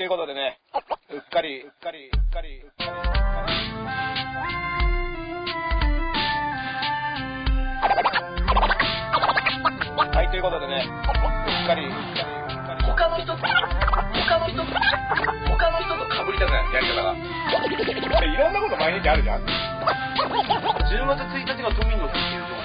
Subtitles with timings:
[0.00, 0.56] ということでね、
[1.12, 2.80] うっかり、うっかり、うっかり、うっかり、うっか
[3.20, 3.60] り。
[10.16, 11.20] はい、ということでね、うっかり、う
[11.52, 12.24] っかり、うっか
[12.80, 12.84] り。
[12.88, 14.72] 他の人と、他の人と、
[15.52, 17.12] 他の人と被りたくない、やり方が。
[18.24, 19.44] いろんなこと毎日あるじゃん。
[19.44, 19.52] 10
[21.12, 22.59] 月1日が都民の日っていう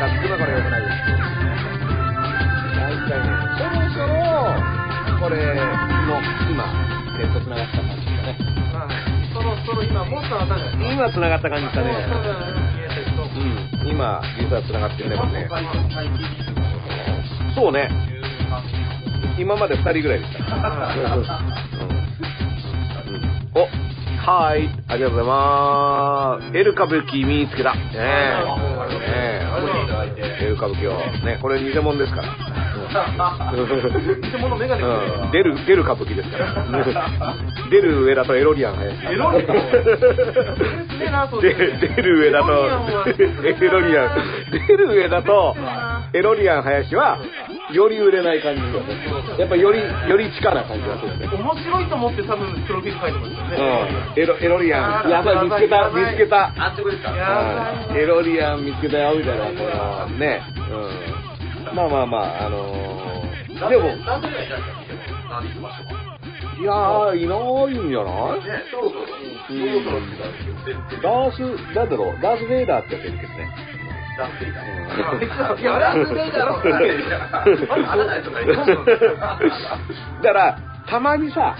[0.00, 0.96] 最初からガッツくなこれ良くないです。
[2.72, 3.28] 大体ね、
[3.60, 4.16] そろそろ、
[5.20, 5.60] これの、
[6.48, 6.64] 今、
[7.18, 8.40] ネット繋がった感じですかね。
[9.34, 11.92] そろそろ今、モンスターがったんじゃない今繋がった感じですかね。
[13.84, 15.48] 今、実は繋がってるね、これね。
[17.54, 17.90] そうね。
[19.38, 20.56] 今まで2人ぐらいでした。
[23.54, 23.68] お、
[24.20, 26.56] はい、ありがとうございます。
[26.56, 27.74] エル歌舞伎見つけた。
[27.74, 27.96] ねえ。
[27.96, 28.00] ね
[29.06, 29.79] え。
[30.60, 30.92] 歌舞伎を。
[31.24, 32.28] ね、これ偽物ですから。
[32.28, 37.34] うん偽物メガネうん、出る、出る歌舞伎ですから。
[37.70, 39.06] 出る上田とエロリアン林。
[39.06, 39.54] エロリアン
[41.40, 44.10] 出る上田と、エロリアンはエロリアン。
[44.66, 45.56] 出る上田と、
[46.12, 47.18] エロリアン林は、
[47.72, 49.19] より売れない感じですよね。
[49.38, 49.78] やっぱより、
[50.08, 51.26] より地下な感じがするよね。
[51.26, 53.56] 面白いと思って多分プロフィール書いてますよね。
[54.16, 54.22] うん。
[54.22, 55.10] エロ、エロリアン。
[55.10, 56.46] やばい、見つけた、見つけた。
[56.56, 57.12] 安直ですか
[57.94, 59.44] エロリアン見つけたよ、みたいな、
[60.06, 60.42] ね。
[60.70, 61.76] うん。
[61.76, 64.98] まあまあまあ、あのー、でも、何分ぐらいになるか見ても、
[65.30, 66.10] 何で行きましょうか？
[66.60, 67.36] いやー、いな
[67.70, 68.44] いんじゃない？
[68.44, 70.12] ね、そろそろ、そろそろって
[70.44, 71.40] 言ってたダース、
[71.74, 73.48] なんだろう、ダース・ベイダーってやつけどね。
[74.20, 75.60] ダンスリーダー。
[75.60, 78.64] いや、ダンスベイダーの方がいいじゃんあなたやつがいるだ
[80.22, 81.56] から、たまにさ、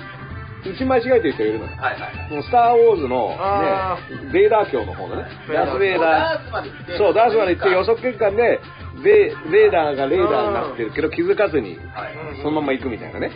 [0.62, 1.70] 打ち間違えてる人いるのよ。
[1.80, 2.30] はいはいはい。
[2.34, 8.60] もうスター・ウォーズのあね、ベイダー教の方のね、ダース・ベイダダーそう、ダースまで行って予測結果で、
[9.02, 12.36] ベイベイダーがレーダーになってるけど気づかずに、はい。
[12.42, 13.30] そのまま行くみたいなね。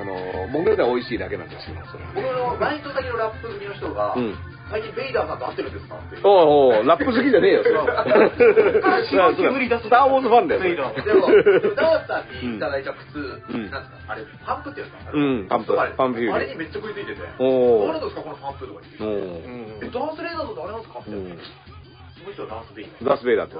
[0.00, 0.16] あの、
[0.52, 2.04] 僕らでは美味しいだけなんですよ、それ。
[2.14, 4.34] 僕のバイト先のラップ組の人が、うん
[4.70, 6.16] 最近ベイダーさんと会ってるんですかって。
[6.22, 7.74] おうおうラップ好きじゃねえよ、それ
[9.10, 10.60] 白い煙出すスター・ウォーズファンだよ。
[10.60, 11.26] ダーでも、
[11.74, 13.70] ダースさんにいただいた靴、ん。
[13.70, 15.10] なんですか、あれ、パンプってやつか？
[15.10, 15.74] なうんパンプ。
[15.80, 18.80] あれパンプあれにめっちゃ食いついてて、おー誰ですか、このパンプとか。
[18.80, 19.02] 言って。
[19.02, 19.10] おう。
[19.82, 21.00] え、ダースレーダーズってあれなんですか？
[21.00, 21.10] って。
[22.46, 23.04] ダースベイダー。
[23.04, 23.56] ダース・ベイダーって。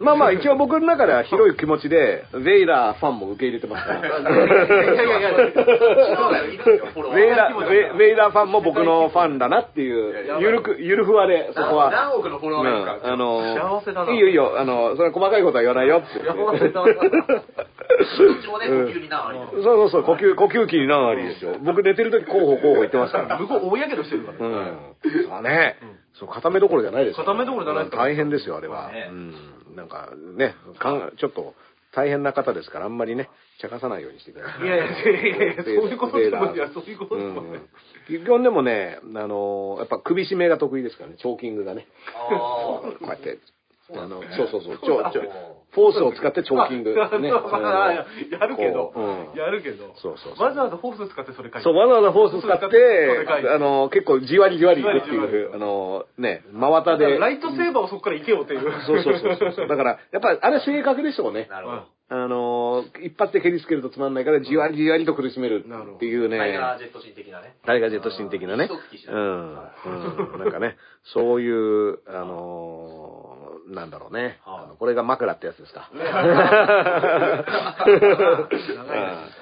[0.00, 4.00] まあまあ、一応僕の中では広い気持ちで、ベイダーファンも受け入れてますから。
[7.14, 11.90] ベイダー、ベイダーファンも僕のファンだなっていう、ゆるく、ゆるふわで、そこは。
[11.90, 16.06] 何億のフォロワーがいるかうんあの幸せだないいよいいよ、あの、それ細かいことは言わないよって。
[16.18, 16.86] 幸せだな
[19.52, 21.56] そうそうそう、呼吸、呼吸器に何ありですよ。
[21.60, 23.38] 僕寝てる時候補候補言ってますから。
[23.38, 24.38] 向こう大やけどしてるから。
[24.38, 24.94] うん。
[25.28, 25.76] そうね。
[26.14, 27.24] そう、固めどころじゃないですよ。
[27.24, 28.90] 固めどころじゃないです大変ですよ、あれは。
[28.92, 29.34] ねうん。
[29.76, 31.54] なんか、ね、かんちょっと、
[31.92, 33.28] 大変な方ですから、あんまりね、
[33.60, 34.66] 茶化さないようにしてください。
[34.66, 37.68] いやいやいやいやそういうことでもいやそういうことでもうん
[38.06, 41.86] 基本でもね、あの、やっぱ首絞めが得意ですからね、チョーキングがね。
[42.14, 43.38] あこうやって、
[43.96, 45.22] あの、そうそうそう、ちょ、ちょ、
[45.72, 46.94] フォースを使ってチョーキング。
[46.94, 47.30] ね。
[47.30, 47.92] まあ
[48.30, 48.92] やるけど
[49.36, 57.18] やるけど、そうそうわざわざフォース使ってそれ書いてそう、わざわざフォース使ってあの、結構じわりじわりいくっていう、あの、ね、真綿で。
[57.18, 58.60] ライトセーバーをそこから行けよっていう。
[58.86, 59.68] そうそうそうそう。
[59.68, 61.46] だから、やっぱりあれ正確でしょうね。
[61.50, 61.82] なるほど。
[62.12, 66.38] あの、一発で蹴りつけるとつまんないから、じわりじわりと苦しめるっていうね。
[66.38, 67.54] タイガージェットシン的なね。
[67.64, 68.68] タイガージェットシン的なね。
[69.08, 69.50] うん。
[69.50, 70.38] うん。
[70.40, 70.76] なんかね、
[71.14, 74.40] そういう、あのーなんだろうね。
[74.44, 75.90] はいあのこれが枕ってやつですか。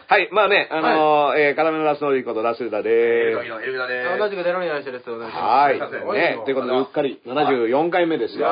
[0.08, 2.90] はい、まあね、あのーえー、カラメのラスノリコとラスルダエで
[3.30, 5.10] ルガギのエルガで同じくデロニアンしてです。
[5.10, 5.78] はい。
[5.78, 8.46] はいね、ということで、うっかり74回目ですよ。
[8.46, 8.50] い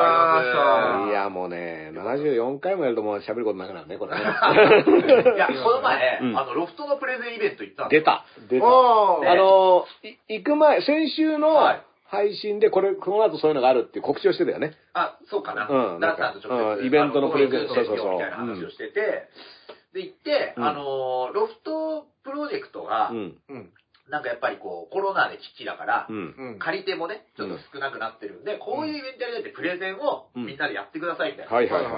[1.12, 4.20] や、もうね、74回もやるともう喋ることなくなるね、これね。
[5.36, 8.24] いや、この前、うんあの、ロフトのプレゼンイベント行ったんです出た。
[8.48, 8.66] 出た。
[8.66, 9.86] おーあの
[10.28, 14.74] 行く前、先週のはい配信で、これ、この後そういうのがあるっていう告知をしてたよね。
[14.94, 15.66] あ、そうかな。
[15.68, 19.28] うんダンさんと直接、うんイベントのプレゼンあのそうそうそうみたいな話をしてて、
[19.92, 23.38] で、行って、うんあの、ロフトプロジェクトが、うん。
[23.48, 23.72] うん。
[24.08, 26.34] なんかやっぱりこう、コロナで危機だからう、ん。
[26.38, 26.58] うん。
[26.60, 31.52] 借り手もね、ちょっと少なくなってるんで、こういうイベントやりたいってプレゼンをうんみんなでやってくださいみたいな。
[31.52, 31.92] はいはいはい。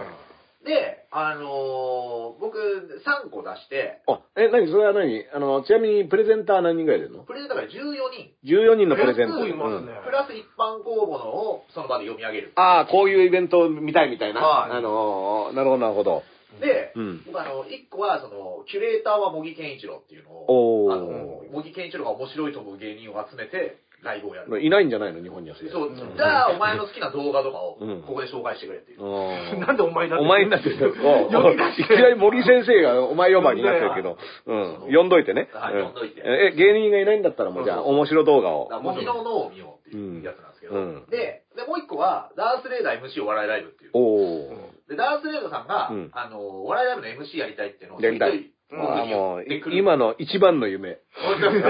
[0.64, 5.24] で、あのー僕3個出して、あ、え、何それは何？
[5.34, 7.24] あの、ちなみにプレゼンター何人ぐらい出るの？
[7.24, 7.70] プレゼンだから14
[8.10, 9.48] 人、?14 人のプレゼンター。
[9.48, 12.52] いますねうんプラス一般公募のをその場で読み上げる。
[12.56, 14.40] ああ、こういうイベント見たいみたいな。
[14.40, 16.22] はいあのー、なるほどなるほど。
[16.60, 24.62] で、うん僕あの、一個は、その、キュレーターは茂木健一郎っていうのを、あの、茂木健一郎が面白いと思う芸人を集めて、ライブをやる。
[24.62, 25.22] いないんじゃないの？
[25.22, 29.00] 日本にはそう、じゃあ、お前の好きな動画とかをうん、ここで紹介してくれっていう。
[29.58, 30.76] なんでお前になってお前になってる。
[30.76, 34.94] いきなり森先生がお前呼ばになってるけど、うん。
[34.94, 35.48] 呼んどいてね。
[35.52, 35.84] はいうん。
[35.86, 36.22] 呼んどいて。
[36.24, 38.68] え、芸人がいないんだったらもうじゃあ面白動画を。
[38.70, 41.06] だから茂木の脳を見ようっていうやつなんですけど、うん。
[41.10, 43.90] で、で、もう一個は、ダースレーダー MC お笑いライブっていう。
[43.94, 44.88] おー。
[44.90, 46.10] で、ダースレーダーさんが、うん。
[46.12, 50.98] あの、お笑いライブの MC やりたいっていうのを、やりたいもう、今の一番の夢。
[51.16, 51.62] 本当 でも、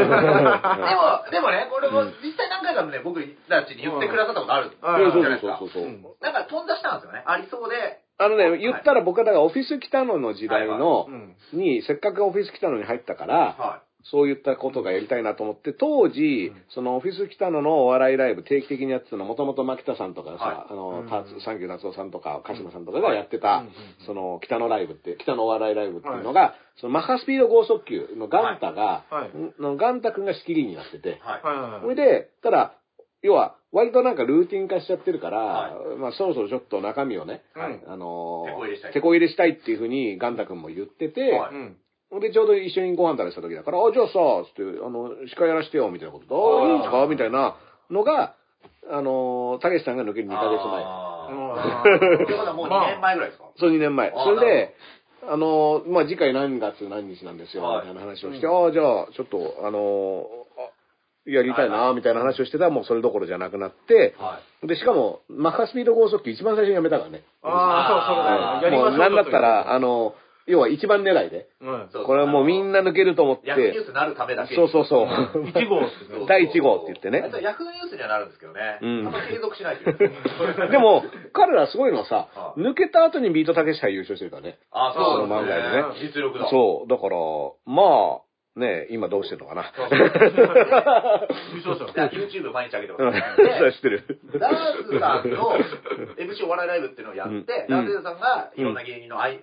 [1.30, 5.56] でもね、これも実際何回かね、僕たちに言ってくださったことあるじゃうんないですか。
[5.58, 6.16] そうそうそう。
[6.20, 7.22] なんか飛んだしたんですよね。
[7.24, 8.00] ありそうで。
[8.18, 11.36] あのね、言ったら僕はだからオフィス来たのの時代のう、ん。
[11.52, 20.72] に、せっかくオフィス来たのに入ったから、はそういったことがやりたいなと思って、当時、そのオフィス来たののお笑いライブ定期的にやってたの、もともと牧田さんとかさ、はい。
[20.72, 21.08] あの、うん。
[21.08, 23.64] たサンキュー夏夫さんとか、鹿島さんとかがやってた、
[24.06, 29.04] その北のライブって、北のお笑いライブっていうのが、そのマッハスピード剛速球のガンタが、
[29.58, 31.08] のガンタ君が仕切りになってて。
[31.08, 31.42] い。、はい。
[31.42, 31.70] はい。
[31.72, 31.80] はい。
[31.82, 32.74] それで、ただ、
[33.22, 37.82] 要は、割となんかルーティン化しちゃってるから、はまあそろそろちょっと中身をね、はい。
[37.86, 38.92] あのー手こ入れしたい。
[38.92, 41.54] 手こ入れしたいっていうふうにガンタ君も言ってて、はい。
[41.54, 41.76] うん。
[42.20, 44.12] で、ちょうど一緒にご飯食べてた時だから、あ、じゃあさ、
[44.48, 47.06] つって、あの、司会やらしてよ、みたいなことで、あいいんですか？
[47.06, 47.56] みたいな
[47.90, 48.34] のが、
[48.90, 50.82] あの、たけしさんが抜ける2ヶ月前。
[50.84, 54.08] あーってことはもう2年前ぐらいですかそう、2年前。
[54.10, 54.74] あそれで、
[55.28, 60.24] あの、まあ、次回何月何日なんですよ、はいみたいな話をして、ああ、じゃあ、ちょっと、あの、
[60.56, 60.70] あ
[61.30, 64.66] やりたいな、みたいな話をしてたら、もうそれどころじゃなくなって、はい。
[64.66, 67.22] で、しかも、マッハスピード剛速球一番最初にやめたからね。
[67.42, 68.60] ああ、そう、そうだ。
[68.62, 68.98] やりましょう。
[68.98, 70.14] なんだったら、あの、
[70.48, 71.48] 要は一番狙いで。
[71.60, 71.88] うん。
[71.92, 73.48] そうこれはもうみんな抜けると思って。
[73.48, 75.06] ヤフーニュースになるためだけにそうそうそう。
[75.06, 76.26] 1号ってね。
[76.26, 78.78] 第1号って言ってねあいつはヤフーニュースにはなるんですけどね。
[78.82, 80.12] うんあんま継続しないという。
[80.70, 84.58] でも、彼らすごいのはさは、抜けた後にビートたけし杯優勝してるからね。
[84.72, 86.48] あ、そうその漫才でね実力だ。
[86.48, 86.88] そう。
[86.88, 87.16] だから、
[87.66, 88.28] まあ、
[88.58, 89.72] ね、今どうしてるのかな。
[89.74, 90.08] そうそう優
[91.64, 91.84] 勝者。
[91.94, 93.20] いや YouTube 毎日上げてうんます。
[93.36, 94.20] それで 知ってる。
[94.38, 94.54] ダー
[94.84, 95.58] スさんの
[96.16, 99.40] MC お笑いライブっていうのをやって、うんダースさんがいろんな芸人の愛、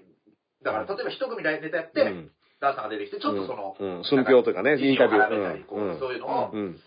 [0.65, 2.31] だから例えば一組ネタやって、うん。
[2.59, 5.99] ダースさんが出てきて、ちょっとその、寸評とかねインタビュー。
[5.99, 6.79] そういうのを、うん。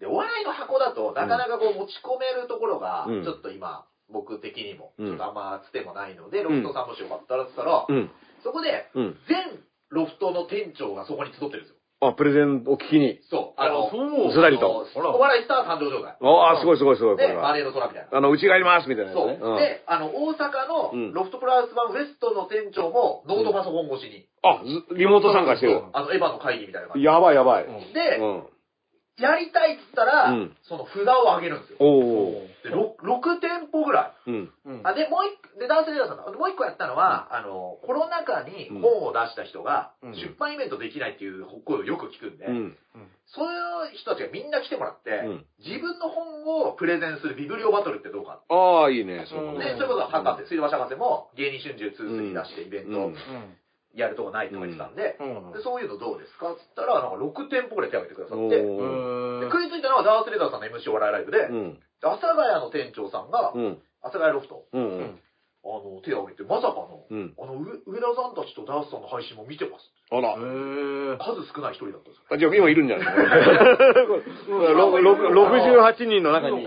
[0.00, 3.24] で、お笑いの箱だと、なかなかこう持ち込めるところが、うん。
[3.24, 5.06] ちょっと今、僕的にも、うん。
[5.08, 8.10] ちょっとあんまつてもないので、ロフトさんもしよかったらって言ったら、うん。
[8.42, 9.18] そこで、うん。
[9.28, 11.76] 全ロフトの店長がそこに集ってるんですよ。
[12.00, 13.20] あ、プレゼンを聞きに。
[13.28, 13.60] そう。
[13.60, 14.88] あの、そうずらりと。
[14.96, 16.16] お笑いスター誕生状態。
[16.20, 17.54] ああ、すごいすごいすごい、これで、マは。
[17.54, 18.16] ネーの空みたいな。
[18.16, 19.26] あの、うちがいますみたいなそう。
[19.28, 19.38] ね。
[19.40, 20.48] うんで、あの、大阪
[20.92, 25.82] うんのロフトプラスワンウエストの店長も、ノートパソコン越しに、あ、ずリモート参加してる。
[25.92, 27.64] あの、エヴァの会議みたいな感じやばいやばい。
[27.64, 28.44] うんで、うん。
[29.20, 31.76] やりたいっつったら、うんその札を上げるんですよ。
[31.80, 31.98] お
[32.40, 32.46] お。
[32.64, 34.30] で 6, 6店舗ぐらい。
[34.30, 34.50] うん。
[34.64, 35.36] うんあで、もう一
[35.70, 42.76] 個、で、男性レーダーさんがもう一個やったのは、あの、コロナ禍に本を出した人が、うん出版イベントできないっていう声をよく聞くんで、うん。
[43.26, 48.40] そういう人たちがみんな来てもらって、うん自分の本をプレゼンするビブリオバトルってどうか。
[48.48, 49.26] ああ、いいね。
[49.28, 53.16] そううんで、そういうことは博士、水道橋博士も芸人春秋2に出してイベントうん
[53.94, 55.52] やるとこないとか言ってたんで、うん。
[55.52, 61.78] でそういうのどうですかっつったら、なんか6店舗ぐらい手挙げてくださおって、ーで食いついたのはダースレーダーさんの MC お笑いライブで、うん。
[62.02, 63.82] 阿佐ヶ谷の店長さんが、うん。
[64.02, 65.20] 阿佐ヶ谷ロフト、うん。
[65.62, 67.34] あの、手を挙げて、まさかの、うん。
[67.38, 69.84] あの、上上田さんたちとダースさんの配信も見てます。
[70.10, 70.32] あら。
[70.32, 72.24] へー数少ない一人だったんですよ。
[72.30, 73.06] あじゃあ今いるんじゃない？
[74.48, 76.66] ろろ68人の中に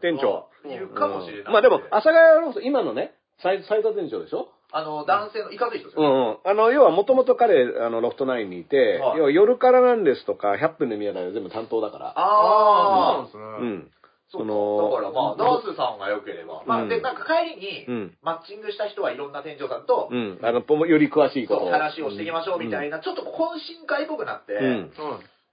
[0.00, 0.48] 店長。
[0.64, 1.52] いるかもしれない。
[1.52, 4.48] まあでも、阿佐ヶ谷ロフト、今のね、斎斎藤店長でしょ？
[4.74, 6.02] あの、男性の、いかつい人ですよ。
[6.02, 6.38] うんうん。
[6.44, 12.12] あの、要はもともと彼、あの、ロフトナインにいて、はい要は夜からなんですとか、100分で宮台は全部担当だから。
[12.16, 13.68] ああ、そうなんですね。
[13.70, 13.90] うん。
[14.32, 16.64] そそうのだからまあ、ダースさんが良ければ。
[16.64, 18.16] まあ、うんで、なんか帰りに、うん。
[18.22, 20.38] マッチングした人はいろんな店長さんと、うん。
[20.40, 24.92] あの、ぽより詳しいことそう、話をしていきましょうみたいな、ちょっと懇親会っぽくなって、うん。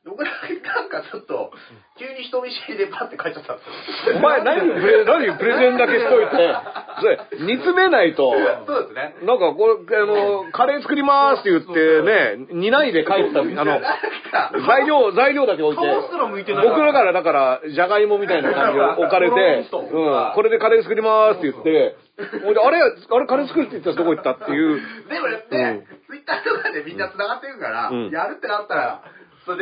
[0.05, 0.11] うん。
[0.11, 0.31] 僕ら
[0.79, 1.51] なんかちょっと、
[1.97, 4.17] 急に人見知りでパッて帰っちゃったんですよ。
[4.17, 6.55] お前何プレ、何プレゼンだけしといて、
[7.01, 8.33] それ、煮詰めないと、
[8.65, 9.15] そうですね。
[9.23, 13.81] なんか、これ、あの、カレー作りますって言ってね、煮ないで帰った、 あの、
[14.65, 16.53] 材料、材料だけ置いて。
[16.53, 25.83] 僕らからだから、じゃがいもみたいな感じを置かれて、うん、これでカレー作りますって言って、あれ、あれカレー作るって言ったらどこ行ったっていう、でもね、うん。
[26.07, 28.09] ツイッターとかでみんな繋がってるから、うん。
[28.09, 29.01] やるってなったら、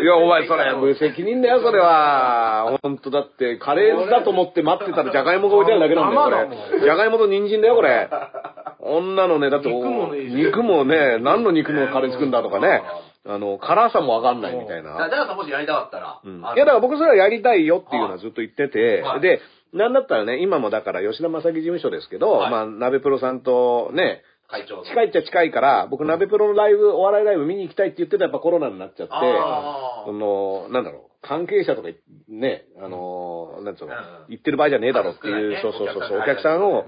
[0.01, 2.77] いや、お前それ、無責任だよ、それは。
[2.81, 6.81] 本当だって、カレーだと思って待ってたら、じゃがいもが置いてあるだけなんだよ、これ。
[6.81, 8.09] じゃがいもと人参だよ、これ。
[8.79, 12.81] 女のね、だって、肉もね何の肉のカレー作るんだとかね。
[13.29, 14.97] あの、辛さもわかんないみたいな。
[14.97, 16.39] だからもしやりたかったら、うん。
[16.39, 19.19] いや、だから僕それはやりたいよっていうのはずっと言ってて、はい。
[19.19, 19.41] で、
[19.73, 22.51] なんだったらね、今もだから吉田正樹事務所ですけど、はい。
[22.51, 24.83] まあ、鍋プロさんとね、会長の。
[24.85, 31.89] 近いっちゃ近いから、僕、鍋プロのライブ、お笑いライブ見に行きたいって言ってたらやっぱコロナになっちゃって、あその、なんだろう、関係者とか
[32.29, 33.99] ね、あの、なんつうのうん、
[34.29, 36.85] 言ってる場合じゃねえだろっていう、数そうそうそうそう、おお客客さんを、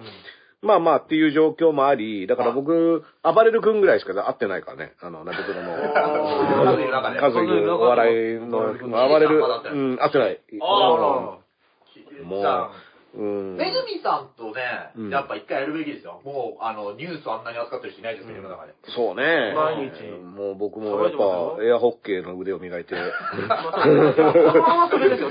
[0.61, 5.73] まあまあっていう状況もあり、だから僕、暴れる君ぐらいしか会ってないからね、あの、鍋プロの。
[5.73, 6.75] あー。
[6.75, 8.73] 数いる中で数いるお笑いの、
[9.07, 10.39] 暴れる、うん、会ってない。
[10.61, 11.39] あ
[12.23, 12.71] もう
[13.15, 13.57] うん。
[13.57, 14.61] めぐみさんとね
[14.95, 16.21] うん、やっぱ一回やるべきですよ。
[16.23, 18.73] もう、あの、ニュースあんなに扱ってる人いないですよ、世の中で。
[18.95, 19.53] そうね。
[19.55, 23.05] 毎日もう僕もやっぱ、エアホッケーの腕を磨いて、 倒
[23.65, 23.83] し、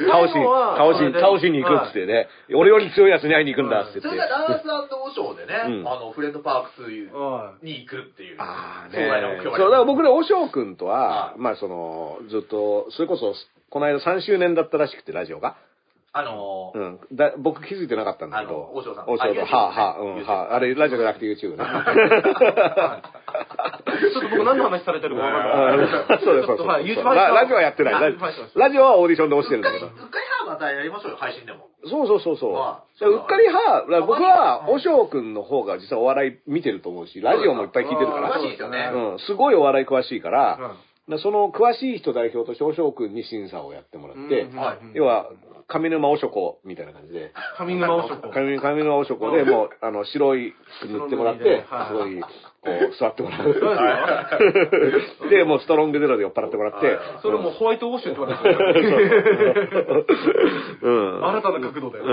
[0.07, 4.17] 倒し、倒しに行くっつってね、俺より強いやつに会いに行くんだっつってそれ。
[4.17, 6.83] がダンスオショーでね、うんあの、フレンドパークス
[7.15, 8.37] はに行くっていう。
[8.39, 9.09] ああね。
[9.39, 13.35] 標そう、だからが僕ね、おしょうくんとはは、いまあその、ずっと、それこそ、
[13.71, 15.57] この間3周年だったらしくて、ラジオが。
[16.13, 16.83] あのー、う
[17.15, 17.17] ん。
[17.17, 18.71] だ僕気づいてなかったんだけど。
[18.73, 19.59] あのお嬢さんお嬢さん。
[19.59, 20.55] はあ、はあ、うん、はあ。
[20.55, 21.65] あれ、ラジオじゃなくて YouTube ね。
[23.99, 25.89] いちょっと僕何の話されてるか分かんない。
[26.09, 27.03] あ そうです、そうです。
[27.03, 28.17] ララジオはやってない。
[28.55, 29.87] ラジオはオーディションで落ちてるんだけど。
[29.87, 31.69] うっかりハーまたやりましょうよ、配信でも。
[31.85, 32.53] そうそうそうそう。
[32.55, 38.31] まあでうっかり派、僕は、うんおしょうくんの方が実はお笑い見てると思うし、ラジオもいっぱい聞いてるから。
[38.33, 38.91] 詳しいですよね。
[38.93, 40.59] うん、すごいお笑い詳しいから、
[41.17, 44.47] その詳しい人代表としておしょうくんに審査をやってもらって、
[44.95, 45.31] 要は、
[45.69, 48.31] 上沼おしょこみたいな感じで、上沼おしょこ。
[48.31, 52.23] 上上沼おしょこでもう、あの、白い服塗ってもらって、はいすごい、
[52.63, 53.55] こう、 座ってもらう。
[53.55, 58.89] そうで、もうストロングゼロで酔っ払ってもらってはい、それもうホワイトウォッシュって言われて
[60.89, 61.25] ん。
[61.25, 62.05] 新たな角度だよ。
[62.05, 62.09] う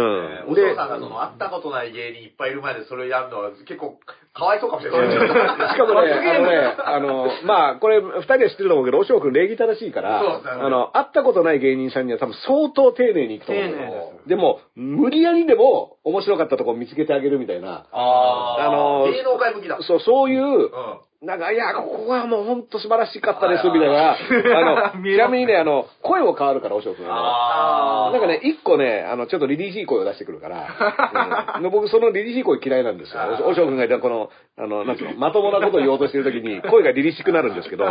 [0.50, 0.52] ん。
[0.52, 4.00] お嬢さんがその、会ったことない芸人いっぱいいる前でそれをやるのは結構、
[4.34, 5.10] かわいそうかもしれない。
[5.74, 13.64] しかもね、あのね、あの、まあ、これ、二人は知ってると思うけど、おしょうくん礼儀正しいから、あの、会ったことない芸人さんには多分相当丁寧に行くと思う。
[13.64, 19.78] 丁寧ですでも、無理やりでも面白かったとこ見つけてあげるみたいな、あーあのー芸能界向きだ。
[19.82, 21.27] そう、そういう、うん。
[21.27, 24.12] なんか、いや、ここはもう本当素晴らしかったです、みたいな。
[24.13, 30.68] あの、 ちなみにね、あの、声も変わるから、おしょうくんなんかね、一個ね、あの、ちょっとリリーシー声を出してくるから、
[31.56, 33.22] うんで僕そのリリーシー声嫌いなんですよ。
[33.46, 37.88] おしょうくんがこの、あの、なんつうの、まともなことを言おうとしてるときに、声がリリーシーくなるんですけど、い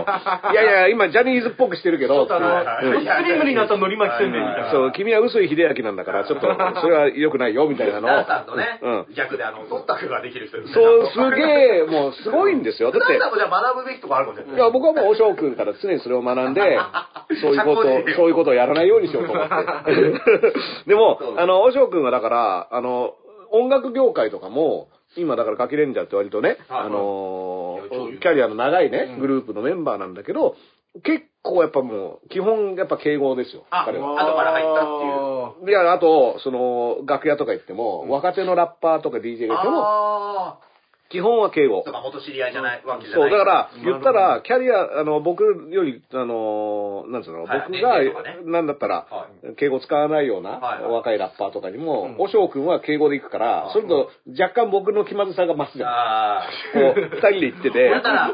[0.57, 4.71] やいや、今ジャニーズっぽくしてるけど、ちょっとあの、うんスリムになった海苔巻きせんべいみたいな。
[4.73, 6.49] そう、君は臼井秀明なんだから、ちょっと、
[6.81, 12.93] それは良くないよ、みたいなのダンさんとねうん。、逆であの、忖度ができる人そう、すげえ、もうすごいんですよ。
[12.93, 14.57] だってじゃあ学ぶべきとこあるかもしれない。
[14.57, 16.81] いや、僕はもう、おしょうくんから常にそれを学んで、
[17.45, 17.85] そういうことを、
[18.17, 19.49] そういうことをやらないようにしようと思っ
[19.85, 19.93] て。
[20.89, 23.13] でもあの、おしょうくんはだから、あの、
[23.51, 30.57] 音楽業界とかも、今だからガキレンジャーって割とね、はいあのいや超有名キャリアの長いね、グループのメンバーなんだけど、
[31.03, 34.13] 結構やっぱもう、基本やっぱ敬語ですよ、あ彼は。
[34.13, 35.71] 後から入ったっていう。
[35.71, 40.59] いや、あと、その、楽屋とか行っても、若手のラッパーとか DJ がいても、あ
[41.15, 41.85] 基本は敬語。
[41.87, 43.33] 元知り合いじゃないわけじゃそう、ない。
[43.39, 47.61] だから、言ったら、キャリア、あの、僕より、あの、なんつうの、はい。
[47.61, 48.39] 僕年齢とかね。
[48.45, 50.93] が、なんだったらは、敬語使わないようなはいはい。
[50.93, 55.91] 若いラッパーとかにも、おしょうくんは敬語で行くから、それと若干僕の気まずさが増すじゃん。
[55.91, 56.43] あ
[56.75, 56.81] 二
[57.39, 58.33] 人で行ってて、 だ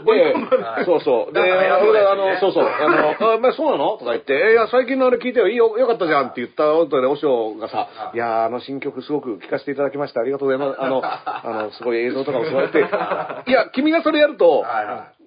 [0.87, 1.35] そうそう。
[1.35, 3.99] で、俺があの、そうそう、あの、 あ、まあそうなの？
[3.99, 8.17] とか言って、えいや、最近のあれ聞いてよ、いいよ、よかったじゃんって言った後で、おしょうがさ、い。
[8.17, 10.21] やー、あの新曲すごく聴かせていただきました。
[10.21, 10.81] ありがとうございます。
[10.81, 13.51] あの、あの、すごい映像とかも素晴らしい。
[13.51, 14.65] いや、君がそれやると、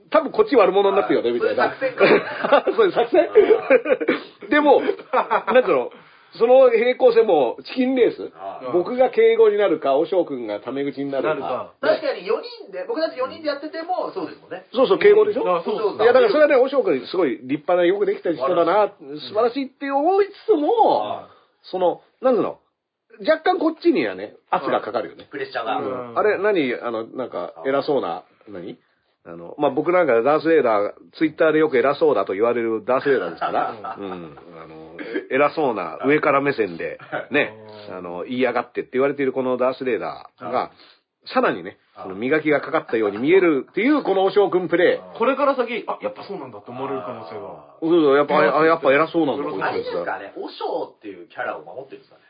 [0.10, 1.74] 多分こっち悪者になってるよね、みたいな。
[2.76, 3.30] そういう作戦
[4.50, 5.72] でも、なんつう。
[5.72, 5.92] の、
[6.38, 8.32] その平行線もチキンレース。
[8.36, 11.74] あ僕が敬語になるか、おしょうくんがタメ口になるか。
[11.80, 12.26] 確かに4
[12.66, 14.66] 人で、僕たち4人でやっててもそうですもんね。
[14.74, 15.96] そうそう、敬語でしょ、あそうそう。
[15.98, 21.28] いや、だからそれはね、おしょうくんすごい立派な、よくできた人だな、素晴らしいって思いつつも、
[21.64, 22.58] その、なんつうの、
[23.28, 25.28] 若干こっちにはね、圧がかかるよね。
[25.30, 25.78] プレッシャーが。
[25.78, 28.78] うんあれ、何あの、なんか、偉そうな、何
[29.26, 34.98] あの、まあ、僕なんかダース・レーダー、ツイッターでよく偉そうだと言われるダース・レーダーですから、うん、あの、
[35.32, 37.00] 偉そうな上から目線で、
[37.32, 37.54] ね、
[37.90, 40.72] あの、言いやがってって言われているこのダース・レーダーが、
[41.26, 45.18] さらにね、その磨きがかかったように見えるっていうこのおしょうくんプレイ。
[45.18, 47.78] これから先、あ、やっぱそうなんだって思われる可能性が。
[47.80, 49.94] そうそう、やっぱ、あやっぱ偉そうなんだ、こいあれつは。
[49.94, 52.24] ですかね、おしょうっていうキャラを守ってるんですかね。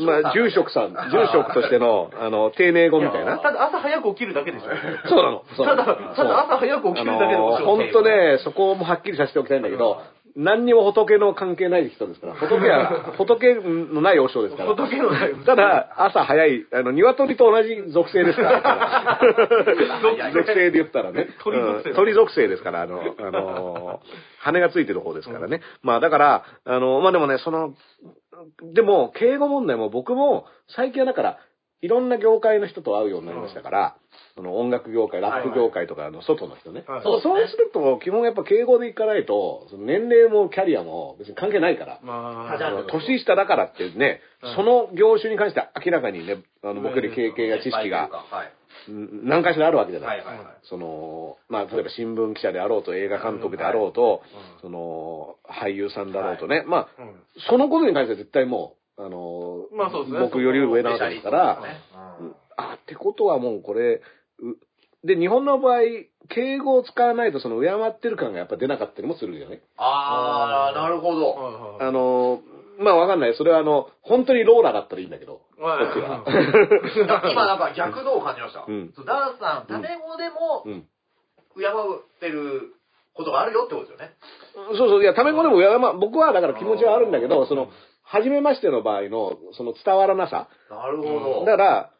[0.00, 3.38] まあ、住職さん、住職としての、 あの、丁寧語みたいな。
[3.38, 5.08] ただ朝早く起きるだけでしょ。
[5.08, 5.42] そうなの。
[5.56, 5.84] ただ、
[6.16, 10.02] ただ朝早く起きるだけでもあのー、本当ね、そこもはっきりさせておきたいんだけど、
[10.36, 14.70] 何にも仏の関係ない人ですから、仏は、 仏のない和尚ですから。
[14.70, 19.20] 仏のないただ、朝早い、あの、鶏と同じ属性ですから。
[20.32, 21.28] 属性で言ったらね。
[21.44, 24.06] 鳥属性うん鳥属性ですから、あの、あのー、
[24.40, 25.60] 羽がついてる方ですからね。
[25.82, 27.74] まあ、だから、あの、まあでもね、その、
[28.74, 31.38] でも、敬語問題も僕も、最近はだから、
[31.84, 33.96] いろんな業界の人と会うようになりましたから、
[34.36, 36.82] その音楽業界、ラップ業界とかの外の人ね。
[36.88, 42.00] はいそうそうすると、基本やっぱ敬語で行かないと、その年齢もキャリアも別に関係ないから。
[42.02, 48.46] まあ年下だからってね、うんその業種に関して明らかにね、あの僕より経験や知識がはい。
[48.46, 50.06] うん何かしらあるわけじゃな。
[50.06, 50.46] はいいはいはい。
[50.64, 54.22] その、まあ、例えば新聞記者であろうと、映画監督であろうと、
[54.60, 57.14] その、俳優さんだろうとね、まあ、あ、うん
[57.48, 61.80] そのことに関しては絶対もう、あの、まあそうですね僕より上なわけですから、ね
[62.20, 64.00] うんあ、ってことはもうこれ、
[64.40, 65.80] うで、日本の場合、
[66.28, 69.60] 敬語を使わないとその敬ってる感がやっぱ出なかったりもするよね。
[69.76, 71.30] あー、なるほど。
[71.32, 72.40] はいはいあの、
[72.78, 73.34] まあわかんない。
[73.34, 78.64] それはあの、本当にローラだったらいいんだけど、 今なんか逆度を感じました。
[78.66, 80.88] うんダースさん、タメ語でもうん。
[81.56, 82.74] 敬ってる
[83.14, 84.14] ことがあるよってことですよね。
[84.76, 87.68] そうそう、いや、タメ語でも敬ま、僕はだから気持ちはあるんだけど、その、
[88.02, 90.48] 初めましての場合の、その伝わらなさ。
[90.68, 91.44] なるほど。
[91.44, 91.90] だから、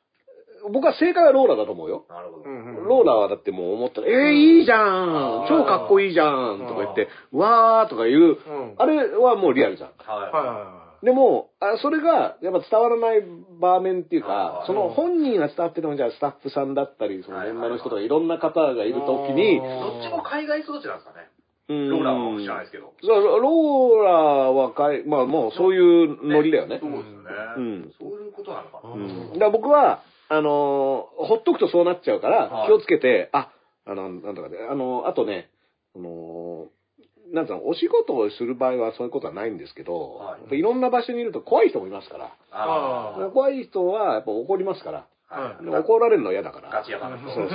[0.73, 2.05] 僕は正解はローラだと思うよ。
[2.09, 2.45] なるほど。
[2.45, 9.91] うんローラはだってもう思ったら、えー、いいじゃん超かっこいいじゃんとか言って、わーとか言う、うんあれはもうリアルじゃん。
[9.91, 10.33] はい。
[10.33, 13.23] はいはでも、あそれが、やっぱ伝わらない
[13.61, 21.29] 場面っていうかその本人が伝わってるのも、じゃあスタッフさんだったり、その現場の人とかいろんな方がいるときに、あどっちも海外育ちなんですかね。
[21.69, 22.93] うんローラーは知らないですけど。
[23.03, 24.13] そうローラ
[24.53, 26.79] はかい、まあもうそういうノリだよね。
[26.81, 27.31] そうですよね。
[27.57, 28.95] うんそういうことなのかな。
[28.95, 33.51] うんだから僕は、あのーほっとくとそうなっちゃうからは、い気をつけて、あ、
[33.87, 35.51] あの、なんとかで、あの、あとね、
[35.95, 36.75] あのー
[37.33, 46.71] なんつうの、お仕事をする場合はそういうことはないんですけど、はいいろんな場所にいると怖い人もいますから、あー怖い人はやっぱ怒りますから、はいで怒られるのは嫌だから。
[46.71, 47.19] ガチやから。
[47.19, 47.49] そう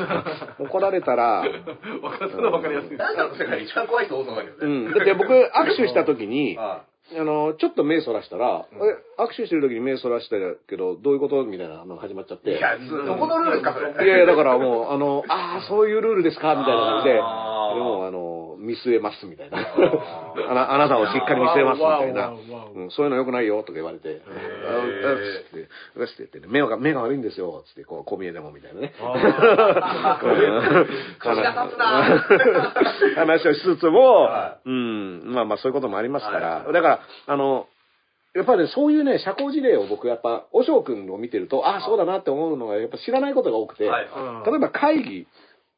[0.57, 1.49] そう怒られたら、い。
[2.01, 2.97] わかるのわかりやすい。
[2.97, 4.89] なんかの世界で一番怖い人多そうだけどうね。
[4.89, 4.91] ん。
[4.91, 6.83] だって僕、握手した時に、は
[7.17, 10.35] あの、ちょっと目そらしたら、うんえ握手してる時に目そらした
[10.67, 12.51] けど、どういうことみたいなのが始まっちゃって。
[12.51, 12.53] い。
[12.53, 14.05] いや、どこのルールですか、それ。
[14.05, 18.28] いやいや、だからもう、あの、ああ、そういうルールですかみたいな感じで、でも、あの、
[18.69, 19.57] 見据えますみたいな。
[19.57, 19.65] あ
[20.49, 22.31] あなあなたをしっかり見据えますみたいな
[22.91, 24.29] そういうの良くないよとか言われて、つって、
[25.96, 28.94] うって言ってね、目が、目が悪いんですよ、つって、こう、こう見えてもみたいなね。
[33.15, 37.67] 話をしつつもは、うん、まあまあそういうこともありますかはいら、だから、あの、
[38.35, 44.07] やっぱりね、そういうね、社交辞令を僕、やっぱ、おしょうくんを見てると、ああ、そうだなって思うのが、やっぱ知らないことが多くて、はい。
[44.46, 45.27] 例えば会議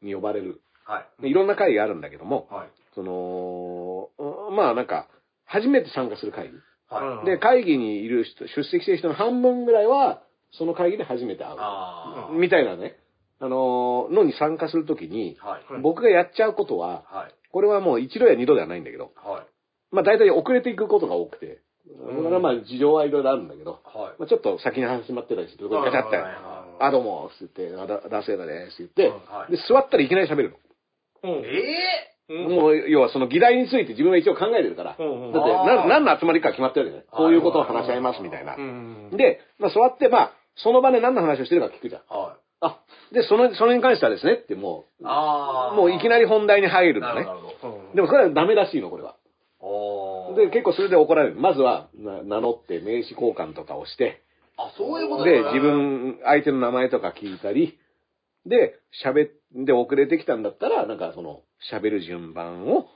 [0.02, 0.60] に呼ばれる。
[0.86, 1.30] はい。
[1.30, 2.70] いろんな会議があるんだけども、はい。
[2.94, 5.08] その、うんまあなんか、
[5.46, 6.54] 初めて参加する会議。
[6.90, 7.26] はい。
[7.26, 10.24] で、会議にいる人、出席してる人の半分ぐらいは、
[10.54, 11.54] その会議で初めて会
[12.32, 12.40] う。
[12.40, 12.98] みたいなね、
[13.40, 15.82] あのーのに参加するときに、はい。
[15.82, 17.36] 僕がやっちゃうことは、はい。
[17.52, 19.96] これはもう一度や二度ではないんだけど、はい。
[19.96, 24.20] まあ大体遅れていくことが多くて、うんだからまあ事情はいろいろあるんだけど、はい。
[24.20, 30.58] まあ、ちょっと先に始まってたりすると、ガチャって、あ、どうも、って言って、あ、だ、ダセーだね、って言って、はいで、座ったらいきなり喋るの。
[31.24, 34.92] うんえうんもう、要はその議題について自分は一応考えてるから。
[34.92, 37.04] だって、何の集まりか決まってるよね。
[37.12, 38.60] こういうことを話し合いますみたいなう。
[38.60, 42.02] んで、まあ座って、まあ、その場で何の話をしてるか聞くじゃん。
[42.02, 42.36] ーはい。
[42.62, 42.80] あ、
[43.12, 47.42] で、その、それに関してはですねってもう、もういきなり本題に入るのねなるほ。
[47.42, 47.48] ど。
[47.48, 49.16] なるほどうんでもそれはダメらしいの、これは。
[50.36, 51.36] で、結構それで怒られる。
[51.36, 54.22] まずは、な名乗って名刺交換とかをして、
[54.58, 57.78] あ、そういうことで、自分、相手の名前とか聞いたり、
[58.46, 59.32] で、喋っ、
[59.66, 62.88] で、遅れてきたんだったら、なんかその、喋る順番を、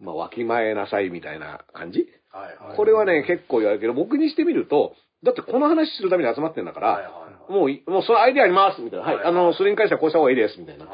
[0.00, 2.06] まあ、わきまえなさいみたいな感じ？
[2.30, 2.76] はいはい。
[2.76, 7.52] これはね、結構言われるけど、僕にしてみると、だってこの話するために集まってんだから、はいはいはい。
[7.52, 9.04] もうい、もうそのアイデアありますみたいな。
[9.04, 9.16] はい。
[9.16, 10.86] はいあの、それに関してはこうした方がいいですみたいな。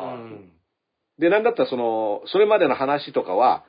[1.18, 3.64] で、なんだったらその、それまでの話とかは、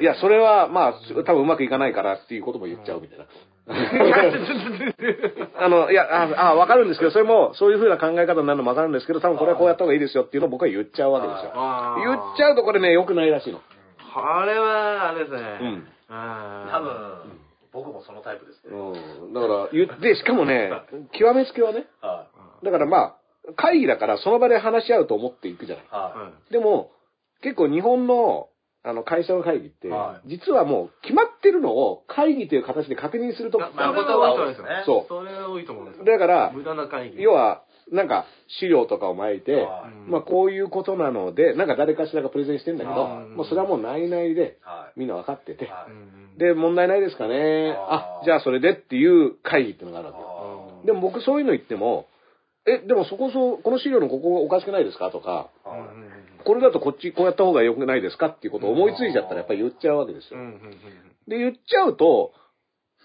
[0.00, 0.94] いや、それは、まあ、
[1.24, 3.26] 多分うまくいかないからっていうことも言っちゃうみたいな。
[5.56, 11.52] あの、いや、あ、あわかるんですけど、それも、そういう風な考え方になるのもわかるんですけど、多分これはこうやった方がいいですよっていうのを僕は言っちゃうわけですよ。
[12.04, 13.60] 言っちゃうとこれね、良くないらしいの。
[14.16, 15.58] あれは、あれですね。
[15.60, 15.86] うん。
[16.70, 16.92] 多分、
[17.72, 18.76] 僕もそのタイプですね。
[18.76, 19.32] うん。
[19.32, 20.70] だから、言って、しかもね、
[21.12, 22.26] 極めつけはね、は
[22.62, 23.16] だからまあ、
[23.56, 25.84] 会議だからその場で話し合うと思っていくじゃない。
[25.84, 25.88] い。
[25.90, 26.90] ははでも、
[27.42, 28.48] 結構日本の、
[28.86, 33.74] あの、会社の会議っては、実はもう決まってるのを会議という形で確認するとこい。
[33.74, 36.04] まあ、まあことは多いですよねそうそれは多いと思うんですよ。
[36.04, 37.22] だから、無駄な会議。
[37.22, 38.26] 要は、なんか、
[38.60, 45.00] 資料とかを巻いて、はいまあ、こういうことなので、なんか誰かしらがプレゼンしてんだけど、はいもうそれはもう内々で、はい。
[45.00, 47.74] みんな分かってて、はいうんで、問題ないですかね。
[47.76, 50.80] あーあ、じゃあそれでっていう会議っていうのがあるわけよ。
[50.82, 52.06] あでも僕そういうの言っても、
[52.66, 55.10] え、でもそこそ、この資料のここおかしくないですか？
[55.10, 55.80] とか、ーはい
[56.44, 60.38] これだとこっちこうやった方が良くないですかっていうことを思いついちゃったらやっぱり言っちゃうわけですよ。
[61.28, 62.32] で、言っちゃうと、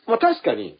[0.07, 0.79] まあ確かに、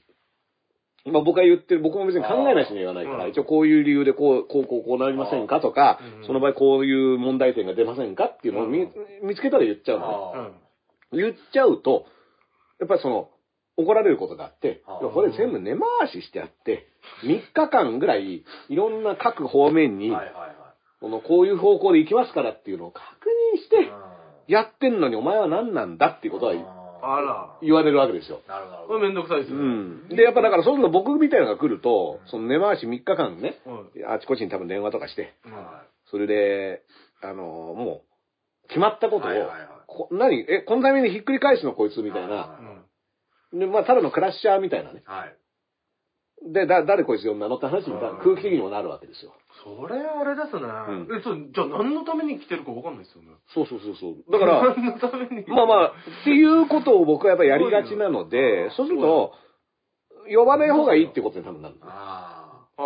[1.06, 6.28] まあ僕が言ってる、僕も別に考えないしには言わないから、うん一応こういう理由でこう、こう、こう、こうなりませんかとか、うん。
[6.28, 8.88] その場合こういう問題点が出ませんかっていうのを見,、
[9.36, 10.14] つけたら言っちゃうのね。
[10.36, 10.52] あ
[11.12, 12.06] 言っちゃうと、
[12.80, 13.30] やっぱりその、
[13.78, 15.80] 怒られることがあってこれ全部根回
[16.12, 16.90] ししてあって、
[17.24, 20.12] 3日間ぐらい、いろんな各方面に。
[21.00, 23.06] このこういう方向で行きますからっていうのを確
[23.56, 26.54] 認して、うんやってんのにお前は何なんだっていうことは
[27.04, 27.58] ああら。
[27.62, 28.42] 言われるわけですよ。
[28.46, 29.00] ーなるほこど。
[29.00, 29.58] めんどくさいですよ。
[29.58, 30.10] うん。
[30.10, 34.12] で、やっぱだからそういうの僕みたいなのが来ると、その根回し3日間ね、うん。
[34.12, 36.82] あちこちに多分電話とかして、うんはそれで、
[37.22, 38.02] あの、も
[38.66, 40.46] う、決まったことを、はいはいはいこ何？
[40.50, 42.60] え、このためにひっくり返すのこいつみたいな。
[43.54, 45.04] で、まあ、ただのクラッシャーみたいなね。
[45.06, 45.36] はい。
[46.42, 49.34] で、だ、誰こいつ呼んだのって話みたいな空気的にもなるわけですよ。
[49.64, 50.62] それあれですね。
[50.62, 53.30] んえ、そう、じゃあ何のために来てるかわかんないですよね。
[53.54, 54.32] そうそうそうそう。
[54.32, 55.46] だから、何のために？
[55.48, 59.34] まあまあ、っていうことを僕はやっぱりやりがちなので、そうすると、
[60.34, 61.76] 呼ばない方がいいってことに多分なる。
[61.82, 62.84] ああ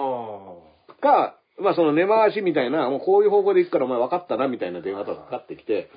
[0.89, 0.94] あ。
[1.02, 5.92] か、まあその根回しみたいな、もうこういう方向で行くからお前分かったなみたいな電話とかかかってきて、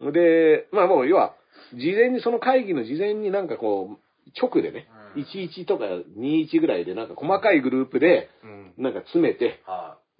[0.00, 1.34] で、まあもう要は、
[1.74, 5.84] 事前にその会議の事前になんかこう、直でね、うん11とか
[6.18, 8.82] 21ぐらいでなんか細かいグループで、うん。
[8.82, 9.60] なんか詰めて、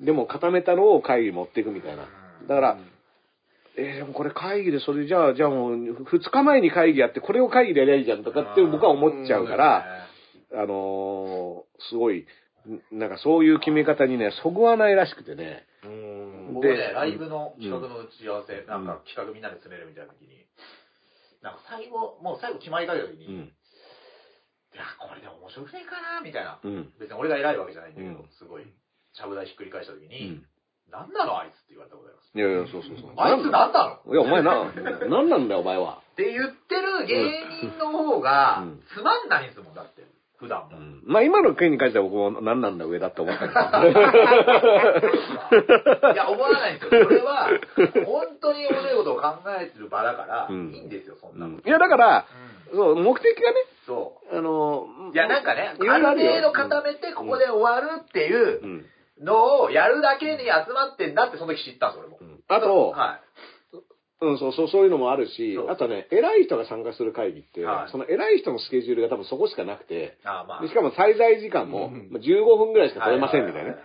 [0.00, 2.04] でも固めたのを会議に持っていくみたいな。
[2.04, 2.08] うん
[2.46, 2.78] だから、
[3.76, 10.06] えーでもこれ会議でそれじゃあ、じゃあもう2日前に会議やってこれを会議でやりゃいいじゃんとかって僕は思っちゃうから、
[10.52, 12.26] あのーすごい、
[12.68, 15.64] んなんかそういう決め方にね、そぐわないらしくてね。
[15.84, 16.54] うん。
[16.54, 20.46] 僕ね、でライブの企画の打ち合わせ、なんか企画みんなで詰めるみたいな時に、
[21.42, 23.52] なんか最後、もう最後決まりかけた時に、うん。
[24.74, 26.58] いや、これで面白くねえかな、みたいな。
[26.62, 26.92] うん。
[26.98, 28.66] 別に俺が偉いわけじゃないんだけど、うんすごい、
[29.14, 30.44] ちゃぶ台ひっくり返した時うに、ん。
[30.90, 32.30] なんなのあいつって言われたことあります。
[32.34, 33.12] いやいや、そうそうそう。
[33.16, 34.12] あいつなんなの？
[34.12, 34.64] いや、お前な、
[35.08, 36.02] なんなんだよ、お前は。
[36.12, 40.04] って言ってる芸人の方がうん、つまんないんですもん、だって。
[40.36, 40.76] 普段も。
[40.76, 41.02] うん。
[41.06, 43.56] まあ今の件に関しては僕も何なんだ上だって思ったけど。
[46.12, 47.04] いや、思わないんですよ。
[47.04, 47.48] それは、
[48.04, 51.52] 本当に面白いことを考えてる場だから、うんいいんですよ、そんうなの。
[51.56, 52.26] んいや、だから、
[52.72, 55.14] うんそう、目的がね、そあの、う。
[55.14, 58.86] いや、なんかね、ある程度固めて、ここで終わるっていううん。
[59.20, 62.24] のをやるだけに集まってんだって、その時知ったんです、俺もう。
[62.24, 63.20] んあと、は
[64.20, 70.26] うん、そう、そう、そういうのもあるしあとね、偉い人が参加する会議って、はいその偉い人のスケジュールが多分そこしかなくて、い。
[70.26, 70.62] ああ、まあ。
[70.62, 73.76] でしかも滞在時間もうんまあ15分ぐらいしか取れませんみたいなね。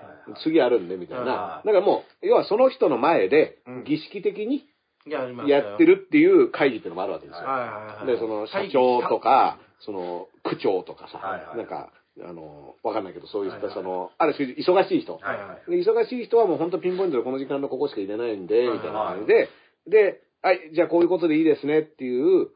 [0.43, 1.23] 次あるんでみたいな。
[1.25, 4.65] はいだからもう、要はその人の前でうん儀式的に
[5.05, 5.85] やって。
[5.85, 8.05] るっていう会議っていうのもあるわけですよ。
[8.05, 15.13] で、その社長とか、その区長とかさ、はいはいなんか、あの、わかんないけど、そういったはいはいその、ある種忙しい人。
[15.13, 15.71] はいはい。
[15.71, 19.49] で忙しい人はもう本当ピンポイントでこの時間のここしか入れないんで、はいみたいな感じで、
[19.87, 22.49] で、はい、じゃあこういうことでいいですねっていう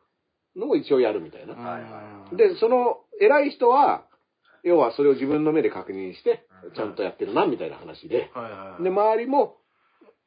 [0.55, 1.53] のを一応やるみたいな。
[1.53, 4.05] はいはいで、その偉い人は、
[4.63, 8.83] 要はそれを自分の目で確認してうん、ちゃんとやってるな、みたいな話で、はいはい。
[8.83, 9.57] で、周りも、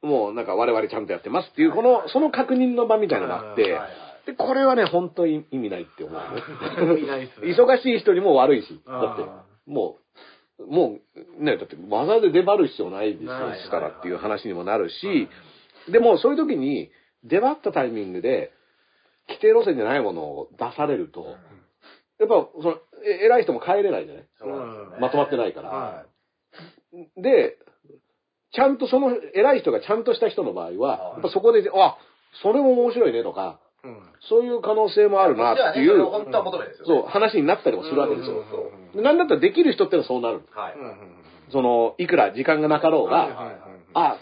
[0.03, 3.89] もうなんか我々ちゃんとやってますっていう、この、その確認の場みたいなのがあってはいはい、
[4.27, 6.21] で、これはね、本当に意味ないって思う
[6.85, 6.99] ね。
[6.99, 7.47] 意味ないっすね。
[7.53, 9.23] 忙しい人にも悪いし、だって、
[9.71, 9.97] も
[10.59, 10.99] う、も
[11.39, 15.29] う、ね、だって技で出張る必要ないですからっていう話にもなるし、
[15.91, 16.91] でもそういう時に
[17.23, 18.51] 出張ったタイミングで、
[19.29, 21.35] 規定路線じゃないものを出されると、
[22.19, 24.23] やっぱ、その、え偉い人も帰れないじゃない？
[24.23, 24.27] ね。
[24.99, 25.69] まとまってないから。
[25.69, 26.05] は
[27.17, 27.57] で、
[28.51, 31.13] ちゃんとその偉い人がちゃんとした人の場合は、はい。
[31.13, 31.97] やっぱそこで、あ、
[32.41, 33.97] それも面白いねとか、うん。
[34.21, 37.01] そういう可能性もあるなっていう、ね本当は求めですよね。
[37.03, 38.35] そう、話になったりもするわけですよ。
[38.35, 38.57] そうそ
[38.93, 40.41] うでなんだったらできる人ってのはそうなる。
[40.51, 40.73] はい。
[40.73, 43.55] うんうんその、いくら時間がなかろうはいが、はい
[43.93, 44.17] あ、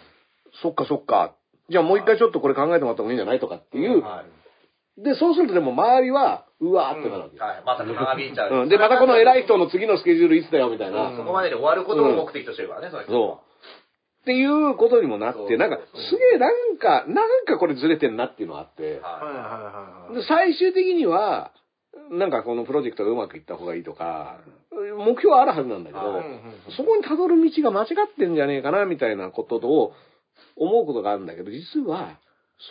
[0.62, 1.36] そっかそっか。
[1.70, 4.02] じゃあもう一回ちょっとこれ考えてもらった方がいいんじゃないとかっていう。
[4.02, 5.02] はい。
[5.02, 7.40] で、そうするとでも周りは、うわーってなるわけ。
[7.40, 7.64] はい。
[7.66, 8.54] また長引いちゃう。
[8.64, 11.10] うん、で、またこの偉い人の次のスケジュールいつだよみたいな。
[11.10, 13.55] うんそこまでで終わることを目的としてるからね、その人そう。
[14.26, 20.16] っていうことにもなって、なんか、すげえなんか、なんかこれずれてんなっていうのがあって、はいははいはいはい。
[20.16, 21.52] で最終的には、
[22.10, 24.40] なんかこのプロジェクトがうまくいった方がいいとか、
[24.72, 26.26] 目標はあるはずなんだけど、はい
[26.76, 29.94] そこに辿る道が間違ってんじゃねえかな、みたいなことを
[30.56, 32.18] 思うことがあるんだけど、実は、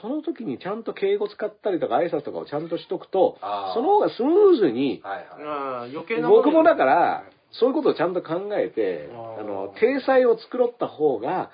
[0.00, 5.26] その時にちゃんと敬語使ったりとか挨拶とかをちゃんとしとくとあー、その方がスムーズにい。、はいはい。
[5.28, 7.24] ああ、余計な僕もだから、ら、
[7.60, 11.50] そういうことをちゃんと考えて、あの、体裁を作ろった方が、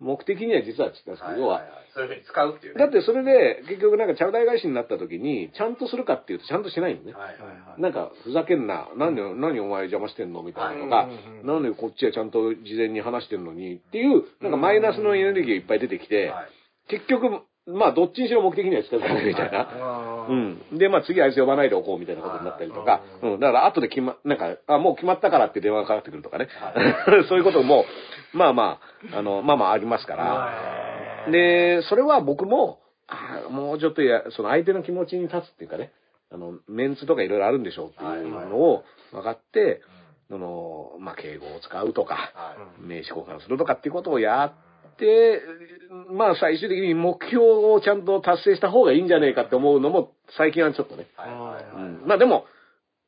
[0.00, 2.80] 目的には実は違うんですけど、要は、そういうふうに使うっていうね。
[2.80, 7.12] だってそれで、結局なんかチャウダイ返しになった時に、ちゃんとするかっていうとちゃんとしないのね。
[7.12, 7.82] はいはい。
[7.82, 8.88] なんか、ふざけんな。
[8.96, 16.48] なんで、何お前邪魔してんのみたいなとかうんうんうん、なんでこっちはちゃんと事前に話してんのにっていう、なんかマイナスのエネルギーがいっぱい出てきて、はい
[16.90, 20.26] 結局、まあ、どっちにしろ目的には近づかないみたいな。
[20.28, 20.78] うん。
[20.78, 23.40] で、まあ、次あいつ呼ばないでおこうみたいなことになったりとか、うん。
[23.40, 26.48] だから、後で決ま、なんか、あ、もう決まったからって電話がかかってくるとかね。
[27.28, 27.84] そういうことも、
[28.32, 28.80] まあま
[29.12, 31.30] あ、あの、まあまあありますから。
[31.30, 35.92] で、それは僕も、あもうちょっとや、その相手の気持ちに立つっていうかね、
[36.32, 39.82] あの、メンツとかいろいろあるんでしょうっていうのを分かって、
[40.28, 44.69] その、まあ、敬語を使うとか、はい名刺交換するとかっていうことをやって、
[46.10, 51.06] まあ最終的に目標をちゃんと達成した方がいいんじゃねえかって思うのも最近はちょっとね。
[51.16, 52.44] はいはいはいうんまあでも、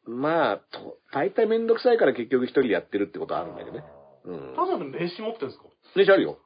[0.07, 3.85] まあ、と大体めんどくさいから結局一人でやってるってことはあるんだけどね。
[4.25, 4.55] うん。
[4.57, 5.65] タザの名刺持ってるんですか？
[5.95, 6.39] 名刺あるよ。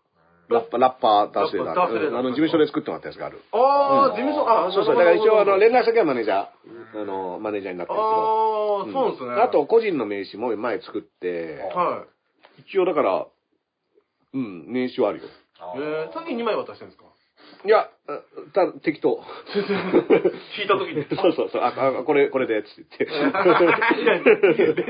[0.48, 1.74] ラッパー、ラッパーダースレーダー。
[1.74, 3.42] ラッパーダースレーダーうんあの、事務所で作ってもらったやつがある。
[3.50, 4.94] ああ、事務所、あそうそう。
[4.94, 8.87] だから一応、あの、レ連絡先はマネージャー、あの、マネージャーになってるけど。
[8.87, 9.42] ああ、そうですね。
[9.42, 12.04] あと、個人の名刺も前作って、は
[12.59, 13.26] 一応だから、
[14.37, 15.25] うん、名刺はあるよ。
[15.25, 15.29] い。
[15.81, 17.05] えー、さっき2枚渡してるんですか？
[17.64, 18.20] いや、あ
[18.53, 19.20] た適当。
[19.55, 21.05] 聞いた時に。
[21.16, 21.62] そうそうそう。
[21.62, 21.68] あ、
[22.01, 24.83] あこれ、これで、つって 言って。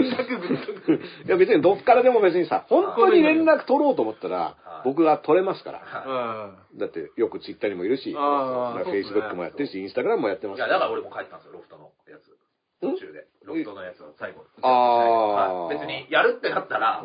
[1.26, 5.78] いや別にどっからでも別にさ、本当に連絡取ろうと思ったら、僕が取れますから。
[5.80, 12.36] はだってよくツイッターにもいるし、フェイスブックもやってるし、インスタグラムもやってますいや、だから俺も書いてたんですよ、ロフトのやつ。
[12.80, 13.26] 途中で。
[13.44, 14.44] ロフトのやつを最後。
[14.62, 17.02] あーはい別に、やるってなったら、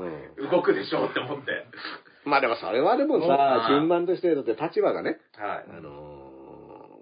[0.52, 1.66] 動くでしょうって思って。
[2.26, 5.66] まあでもそれはでもさ、順番として、だって立場がね、はい。
[5.78, 7.00] あの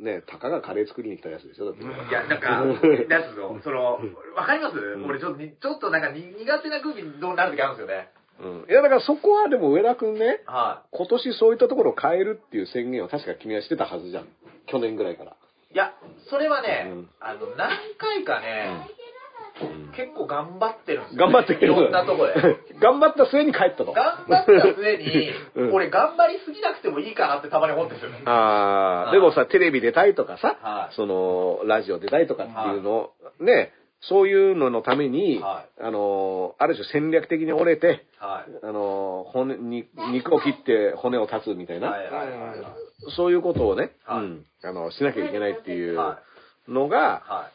[0.00, 1.82] ー、ね、たかがカレー作りに来たやつでしょ、だって。
[1.82, 2.62] いや、なんか、
[3.08, 4.00] なんつうの、その、
[4.36, 8.10] わかります、俺ちょっとに、ちょっとなんかに苦手な空気にどうなる時あるんですよね。
[8.40, 8.66] うん。
[8.68, 14.28] いやだからそこはでも上田くんね、は今年そういったところを変えるっていう宣言を確か君はしてたはずじゃん。
[14.66, 15.32] 去年ぐらいから。
[15.70, 15.74] い。
[15.74, 15.94] いや、
[16.28, 18.86] それはね、うんあの、何回かね、
[19.96, 22.34] 結構頑張ってるんですよ、頑張っていろんなとこで。
[22.80, 23.92] 頑張った末に帰ったと。
[23.92, 25.74] 頑張った末に、 うん。
[25.74, 28.22] 俺頑張りすぎなくてもいいかなってたまに思ってるんですよね。
[28.26, 30.94] ああ、でもさ、テレビ出たいとかさ、はい。
[30.94, 38.52] その、ラジオ出たいとかっていうの、ね、そういうののために、はあの、ある種戦略的に折れて、はい。
[38.62, 42.58] あの、骨に、肉を切って骨を断つみたいな、はいはいはいはい。
[43.16, 44.24] そういうことをね、はい。
[44.24, 46.18] うん、あの、しなきゃいけないっていうは
[46.68, 47.50] のが、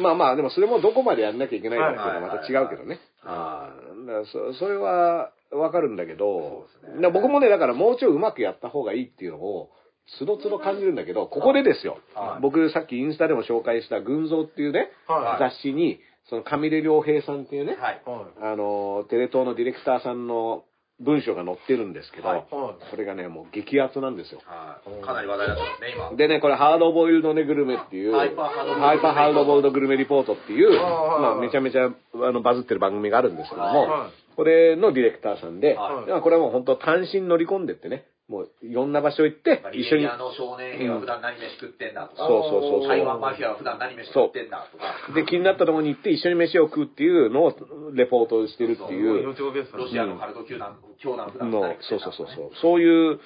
[0.00, 3.00] まあまあ、でもそれもどこまでやんなきゃいけないかっていうのはまた違うけどね。
[3.22, 6.66] はうんだからそそれはわかるんだけど、
[7.00, 9.70] ね僕もね、だからもうちょいうまくやった方がいいっていうのを、
[10.18, 11.98] つどつど感じるんだけど、ここでですよ。
[12.14, 18.02] はい僕さっきインスタでも紹介した群像っていうね、はい雑誌に、その上出良平さんっていうね、はい。
[18.04, 20.64] はあの、テレ東のディレクターさんの
[21.00, 22.40] 文章が載ってるんですけど、はいい。
[22.54, 24.40] はこれがね、もう激アツなんですよ。
[24.44, 25.04] はい。
[25.04, 26.16] かなり話題になってますね、今。
[26.16, 30.78] でね、これ、ハードボイルドネグルメっていう、ハイパーハードボイルドーハードボイルドグルメリポートっていう、はい
[31.22, 42.88] まあ、めちゃめちゃあのバズってる番組があるんですけども、はこれのディレクターさんで、はいまあこれはもう本当単身乗り込んでってね、もういろんな場所行って一緒に、ベリアの少年兵は普段何飯食ってんだとか、そうそうそうそう。
[42.88, 47.56] 台湾マフィアは普段何飯食ってんだとか、で、気になったところに行って一緒に飯を食うっていうのを
[47.94, 48.96] レポートしてるってい。
[48.96, 53.20] いう命がけですロシアのカルト球団、教団普段そうそうそうそう、そういう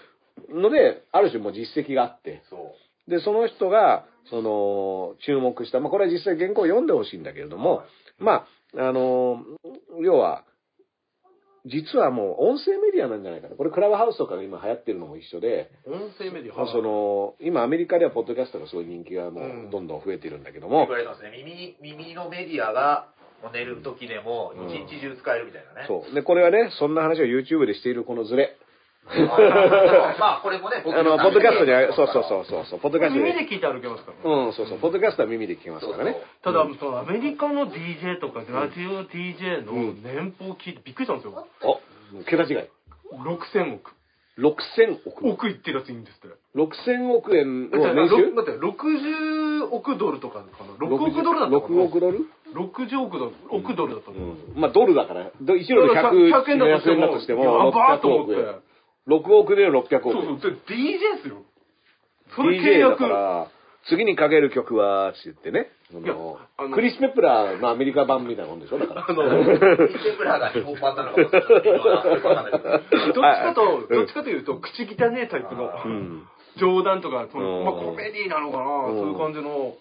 [0.51, 3.11] ので、ある種もう実績があって、そう。
[3.11, 7.83] で、その人が、その、注目した、まあ、これは実際原稿を読んでほしいんだけれども、
[8.19, 9.43] まあ、あの、
[10.01, 10.45] 要は、
[11.67, 13.55] 実はもう音声メディアなんじゃないかな。
[13.55, 16.57] これクラブハウスとかが今流行ってるのも一緒で、音声メディア。
[16.57, 21.31] まあその、今アメリカではポッドキャストがすごい人気がもうどんどん増えてるんだけども言わ、れてますね。
[21.31, 23.09] 耳、耳のメディアが、
[23.43, 25.87] もう寝る時でもうん一日中使えるみたいなね。
[25.89, 26.15] そう。
[26.15, 28.57] で、これはね、そんな話を YouTube でしているこのズレ。
[29.13, 32.25] まあ、これもね、僕あの、ポッドキャストには、そうそうう。
[32.25, 33.41] そうそうそう、ポッドキャスト耳で。
[33.41, 34.31] で聞いて歩けますから。
[34.31, 36.17] うん、そうそう、ポッドキャストは耳で聞きますからね。
[36.43, 41.47] ただ、そのアメリカの DJ とかラジオ DJ のうん年俸聞いてびっくりしたんですよ。
[41.63, 41.81] お、
[42.25, 42.69] 桁違い。
[43.13, 43.93] 6000億。
[44.39, 45.29] 6000億。
[45.29, 46.29] 億いってるやついいんですって。
[46.57, 48.23] 6000億円だっての年収？
[48.31, 52.21] ろ待って、60億ドルとかかな ?6 億ドルだったかな？6億ドル
[52.55, 54.17] ？60億ドル、億ドルだったの。
[54.17, 54.61] うん。
[54.61, 58.72] まあ、ドルだから、ど1ドル100 100円だとしても、円だとしても、やばーと思600って。
[59.09, 60.13] 6億で600億円。
[60.13, 61.43] そうそう、で DJ っすよ。
[62.37, 62.99] それ契 DJ だ約。
[62.99, 63.49] から、
[63.89, 65.71] 次にかける曲は、って言ってね。
[65.93, 66.15] いや
[66.57, 69.05] あのクリス・ペプラーのアメリカ版みたいなもんでしょだから。
[69.07, 69.61] あの、インテ
[70.17, 76.23] プラが日本版なのかもしれないけどよくわかんないけどちかと、うんどっちかというと、口汚ねえタイプのうん。
[76.57, 79.75] 冗談とか、そのうんまあコメディなのかな、うんそういう感じの。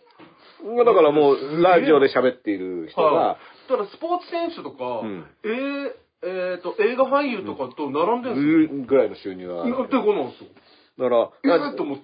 [0.84, 3.70] だからもう、ラジオで喋っている人はが、い。
[3.70, 5.92] ただ、スポーツ選手とか、うんえー
[6.24, 8.86] えーと、映画俳優とかと並んでるんですよ。
[8.86, 9.72] ぐらいの収入がある。
[9.72, 10.50] なんてこなんですよ。
[11.00, 11.32] だから、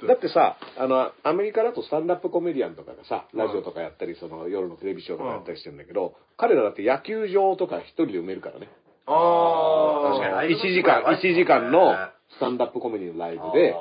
[0.07, 8.69] だってさ、あの、アメリカだとスタンダップコメディアンとかがさ、ラジオとかやったり、その夜のテレビショーとかやったりしてるんだけど、彼らだって野球場とか一人で埋めるからね。
[9.05, 10.55] あ確かに。
[10.55, 11.93] 1時間、1時間の
[12.37, 13.75] スタンダップコメディのライブで、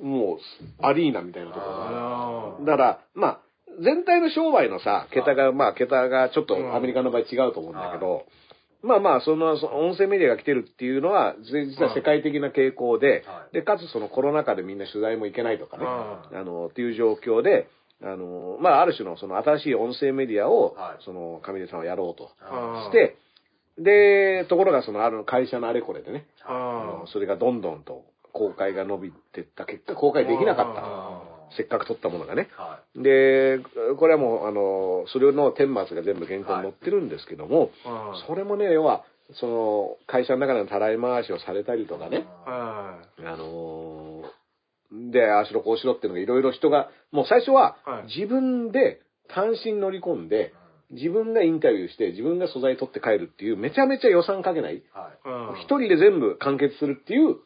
[0.00, 1.66] もう、アリーナみたいなとこ
[2.60, 3.40] ろだから、まあ、
[3.82, 8.26] 全体の商売のさ、桁が、まあ、桁がちょっとアメリカの場合違うと思うんだけど、
[8.82, 13.54] まあまあ、その、その音声メディアが来てるっていうのは、ぜ実は世界的な傾向で、はい。
[13.54, 17.68] で、かつそのコロナ禍でみんな取材も行けないとかね、ああの、っていう状況で、
[18.02, 21.04] あの、まあ、ある種のその新しい音声メディアを、はい。
[21.04, 23.16] その、上出さんはやろうとあして、
[23.78, 30.80] で、ところがその、ある会社のあれこれでね、ああのそれがどんどんと公開が伸びてった結果、公開できなかった
[31.56, 32.48] せっかく撮ったものがね。
[32.56, 33.60] ーはで、
[33.96, 44.38] これはもう、あの、それの顛末が全部原稿に載ってるんですけども、あそれもね、要は、その、会社の中でのたらい回しをされたりとかね、はあのー
[45.12, 48.14] で、ああしろこうしろっていうのがいろいろ人が、もう最初ははい。
[48.14, 50.54] 自分で単身乗り込んで、
[50.90, 54.82] 自分がインタビューして、自分が素材取って帰るっていう、めちゃめちゃ予算かけない、
[55.62, 57.36] 一人で全部完結するっていう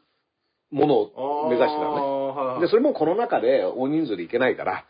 [0.73, 2.61] ものを目指してたのね。
[2.63, 4.85] で、それもこの中で大人数で行けないから、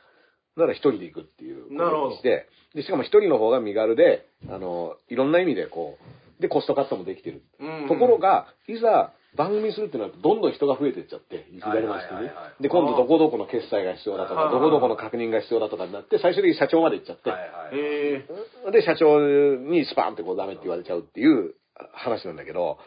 [0.57, 5.99] だから一人で行くっていうことにして、で、しかも一人の方が身軽で、あの、いろんな意味でこ
[6.39, 7.43] う、で、コストカットもできてる。
[7.61, 12.63] うんところが、いざ番組するってなると、どんどん人が増えていっちゃって、いはいはいはい。
[12.63, 17.51] で、今度どこどこの決済が必要だとか、はいどこどこの確認が必要だとかになって、最終的に社長まで行っちゃって、はいはい。
[17.73, 18.27] え
[18.69, 21.55] えで、社長にスパーンってこうダメって言われちゃうっていう
[21.93, 22.79] 話なんだけど、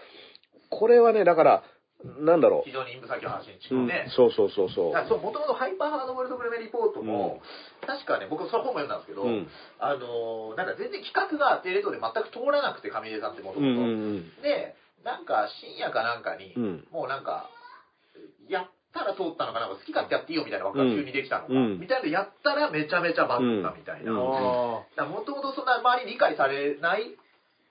[0.70, 1.64] これはね、だから、
[2.04, 3.56] なんだろ非常にインプ先の話にう。
[3.56, 4.12] うん近いね。
[4.16, 5.08] そうそうそうそう。
[5.08, 7.42] そう、もともとハイパーハードボイルドグルメリポートも、
[7.86, 9.48] 確かね、僕その本も読んだんですけど、うん。
[9.80, 14.24] あのーなんか全然企画がテレ東で全く通らなくて、上出さんってもとうんうもん。
[14.36, 14.42] と。
[14.44, 16.88] で、なんか深夜かなんかに、うん。
[16.92, 17.50] もうなんか、
[18.48, 21.80] やったら通ったのかなんか好き勝手やっていいよみたいな枠が急にできたのか、うん。
[21.80, 24.14] みたいなのやったらめちゃめちゃバズったみたいな。
[24.14, 24.86] も
[25.26, 27.16] ともとそんな周りに理解されない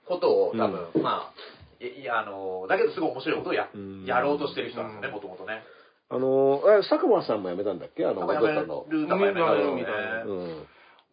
[0.07, 5.63] ことを多分、まあ、いいやあの、だけどすごい面白いことをや,、うんやろうとしてる人なんですよね、うんもともとね。
[6.11, 8.05] あの、え佐久間さんも辞めたんだっけ？
[8.05, 9.07] あの、なんかやめゴッドタンの。
[9.07, 10.23] る、なんかやめたうんみたいな。
[10.25, 10.67] うん。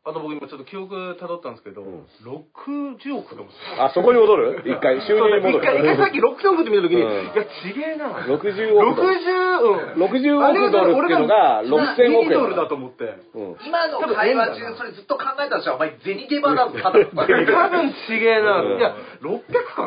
[0.04, 3.86] あと僕今ちょっと記憶辿ったんですけど、うん60億かもしれない。
[3.86, 4.66] あ、そこに戻る？
[4.66, 6.18] 一回、収入に戻一回、一回さっる。
[6.18, 8.10] き60億って見たときに、うんいや、ちげえな。
[8.26, 8.42] 60
[8.82, 9.14] 億ドル。
[9.14, 10.10] 60、うん。
[10.10, 12.34] 60億ドルっていうのが6000億円。
[12.34, 13.14] ドルだと思って。
[13.38, 13.56] うん。
[13.62, 16.90] 今の会話中、それずっと考えたとしたら、お前、銭ゲバだぞ、 た。
[16.90, 18.58] 多分ちげえな。
[18.58, 19.38] うんいや、600
[19.76, 19.86] か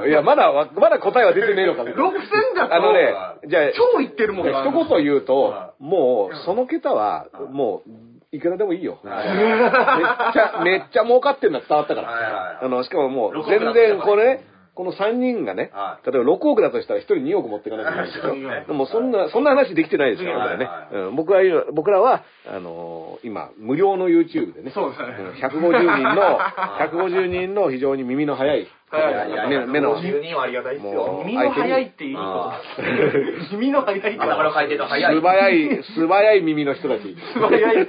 [0.00, 0.06] な。
[0.08, 3.12] いや、まだわ、まだ答えは出てねえのかみたいな6000だと、あのね、
[3.44, 4.54] じゃあ、超いってるもん一
[4.88, 9.00] 言言うとは、もう、その桁は、もう、いくらでもいいよ。
[9.02, 12.60] めっはいちゃ、めっちゃ儲かってるのは伝わったから。
[12.62, 14.40] あの、しかももう6、億全然これ
[14.76, 18.36] この3人がねは、例えば6億だとしたら1人2億持っていかなきゃいけない。
[18.36, 18.64] んですよ。
[18.68, 20.68] でもそんな、そんな話できてないですから、ね。
[21.16, 25.08] 僕は今、僕らは、あのー今、無料の YouTube でね、そうですね。
[25.08, 26.38] ん150人の、
[27.18, 31.24] 150人の非常に耳の速い、はいいやいや目目の、10人はありがたいですもよう。
[31.24, 33.56] 耳の速いっていいあこと。
[33.56, 34.52] 耳の速いか頭のら。
[34.52, 35.14] 回転の速い。
[35.14, 37.16] 素早い、素早い耳の人たち。
[37.32, 37.86] 素早い。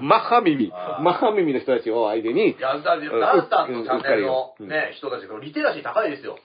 [0.00, 0.72] マッハ耳。
[1.02, 6.36] マッハ耳の人たちを相手にい、や、だって、ダンさんのチャンネルのね、人たちがリテラシー高いですよ。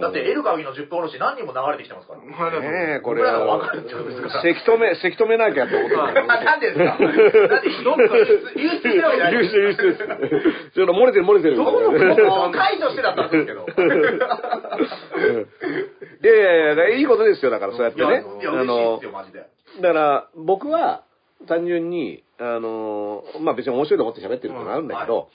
[0.00, 2.20] だって、エルカギの10分おろし何人も流れてきてますから。
[2.60, 6.98] ねえ、これ僕らがは分かるってことですから、せき止め、せき止めなきゃと思ってたんだなんでですか？
[6.98, 10.74] なんで、どんどん流出してるわけじゃない流出流出です。
[10.74, 11.56] ちょっと漏れてる漏れてる。
[11.56, 13.66] もう解除してだったんですけど。
[16.22, 18.24] いやいやいや、いいことですよ、だからそうやってね。
[18.40, 19.46] いや、嬉しいですよ、マジで。
[19.80, 21.04] だから、僕は、
[21.46, 25.28] 単純に、あの、まあ別に面白いと思って喋ってるってのもあるんだけど、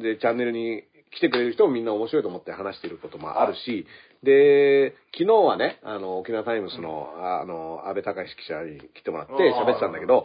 [0.00, 0.82] で、チャンネルに
[1.14, 3.86] 来てくれる人もみんな面白いと思って話してることもあるし、
[4.22, 10.24] で、昨日はね、あの、沖縄タイムスの、あの、安倍隆史記者に来てもらって喋ってたんだけど、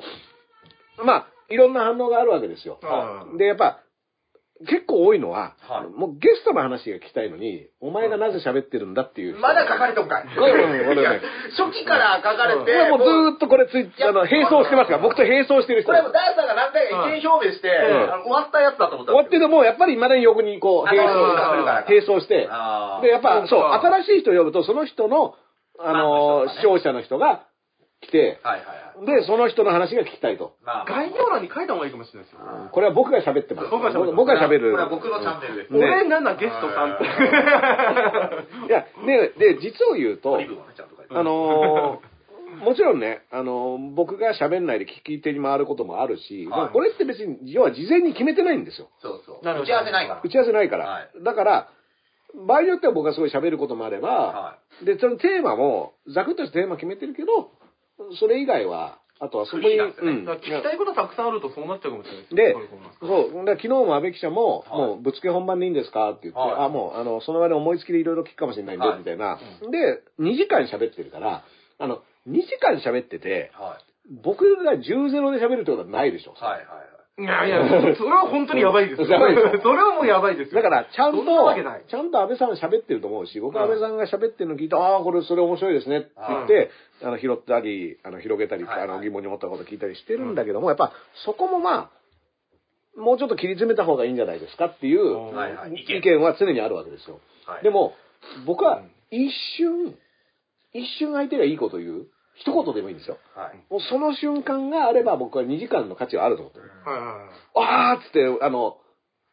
[1.04, 2.80] まあ、いろんな反応があるわけですよ。
[3.32, 3.84] うんで、やっぱ、
[4.66, 5.90] 結構多いのは、はい。
[5.94, 9.42] もうゲストの話が聞きたいのに、お前がなぜ喋ってるんだっていう人。
[9.42, 10.26] まだ書かれとんかい。
[10.26, 11.22] うん俺ね
[11.54, 15.92] 初期から書かれて、もうずーっとこれついあの、並走してますから、僕と並走してる人。
[15.92, 19.14] これもダンさんが何回か意見表明して、終わったやつだと思った。
[19.14, 21.14] 終わってても、やっぱり未だに横にこう、あ並走、
[21.86, 22.50] 並走して、
[23.02, 25.36] で、やっぱ、そう、新しい人を呼ぶと、その人の、
[25.80, 27.46] あのまあ視聴者の人が
[28.02, 29.22] 来て、はいはいはい。
[29.22, 30.54] で、その人の話が聞きたいと。
[30.64, 32.40] まあ、概要欄に書いた方がいいかもしれないですよ。
[32.72, 33.70] これは僕が喋ってます。
[33.70, 34.72] 僕が喋ってます僕が喋る。
[34.72, 35.74] これは僕のチャンネルです。
[35.74, 37.04] ね俺なんだゲストさんって。
[38.68, 40.40] いや、で、で、実を言うと、
[41.10, 42.18] あのー
[42.58, 48.90] もちろんね、あのー僕が喋んないで聞き手に回ることもあるし、はいこれって別に、要は事前に決めてないんですよ。
[49.00, 49.40] そうそう。
[49.42, 50.22] 打ち合わせないから。
[50.24, 50.86] 打ち合わせないから。
[50.88, 51.70] はいだから、
[52.46, 57.52] 場合によっては僕がすごい喋ることもあれば、はで、そのテーマも、ざくっとしたテーマ決めてるけど、
[58.20, 59.78] それ以外は、あとはそこに、ね。
[59.78, 60.26] うん。
[60.30, 62.56] 聞きたいことたくさんあるとそうなっちゃうかもしれないで
[63.02, 63.46] そう。
[63.46, 64.78] で昨日も安倍記者も、はい。
[64.78, 66.66] もうぶっつけ本番でいいんですかって言って、はい。
[66.66, 69.00] あ、もう、あの、その場で思いつきでいろいろ聞くかもしれないんで、はい。
[69.00, 69.40] みたいな。
[69.72, 71.44] で、2時間喋ってるから、
[71.80, 73.80] あの、2時間喋ってて、は
[74.24, 76.34] 僕が10ゼロで喋るってことはないでしょ。
[76.34, 77.24] はいはいはい。
[77.24, 79.08] いやいや、それは本当にやばいですよ。
[79.08, 80.62] やばいでしょそれはもうやばいですよ。
[80.62, 86.70] だから、ちゃんそんちゃんと安倍さんが喋ってると思うし、僕は安倍さんが喋ってるの聞いて、ああ、これ、それ面白いですねって言って、
[87.04, 90.92] あの、拾ったり、あの、広げたり、はいはいあの、疑問に思ったこと聞いたりしてるんだけども、やっぱ、
[91.26, 91.98] そこもまあ、
[92.98, 97.20] もうちょっと切り詰めた方がいいんじゃないですかっていうはい意見は常にあるわけですよ。
[97.46, 97.94] はいでも、
[98.46, 99.96] 僕は一瞬、
[100.74, 102.08] 一瞬相手がいいこと言う。
[102.40, 103.18] 一言でもいいんですよ。
[103.36, 103.58] はい。
[103.70, 106.72] もうその瞬間があれば僕は2時間の価値はあると思ってる。
[106.86, 107.94] はいはいはい。
[107.94, 108.78] あーっつって、あの、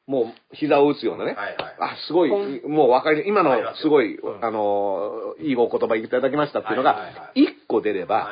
[0.06, 1.32] もう膝を打つようなね。
[1.32, 1.76] はいはい。
[1.80, 2.30] あ、すごい、
[2.66, 8.28] もうわかり、今のすごい、うんあの、いいお言葉いただきましたっていうのがはいはいは、一個出れば。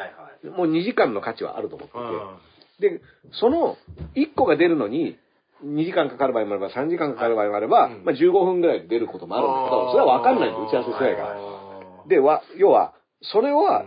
[0.56, 3.00] もう2時間の価値はあると思ってて、で、
[3.32, 3.76] その
[4.16, 5.16] 1個が出るのに、
[5.64, 11.28] 2時間かかる場合もあれば、3時間かかる場合もあれば、うんまあ15分ぐらいで出ることもあるんだけど、それはわかんないんで、打ち合わせしてないから。
[11.28, 11.36] ら
[12.08, 13.84] で、わ、要は、それは、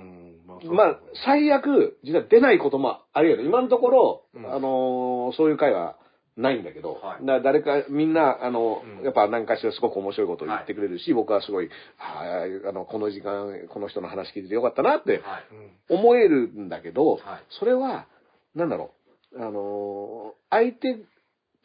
[0.74, 3.48] まあ、最悪、実は出ないこともあり得る。
[3.48, 4.46] 今のところ、うん。
[4.54, 5.98] あのーそういう会は
[6.38, 7.26] ないんだけど、はい。
[7.26, 9.04] だ誰か、みんな、あの、うん。
[9.06, 15.44] やっぱ何かしらすごく面白いことを言ってくれるし、僕はすごい、あーあの、この時間、この人の話聞いててよかったなってはい。
[15.90, 17.22] 思えるんだけど、はい。
[17.60, 18.08] それは、
[18.54, 18.92] なんだろ
[19.34, 20.98] う、あのー相手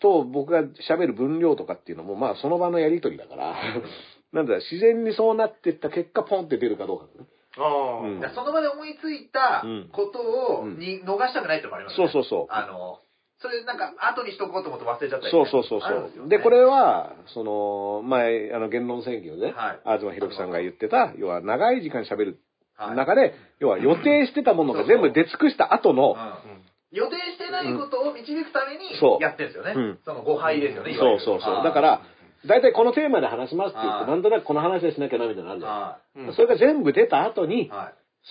[0.00, 3.54] と僕が喋る分量とかっていうのも、まあ、その場のやりとりだから、
[4.32, 7.28] なんだろう、自然にそうなってった結果、ポンって出るかどうかだね。
[7.58, 8.00] ああ。
[8.02, 8.34] うん。
[8.34, 10.78] その場で思いついたことを、うん。
[10.78, 12.46] に逃したくないってのもありますそうそうそう。
[12.50, 13.00] あの、
[13.40, 16.28] それなんか後にしとこうと思って忘れちゃったりね、そうそうそうそう。
[16.28, 19.98] でこれは、その、前、あの、言論選挙でね、はい。
[19.98, 22.40] 東博樹さんが言ってた、要は長い時間喋る
[22.76, 22.96] はい。
[22.96, 26.60] 中で、要は予定してたものが全部出尽くした後の、うん。
[26.92, 29.22] 予定してないことを導くためにそう。
[29.22, 29.72] やってるんですよね。
[29.76, 29.98] うん。
[30.04, 31.64] その誤配ですよね、いわそうそうそう。
[31.64, 32.02] だから、
[32.46, 36.34] 大体このテーマで話しますって言って、なんとなくこの話はしなきゃなみたいなのあるじゃはん。
[36.34, 37.70] それが全部出た後に。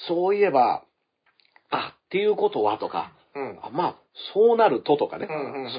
[0.08, 0.84] そういえば、
[1.72, 3.60] あ、っていうことはとか、うん。
[3.62, 3.96] あまあ、
[4.34, 5.28] そうなるととかね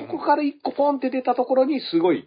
[0.09, 2.27] そこから一個ポンって出たところにすごい、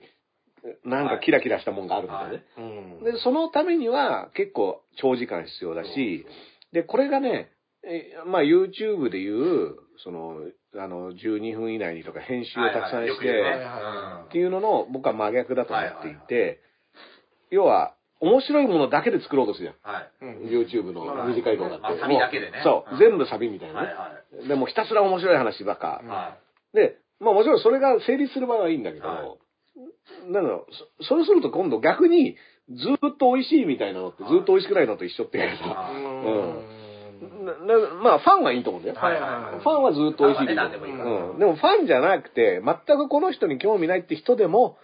[0.86, 2.44] なんかキラキラしたもんがあるみたいなね。
[2.58, 2.62] う
[3.02, 3.04] ん。
[3.04, 6.26] で、そのためには結構長時間必要だし、
[6.72, 7.52] で、これがね、
[7.86, 10.38] えまあ YouTube でいう、その、
[10.76, 13.44] あの、12分以内にとか編集をたくさんして、
[14.28, 16.62] っていうのの僕は真逆だと思っていて、
[17.52, 20.48] 要は、面白いものだけで作ろうとするじゃん。
[20.48, 21.82] YouTube の短い動画って。
[21.82, 22.62] まあサビだけでね。
[22.64, 22.94] そう。
[22.94, 22.98] う、ん。
[23.00, 23.94] 全部サビみたいなはいね。
[23.94, 24.48] はい。
[24.48, 26.02] でもひたすら面白い話ばっか。
[26.06, 26.38] は
[26.74, 29.36] で、まあもちろんそれが成立する場合はいいんだけど、は
[30.30, 32.38] なんだろう、そそれすると今度逆に
[32.70, 36.73] ずっと美味しいみたいなのってずっと美味しくないのと一緒ってうん。
[37.46, 38.96] ななまあファンはいいと思うんだよ。
[38.96, 41.40] はいはいファンはずっと美味しいでもいいからうん。
[41.40, 44.78] でもファンじゃなくて、全くこの人に興味ないって人でも、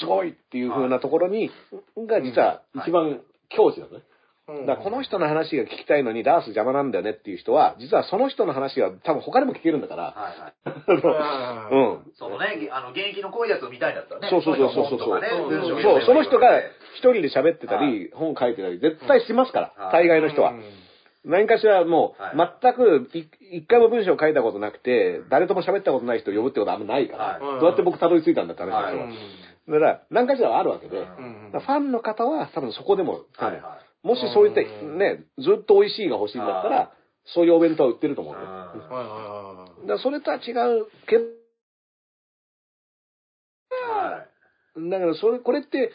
[0.00, 1.50] すごいっていう風なところに、
[1.96, 3.92] が実は一番境地だね。
[3.92, 4.04] うん
[4.66, 11.72] だこの人の話が聞きたいのにダース邪魔なんだよねっていう人は、実はその人の話が多分他でも聞けるんだから、はいはい。
[11.72, 12.12] うん。
[12.16, 14.28] そのね、あの、現役の濃いやつを見たいんだったらね。
[14.28, 14.98] そうそうそうそうそう。
[15.00, 20.52] そうその人が一人で喋ってたり、本書いてたり、絶対しますから、うん大概の人は。
[21.24, 27.40] 何かしらもう、は全くい一回も文章を書いたことなくて、誰とも喋ったことない人を呼ぶってことはあんまないから、はい。
[27.60, 29.02] どうやって僕たどり着いたんだって話ですよ。
[29.04, 29.14] はい。
[29.68, 33.24] だから、何かしらはあるわけで、ファンの方は多分そこでも、
[34.02, 34.98] もしそういったうん。
[34.98, 36.92] ね、ずっと美味しいが欲しいんだったら、
[37.34, 38.34] そういうお弁当は売ってると思う
[39.88, 41.24] だそれとは違うけど、
[43.88, 44.26] は
[44.76, 44.90] い。
[44.90, 45.90] だからそれ、これって、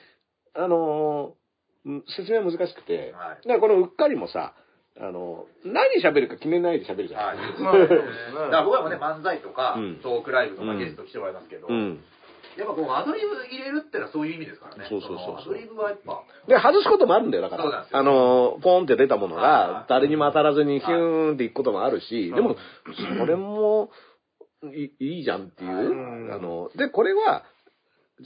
[0.55, 1.39] あのー
[1.85, 3.47] うん説明は難しくて、はい。
[3.47, 4.53] だからこのうっかりもさ、
[4.99, 7.27] あのー何喋るか決めないで喋るじゃん。
[7.27, 7.37] はい。
[7.59, 8.01] まあそうですね
[8.33, 12.03] だから僕らもね、漫才とかうん、トークライブとかうんゲスト来てもらいますけど、うん。
[12.57, 14.85] やっぱこうアドリブ入れるってのはそういう意味ですからね。
[14.89, 17.63] そうそうそうそうのアドリブはやっぱ、で、外すこともあるんだよ、だから。
[17.63, 22.57] そうなんですよあのー、ポンって出たものはいが、誰にも当たらずにヒューンっていくこともあるし、でも、
[23.19, 23.91] それも、
[24.73, 25.93] いいいじゃんっていうう。
[26.27, 27.43] んあの、で、これは、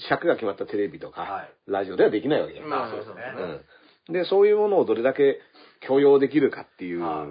[0.09, 2.69] 尺が決まったテレビとか、はいラジオではできないわけじゃん。
[2.69, 3.21] まあまあそうですよね。
[3.37, 3.61] うん。
[4.09, 5.39] で、そういうものをどれだけ
[5.81, 7.27] 許容できるかっていうはい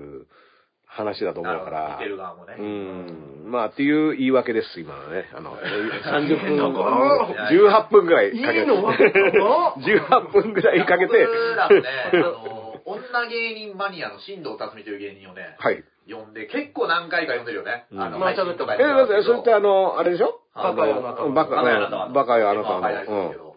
[0.95, 2.09] 話だと思うから見て。
[2.11, 2.55] る側もね。
[2.59, 3.51] うん。
[3.51, 5.25] まあ、っていう言い訳です、今のね。
[5.35, 5.57] あの、
[6.05, 8.43] 30分、だから18分ぐらいい。
[8.43, 8.67] いかけて。
[8.67, 11.29] の分かった18分ぐらいかけて。
[12.85, 15.83] 女芸人マニアの新藤辰巳という芸人をね、はい。
[16.11, 17.87] 呼んで、結構何回か呼んでるよね。
[17.93, 18.79] うんあの、まあ配信とかえ、
[19.23, 20.41] それってあの、あれでしょ？
[20.55, 23.52] バカよあなたはバカ、よあなたバカよあなた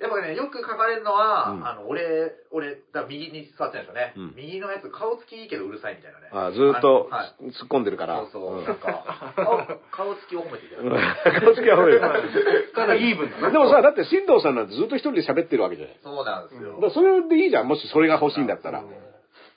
[0.00, 4.14] やっぱね、よく書かれるのは、うんあの、俺、俺、だ右に座ってるんですよね。
[4.16, 6.28] うん右のやつ顔つきいいけどうるさいみたいなね。
[6.32, 7.52] あずーっとはい。
[7.52, 8.24] 突っ込んでるから。
[8.24, 8.62] そうそう。
[8.62, 9.04] んなんか、
[9.36, 11.40] 顔、顔つきを褒めてい。
[11.40, 12.00] 顔つきは褒める
[12.74, 13.50] ただイーブンだな。
[13.50, 15.96] でもさ、だって新藤さんなんてずっと一人で喋ってるわけじゃない。
[16.02, 16.80] そうなんですよ。
[16.80, 18.82] だそれでいいじゃん、もしそれが欲しいんだったら。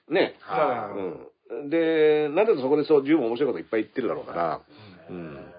[0.10, 0.36] ね。
[0.42, 0.92] は
[1.50, 1.70] うん。
[1.70, 4.60] で、なんだとそこでそう、十分面白いこといっぱい言ってるだろうから、
[5.10, 5.54] うん。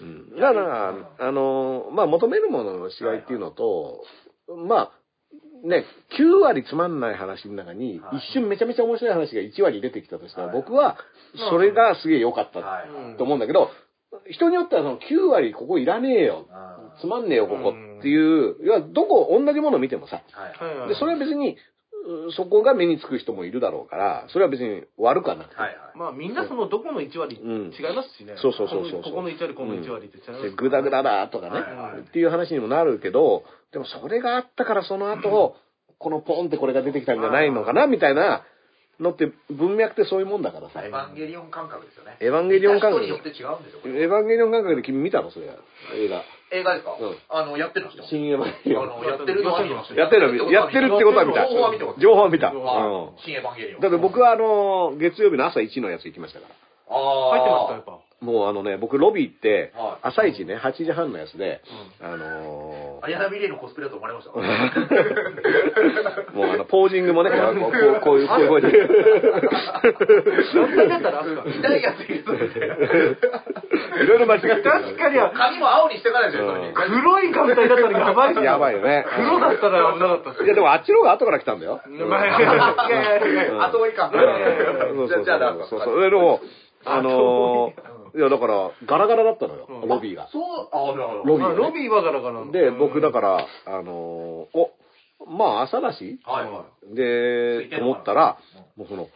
[0.00, 0.36] うん。
[0.36, 4.02] だから、あの、まあ、求めるものの違いっていうのと、
[4.66, 4.92] まあ、
[5.66, 5.84] ね、
[6.18, 10.96] 9割つまんない話の中に、はい一瞬めちゃめちゃ面白い話が1割出てきたとしたら、はい僕は、
[11.50, 12.82] それがすげえ良かったは
[13.14, 13.16] い。
[13.18, 13.70] と思うんだけど、
[14.30, 16.46] 人によってはその9割ここいらねえよ。
[16.50, 20.22] あつまんねえよ、ここっていう、いや、どこ、同じもの見てもさ。
[20.88, 21.56] で、それは別に、う
[22.36, 25.60] そこが目につく人もいるだろうから、それは別に悪くはなくて。
[25.60, 25.76] はい。
[25.94, 27.72] まあみんなそのどこの1割うん。
[27.72, 28.34] 違いますしね。
[28.36, 32.00] そうそうそうそうここの1割、この1割って違いますで、グダグダだとかね、はいはい。
[32.00, 35.56] っていう話にもなるけど、でもそれがあったからその後、
[35.98, 38.42] このポンってこれが出てきたんじゃないのかな、みたいな
[39.00, 40.84] のって、文脈ってそういうもんだからさ。
[40.84, 42.18] エエヴァンゲリオン感覚ですよね。
[42.20, 43.80] エヴァンゲリオン感覚によって違うんですよ。
[43.80, 45.30] これヴァンゲリオン感覚で君見たの？
[45.30, 46.22] それ、映画。
[46.52, 46.92] 映画ですか？
[47.00, 48.84] うんあの、やってるの人新エヴァンゲリオン。
[48.84, 51.48] あの、やってるのは見ましたやってるのやってるってことは見た。
[51.48, 52.00] 情報は見てます。
[52.00, 52.50] 情報は見た。
[52.52, 53.78] うはい新エヴァンゲリオン。
[53.78, 53.80] ん。
[53.80, 56.54] だって僕はあの、月曜日の朝1のやつ行きましたから。
[56.92, 58.09] あ入ってますか、やっぱ。
[58.20, 58.26] ぱ。
[58.26, 61.60] もうあのね、僕ロビー行ってはい、朝一ね、8時半のやつで、
[62.02, 64.32] あのー綾波レイのコスプレだと思われました？
[66.36, 67.78] もうあの、ポージングもね、こうこうこ
[68.12, 68.88] ういう、こういう声で。
[70.54, 72.24] 何回だったらあすか痛いやついる。
[74.02, 74.62] いろいろ間違ってる。
[74.62, 76.74] 確かには、髪も青にしてからですよ、それに。
[76.74, 79.06] 黒い眼帯だったらやばいやばいよね。
[79.16, 81.80] 黒だったら危なかったっすいや、でもあっちの方が後から来たんだよ。
[81.88, 82.36] まあいや
[83.18, 84.10] いやいや後追いか。
[84.12, 84.22] じゃ
[85.36, 86.00] あ、そうそう。
[86.02, 86.40] でも、
[86.84, 90.28] あのー、いや、だから、ガラガラだったのよ、うんロビーが。
[90.32, 91.36] そう、あ、なるほど。
[91.36, 94.70] ロビーまあロビーはガラガラなで、僕だから、あのー、お、
[95.26, 98.38] まあ朝だし、はいはで、と思ったら、
[98.76, 99.08] もうその、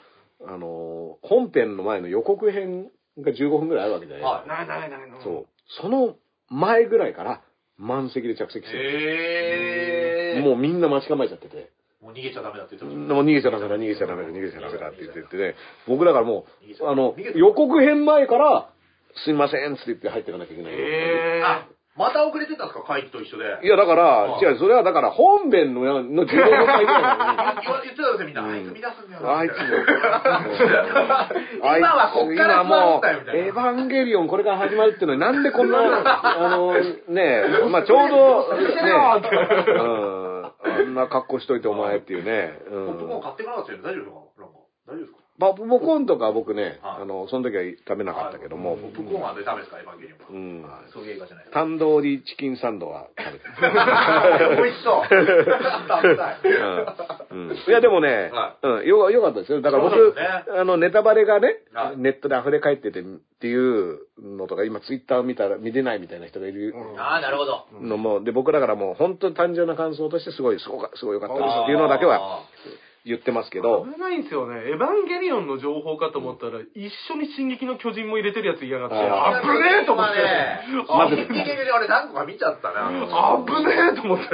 [0.47, 5.23] あのー、本編の前の予告編が15分ぐらいあるわけじゃない、はいないないないない。
[5.23, 5.47] そう。
[5.81, 6.17] その
[6.49, 7.43] 前ぐらいから
[7.79, 8.67] 満席で着席い。
[8.67, 10.37] してる。
[10.37, 10.43] へー。
[10.43, 11.71] もうみんな待ち構えちゃってて。
[12.05, 15.55] もう逃げちゃダメだって言ってもう逃げちゃダメだ、逃げちゃダメだ、逃げちゃダメだって言っててね、
[15.89, 16.45] 僕だからも
[16.83, 18.69] う、あの予告編前から、
[19.17, 20.73] すいませんっつって言って入っていかなきゃいけない。
[20.77, 22.83] えあ、また遅れてたんですか？
[22.85, 23.45] 会議と一緒で。
[23.63, 28.43] いや、だからは、い違う、それはだから本編のの15分前ぐらいなのに、言ってたんですよ、みんな。
[28.43, 29.37] うんあいつ見出すんだよ。
[29.39, 29.59] あいつも
[31.79, 35.79] 今はこっから今もう座ったよみたいなエヴァンゲリオンこれから始まるっていうのになんでこんな、
[36.45, 36.75] あの、
[37.09, 38.65] ねまあちょうど、ね、
[39.79, 42.87] うん、あんな格好しといてお前っていうね、うん。
[42.87, 43.85] ポップコーン買ってかなかったよね。
[43.85, 44.24] 大丈夫ですか？
[45.53, 50.27] 丈夫ですかポップコーンとか僕ね、はいあの、その時は食べなかったけども、ポップコーンはダメですかエヴァンゲリオンは。
[50.31, 50.63] うん。
[50.63, 51.61] はいそういう映画じゃないですか。
[51.61, 53.45] タンドーリチキンサンドは食べて
[54.63, 55.05] 美味しそう。
[55.05, 56.39] 食べたい。
[57.31, 59.61] うんうんいや、でもね、はうん、よ、よかったですよ。
[59.61, 60.23] だから僕、ね
[60.57, 63.05] あの、ネタバレがね、はいネットで溢れ返っててっ
[63.41, 67.67] ていうのとか、今ツイッター見たら見れないみたいな人がいるああ、なるほど。
[67.81, 72.45] のも、で、僕だからもう本当に単純な感想としてすごい、すごか、すごい良かったですっていうのだけは
[73.05, 74.57] 言ってますけど、危ないんですよね。
[74.65, 80.23] エヴァンゲリオンの情報かと思ったら、一緒に進撃の巨人も入れてるやついやがって、ああ危ねえと思って。
[80.89, 81.37] まず、結局
[81.77, 82.89] 俺何個か見ちゃったな。
[83.45, 84.25] 危ねえと思って。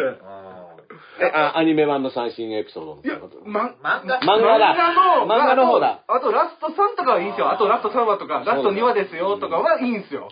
[1.18, 4.20] えあアニメ版の最新エピソードみいやたいなこと、漫画？
[4.22, 4.74] 漫画だ。
[5.18, 6.04] の漫画の方だ。
[6.06, 7.50] あとラスト3とかはいいんですよ。
[7.50, 10.28] あとラスト3話とか、ラスト2話ですよとかはいいんですよ。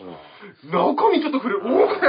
[0.70, 1.95] 中身ちょっと触れ、おおうん。
[1.95, 2.01] 危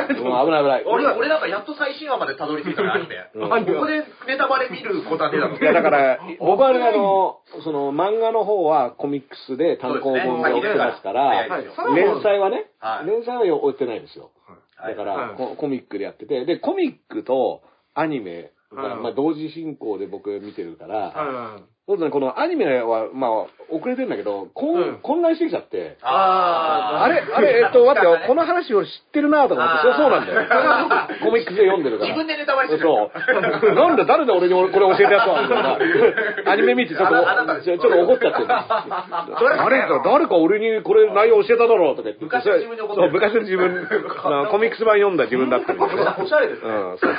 [0.52, 0.84] ない危ない。
[0.86, 3.16] 俺、俺なんかやっと最新話までたどり着いたね、アニメ。
[3.36, 3.50] うん。
[3.50, 5.58] ここでネタバレ見ることはねえだろ。
[5.58, 11.66] いや、だから、 僕はね、あの、その、漫画の方はコミックスで単行本で追ってますから、はいはい。
[11.96, 13.08] 連載はね、はい。
[13.08, 14.30] 連載は追ってないんですよ。
[14.78, 14.96] はい。
[14.96, 15.36] だから、はい。
[15.36, 17.62] ココミックでやってて、で、コミックと
[17.96, 31.18] アニメまあ、同時進行で僕見てるから、はいそうですね、このアニメは、まあ、遅れてんだけど、混うん混乱してきちゃって、ああれ、あれ、 えっと、待ってよ、この話を知ってるなとか思って、そうそうなんだよ。
[31.26, 32.10] コミックスで読んでるから。
[32.14, 32.86] 自分でネタバレしてる。
[32.86, 33.74] そう。
[33.74, 35.78] なんで誰で俺にこれ教えたやつはみたいな。
[36.54, 38.48] アニメ見てちょっと、あなたですちょっと怒っちゃってる。
[38.48, 42.24] 誰か、誰か俺にこれ内容教えただろうとか言って。
[42.24, 43.88] 昔の自分に怒ってるそう、昔の自分、
[44.26, 46.16] あのコミックス版読んだ自分だったみたいな。
[46.22, 46.70] おしゃれですね。
[46.70, 47.16] うん、そう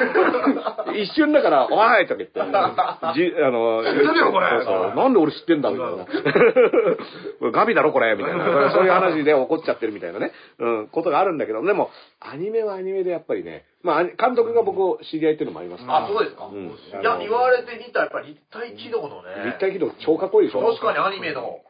[0.87, 6.07] そう一瞬だから、おいとか言って、じあの、知ってるよこれなんで俺知ってんだみたいな。
[7.53, 8.71] ガビだろこれみたいな。
[8.73, 11.91] そういう話で怒っちゃってるみたいなね、うん、ことがあるんだけど、でも、
[12.21, 16.47] アニメはアニメでやっぱりね、まあ、監督が僕を知り合いっていうのもありますからあ、そうですか。
[16.47, 16.71] うんい
[17.03, 19.45] や、言われてみたらやっぱ立体軌道のね。
[19.47, 20.61] 立体軌道超かっこいいでしょ？
[20.61, 21.61] 確かにアニメの。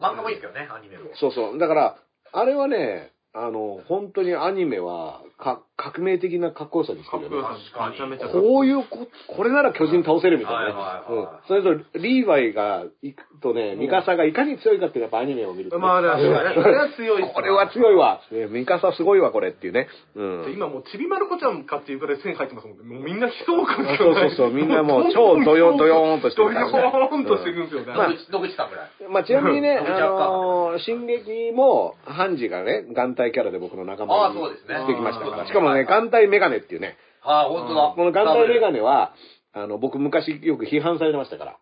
[0.00, 1.02] 漫画もいいですけどね、アニメの。
[1.14, 1.58] そうそう。
[1.58, 1.96] だから、
[2.32, 7.42] あれはね、あの、本当にアニメはか革命的なかっこよさですけどね。
[7.42, 7.86] 確か？
[7.90, 10.66] にめちゃめちゃこういうこ、これなら巨人倒せるみたいなね。
[10.66, 16.18] はいはいはいうんそれと、リーバイが行くとね、ミカサがいかに強いかっていうのはやっぱアニメを見るとね、まあ、あれは、あ
[16.54, 18.20] れは強いこれは強いわ。
[18.32, 19.88] ねミカサすごいわ、これっていうね。
[20.16, 20.52] うん。
[20.54, 22.84] 今もうちびまる子ちゃんかっていうくらい線入ってますもんね。
[22.84, 27.92] もうみんな悲壮感そうそうそうみんなもう超ドヨドヨーンとしてるねヨーンとしていくんですよね。
[27.92, 28.90] 野口野口さんぐらい。
[29.10, 37.92] まあ、ちなみにね、あのー進撃も、ハンジがね、眼帯キャラで僕の仲間にあそうですねしてきましたしかもね、眼帯メガネっていうね、ああ、本当だ。
[37.96, 38.78] この眼帯メガネ。
[38.78, 39.12] ネは、
[39.52, 41.56] あの、僕昔よく批判されてましたから。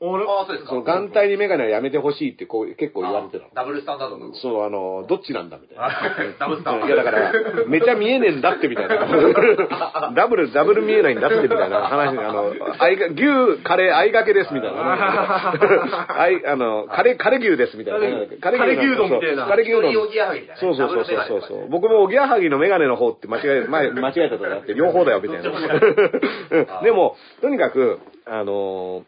[0.00, 0.70] 俺、ああ、そうですか。
[0.70, 3.50] その眼帯にメガネはやめてほしいってこう結構言われてたの。
[3.54, 4.34] ダブルスタンダードの？
[4.36, 5.90] そう、あの、どっちなんだみたいな。
[6.38, 6.86] ダブルスタンダード。
[6.86, 7.32] いやだから、
[7.66, 8.94] めちゃ見えねえんだってみたいな。
[10.14, 15.54] ダブル、ダブル見えないんだってみたいな話に、あの、 あいが、牛、カレー、あいがけですみたいな。
[16.16, 18.00] あい、あの、カレー、カレ牛ですみたいな。
[18.40, 19.92] カレー牛丼みたいなカレー牛丼。
[20.60, 21.68] そうそうそうそうそう。
[21.70, 25.50] 僕もおぎやはぎのメガネの方って間違え、前、間違えたとかあって、両方だよみたいな。
[25.50, 25.58] うん
[26.84, 29.04] でも、とにかく、あの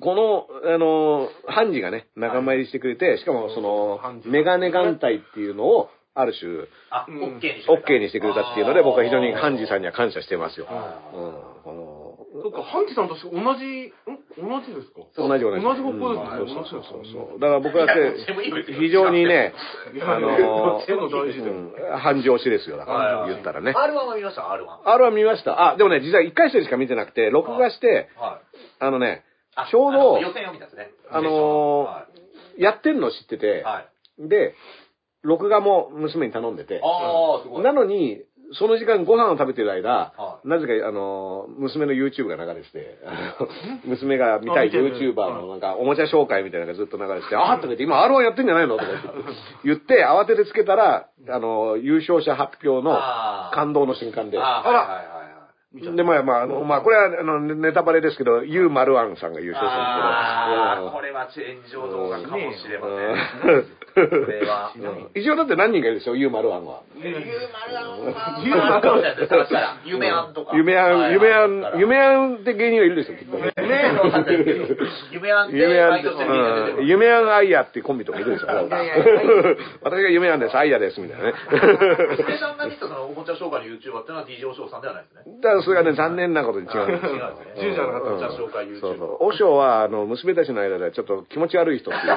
[0.00, 9.80] この、あのハンジがね、仲間入りしてくれて、しかもそのハン、ジメガネ眼帯っていうのを、ある種、オッケーにしてオッケーにしてくれたっていうので、僕は非常にハンジさんに。
[9.82, 10.66] には感謝してますよ。
[10.68, 11.32] あうん。
[11.62, 13.92] このそっか、ハンジさんとして同じ、ん？
[14.38, 15.06] 同じですか？
[15.16, 15.62] 同じ同じ。
[15.62, 17.40] 同じ方向ですねうんそうそうそうそう。
[17.40, 17.86] だから僕は
[18.66, 19.54] 非常にね、
[20.02, 23.72] あのどっちでも大事だようん繁盛しですよ、だから、言ったらね。
[23.72, 24.88] R1 は見ました ?R1。
[24.90, 25.72] R は見ました。
[25.72, 28.56] あ、でもね、実は1回戦しか見てなくて、録画して、はい。
[28.80, 29.29] あのね、あ
[29.70, 30.90] ちょうど予選を見たんですね。
[31.10, 32.06] あのーは
[32.58, 33.84] やってんの知っててい。、は
[34.18, 34.28] い。
[34.28, 34.54] で、
[35.22, 36.80] 録画も娘に頼んでて。
[37.62, 38.22] なのに、
[38.52, 42.98] その時間ご飯を食べてる間は、なぜか、あの、娘の YouTube が流れてて、
[43.86, 48.76] 娘が見たい YouTuber のなんか、おもちゃ紹介みたいなのがずっと流れてて、あーとか言って、今 R1 やってんじゃないの？
[48.76, 48.90] とか
[49.64, 52.90] 言って、慌ててつけたら、あの、優勝者発表の
[53.52, 55.06] 感動の瞬間で、あーはいはいはいはい。
[55.72, 60.92] で、まあまあ、あの、まあ、これは、あの、ネタバレですけど、ユーマルアンさんが優勝ああ、したん。
[60.92, 63.16] これは炎上動画かもしれまうん。
[63.44, 63.66] せん。
[63.94, 64.72] これは。
[64.76, 66.80] うん一応だって何人かいるでしょ、ユーマルアンは。
[66.96, 67.12] ユー
[67.52, 70.56] マルアンは、ユーマルアンです探したら、夢アンとか。
[70.56, 73.52] 夢アン、夢アン、夢アアンって芸人はいるでしょ、きっとね。
[73.56, 76.86] 夢アンで夢アン。
[76.86, 78.46] 夢アンアイヤっていうコンビとかいるでしょ。
[79.82, 81.34] 私が夢アンです、アイヤです、みたいなね。
[82.10, 85.22] 娘さんが見たそのおもちゃ紹介の YouTuber っていうのは DJ おしょうさんではないですね。
[85.42, 87.16] だからそれがね、残念なことに違うんですよ。
[87.16, 87.70] 違うんですね。
[87.70, 88.80] 銃じゃなかったおもちゃ紹介 YouTuber。
[88.80, 89.26] そうそう。
[89.26, 92.06] 和尚は、あの、娘たちの間ではちょっと気持ち悪い人っていう。
[92.06, 92.16] いや、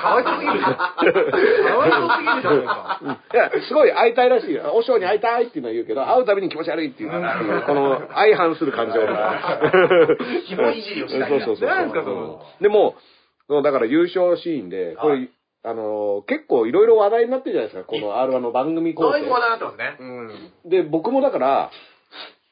[0.00, 0.60] かわいそうすぎる
[0.96, 3.00] わいそうすぎるじゃないですか。
[3.34, 4.72] いや、すごい会いたいらしいよ。
[4.74, 10.16] 和尚に会いたいっていうのは言うけど、会うたびに気持ち悪いっていう、この相反する感情が。
[10.46, 11.68] 紐いじりをしたいそうそうそう。
[11.68, 12.96] 何ですかそでも、
[13.62, 15.30] だから優勝シーンで、これ、はい
[15.66, 19.40] あの、結構いろいろ話題になってるじゃないですか、この R1 の番組構だいぶ話成。
[19.40, 19.96] 題になってますね。
[19.98, 20.70] うん。
[20.70, 21.70] で、僕もだから、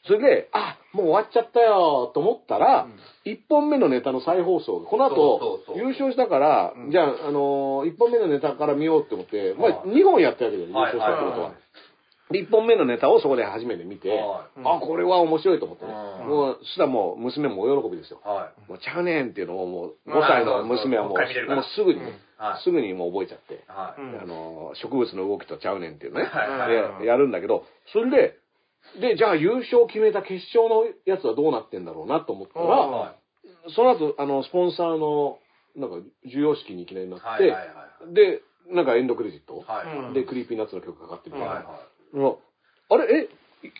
[0.06, 2.86] それで、あ、もう終わっちゃったよと思ったら、
[3.24, 6.90] 一本目のネタの再放送、この後そうそうそう優勝したから、うん。
[6.90, 9.88] じゃあ、あのー、一本目のネタから見ようって思って、まあ、はい。
[9.88, 11.46] 二本やったわけですよ、優はい勝したってことは。
[11.48, 12.32] はい。
[12.32, 15.92] で一本目のネタをそこで初めて見て、はあ、これは面白いと思ってね。
[15.92, 16.28] うん。
[16.28, 18.20] もう、そしたらもう娘も大喜びですよ。
[18.24, 18.70] はい。
[18.70, 22.00] もうちゃうねんっていうのをもう、うん5歳の娘はもう、もうすぐに、
[22.36, 22.62] はい。
[22.62, 23.94] すぐにもう覚えちゃって、あ
[24.26, 27.02] の、植物の動きとちゃうねんっていうね、はいはい。
[27.02, 28.38] でやるんだけど、それで、
[29.00, 33.14] で、じゃあ優勝を決めた決勝のやつはどうなってんだろうなと思ったら、は
[33.74, 35.38] その後、あの、スポンサーの、
[35.76, 37.58] なんか、授与式にいきなりなって、はいはいは
[38.10, 39.96] いで、なんかエンドクレジット、はい。
[40.08, 41.54] うんで、クリーピーナッツの曲かかってるみたいな。
[41.54, 41.80] はいは
[42.12, 42.36] うん
[42.90, 43.28] あれ、え、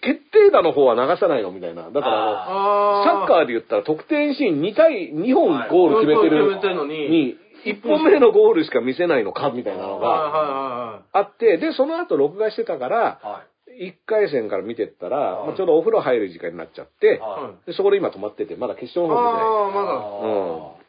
[0.00, 1.90] 決定打の方は流さないのみたいな。
[1.90, 7.36] だからあの、あサッカーで言ったら得点シーン2対、2本ゴール決めてる決めてるのにに、
[7.66, 13.26] 1本目のゴールしか見せないのかみたいなのがはいはあって、で、その後録画してたから、い。
[13.26, 13.42] は
[13.79, 13.89] い。
[13.89, 17.20] 1回戦から見てったら、はいまあちょうどお風呂入る時間になっちゃって、いはい。
[17.20, 19.47] はでそこで今止まってて、まだ決勝あの方見てない。
[19.47, 20.81] あ、まだ。
[20.81, 20.85] あ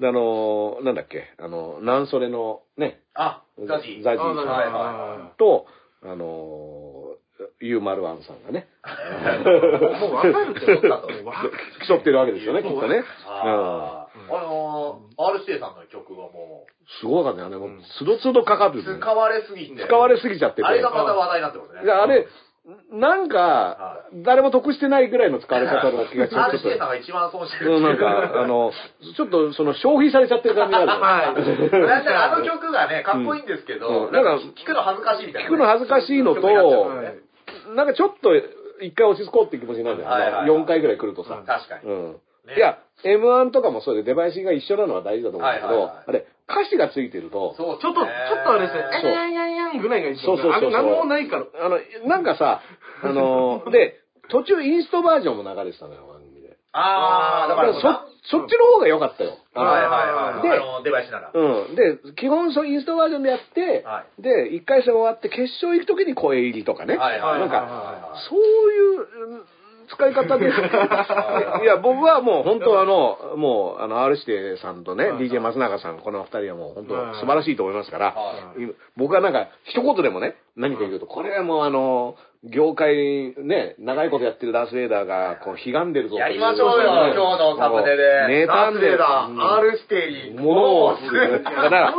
[0.00, 4.04] であのーなんだっけ、あの、南ソレのね、あ、ザジー。
[4.04, 5.66] ザジーあなるほどはと、
[6.02, 8.68] あのー、ユーマルワンさんがね、
[10.00, 11.08] もう分かるってそうだと
[11.88, 13.04] 競ってるわけですよね、きっとね。
[14.30, 16.66] あのー、R 指定さんの曲がも
[17.00, 17.56] すごかったよね。
[17.56, 19.84] もう、つどつどかかるう、んですね使われすぎて。
[19.84, 20.64] 使われすぎちゃってて。
[20.64, 21.90] あれがまた話題になってますね。
[21.90, 22.26] あれ、
[22.90, 28.72] なんかは、誰も得してないぐらいの使われ方な気がちょっと指定さんが一番損してるうん、なんか、あの、
[29.14, 30.90] ちょっとその消費されちゃってる感じがある。
[30.90, 35.54] はいなんか あの曲がね、かっこいいんですけうど、んなんかなんか聞くの恥ずかしいみたいなね。
[35.54, 36.90] 聞くの恥ずかしいのと
[37.74, 38.34] なんかちょっと
[38.80, 40.10] 一回落ち着こうって気持ちになるじゃん。
[40.10, 41.42] はいはいはい4回ぐらい来るとさ。
[41.46, 41.90] 確かに。
[41.90, 42.16] うん。
[42.46, 50.42] ねいや、M1 とかもそうで出囃子が一緒なのは大事だと思うんだけど、はいはいはいあれ、歌詞がついてると、そうちょっと、ちょっとあれですね、えやんやんやんぐらいがいいですよね。
[50.42, 51.44] そうそうそうそうあれなんもないから。
[51.60, 52.62] あの、なんかさ、
[53.02, 56.56] あの、 で、途中インストバージョンも流れてたのよ、番組で。
[56.72, 59.38] ああ、だから、そ、そっちの方が良かったよ。
[59.54, 60.42] あのはいはいはい。
[60.42, 61.30] であの、出囃子なら。
[61.32, 61.74] うん。
[61.74, 66.96] で、基本そうインストバージョンでやって、はで、一回戦終わって決勝行くときに声入りとかね。
[66.96, 69.44] はいはいなんか、か、そういううん
[69.88, 70.46] 使い方で。
[71.62, 77.14] いや、僕はもう本当あの、もう、あの、R 指定さんとね、はい DJ 松永さん、この二人はもう本当はい。
[77.16, 78.16] 素晴らしいと思いますから、
[78.96, 82.16] 僕はなんか、一言でもね、何か言うと、これはもうあの、
[82.52, 88.46] 業界ね、長いことやってるダース・レーダーが、こう、悲願でるぞやりましょうよ、今日のサムネで。
[88.46, 88.98] 妬んでる。
[88.98, 90.38] だ、うん R 指定に。
[90.38, 91.42] 物を申す。
[91.42, 91.94] だから、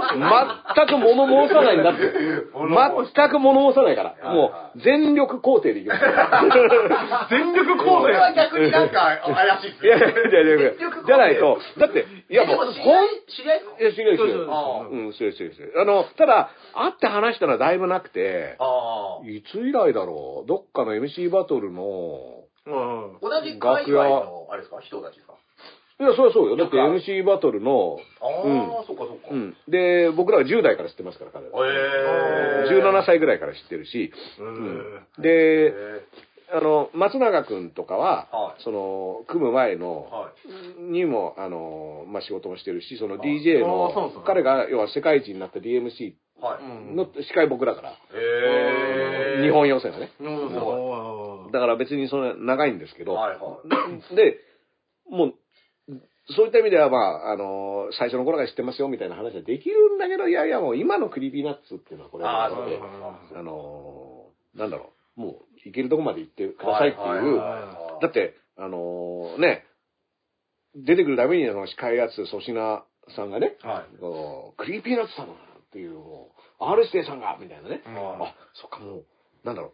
[0.76, 2.00] 全く物申さないんだって。
[3.14, 4.34] 全く物申さないから。
[4.34, 6.02] もう、全力肯定でいきます。
[7.30, 8.14] 全力こ構成。
[8.14, 12.74] れは逆になんか怪しいっすいやいやいやいや全力肯定じゃないと、だって、いやもう、ほん、い
[13.28, 19.28] 知り合いいや、知り合い知り合いそうん、知り合い知り合い知り合いあの、ただ、会って話したのはだいぶなくて、ああ。
[19.28, 23.18] いつ以来だろう、どっかの MC バトルの、うん。
[23.22, 25.34] 同じ海外の、あれですか、人たちですか？
[26.00, 26.56] いや、そりゃそうよ。
[26.58, 29.30] だって MC バトルの、ああ、そっかそっか。
[29.32, 29.36] う。
[29.36, 29.56] ん。
[29.68, 31.66] で、僕らは10代から知ってますから、彼は。
[31.68, 31.72] え
[32.70, 32.70] え。
[32.70, 35.00] 17歳ぐらいから知ってるし、うん。
[35.18, 36.02] で、え
[36.54, 40.32] あの、松永くんとかは、はいその、組む前えの、は
[40.80, 40.82] い。
[40.82, 46.96] にも、あの、まあ、仕事もしてるし、そのあ DJ あそうそうの、彼が、要は世界一になった DMC はい。
[46.96, 48.87] の司会僕だから、ええ。
[49.42, 50.12] 日本予選がね。
[50.20, 51.52] うん。
[51.52, 53.60] だから別にその長いんですけど、はいは
[54.12, 54.16] い。
[54.16, 54.38] で、
[55.10, 55.34] もう、
[56.36, 62.78] そういった意味では、まあ、あの、最初の頃から知ってますよみたいな話はできるんだけど、いやいや、もう今のクリーピーナッツっていうのはこれはああ、そうで
[63.36, 64.26] あの、
[64.56, 69.66] なんだろう、もう、行けるとこまで行ってくださいっていう、はだって、あのね、
[70.76, 72.84] 出てくるためにあの司会やつ、粗品
[73.16, 74.56] さんがね、はい。
[74.58, 77.82] クリーピーナッツさんだっていう、もう、R 指定さんが、みたいなね。
[77.86, 79.06] うんあ、そっか、もう、
[79.44, 79.72] なんだろう、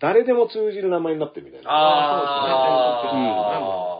[0.00, 1.70] 誰でも通じる名前になってるみたいな。
[1.70, 3.12] あ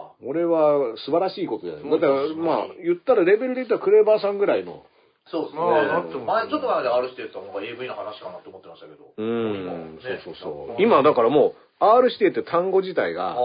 [0.09, 1.83] あ、俺は素晴らしいことじゃない。
[1.89, 4.85] だから、そうですねまあ、言ったらレベルで言ったら KREVAさんぐらいの。
[5.29, 5.59] そうですね。
[5.59, 9.13] ちょっと前まで R 指定ってのが AV の話かなって思ってましたけど。
[9.17, 10.81] うん、ねそうそうそう。
[10.81, 13.35] 今、だからもう、R 指定って単語自体が、あ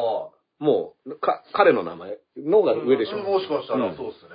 [0.58, 3.18] もう、か、彼の名前のが上でしょ。
[3.18, 3.22] あ。
[3.22, 4.30] もしかしたうんらそうですね。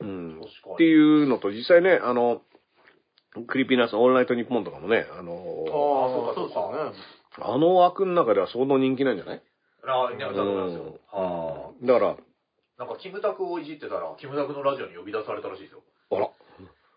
[0.00, 0.40] うん。
[0.74, 2.42] っていうのと、実際ね、あの、
[3.46, 6.98] クリーピーナッツのオールナイトニッポンとかもね、あの、ああ、そうですよね。
[7.42, 9.42] あの枠の中では相当人気なんじゃない？
[9.86, 10.82] ああ、ね、だと思いますよ。
[10.82, 12.16] うんはだから、あ。
[12.78, 15.82] なんか、キムタクをいじってたら、キムタクのラジオに呼び出されたらしいですよ。
[16.10, 16.30] あら、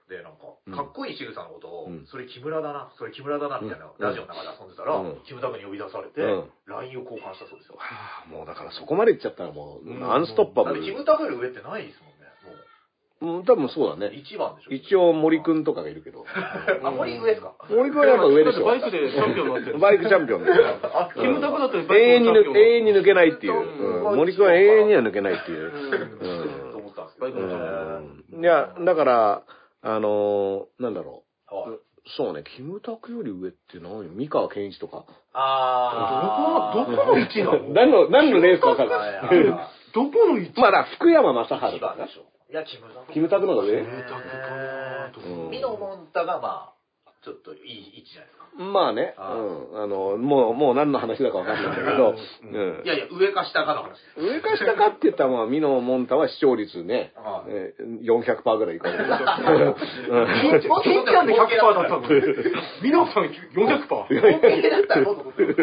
[0.09, 7.75] で、なんかうん、かっこいい仕草のことを、うんそれ木村だな、それ木村だな、みたいな、うんラジオの中で遊んでたら、うんキムタクに呼び出されて、うん LINE を交換したそうですよ。
[7.77, 10.81] はあもうだからそこまで行っちゃったらもう、うんアンストッパブル。
[10.81, 12.12] だってキムタクより上ってないですもんね。
[13.23, 14.13] うん、多分そうだね。
[14.15, 14.71] 一番でしょ。
[14.73, 16.25] 一応森くんとかがいるけど。
[16.83, 17.53] あ、森上ですか？
[17.69, 18.65] 森くんはやっぱ上でしょ。
[18.65, 19.79] バイクでチャンピオンになってる。
[19.79, 20.65] バイクチャンピオンですよ。
[20.83, 23.53] あ、キムタクだって永遠に永遠に抜けないっていう。
[23.53, 25.71] うんうん森くんは永遠には抜けないっていう。
[25.71, 27.25] うんと思ったんですけど。
[27.25, 29.41] バイクのチャンピオンうんいや、だから、
[29.81, 31.69] あのーなんだろはい。
[31.71, 31.79] う。
[32.17, 34.09] そうね、キムタクより上って何？
[34.09, 35.05] 三河健一とか。
[35.33, 36.91] あー。
[36.91, 37.59] どこの位置なの？
[37.73, 40.61] 何の、何のレースかわかんはいなはいはいどこの位置い。
[40.61, 42.23] まあだ、福山雅治一とか番でしょ。
[42.53, 43.11] いや、キムタク。
[43.13, 43.81] キムタクの方が上？
[43.81, 45.49] キムタクかうん。
[45.49, 46.73] ミノモンタが、まあ、
[47.23, 48.43] ちょっといい位置じゃないですか。
[48.59, 49.83] まあね、あうん。
[49.83, 52.83] あの、もう、もう何の話だかわかんないんだけど、うん。
[52.85, 54.21] いやいや、上か下かの話です。
[54.21, 58.97] 上か下かって言ったら、まあ、みのもんたは視聴率ね、はいえー400%ぐらいいかない。
[60.83, 62.01] 欽ちゃんで100%だったの。
[62.83, 63.87] みのさん400%。
[63.87, 64.07] 本
[64.61, 65.55] 気だったらもっと取っ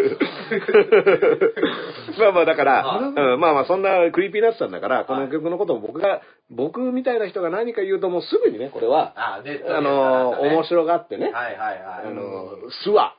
[2.18, 12.06] まあまあだから、はいうん、まあまあそんなクリーピーナッツさんだから、この曲のことを僕が、僕みたいな人が何か言うともうすぐにね、これは、あ、ネットであの、面白がってね、はいはいはい。
[12.06, 13.14] あの、すわ、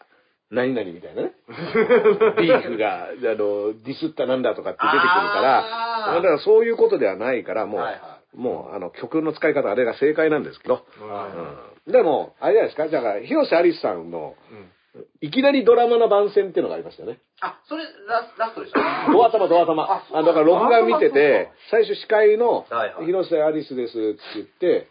[0.52, 1.32] 何々みたいなね。
[2.42, 11.92] ビーフが、あの、ディスったなんだとかって出てくるから、だからそういうことではないから、もう、はいはもう、あの、曲の使い方、あれが正解なんですけど、はうん。
[11.92, 14.36] でも、あれじゃないですか、だから、広瀬アリスさんの、
[15.22, 17.20] いきなりドラマの番宣っていうのがありましたよね。
[17.40, 18.80] あ、それラスラストでした
[19.12, 19.84] ドア玉、ドア玉。
[19.84, 23.06] あだから録画見てて、最初司会のはいはい。
[23.06, 24.88] 広瀬アリスですって言って、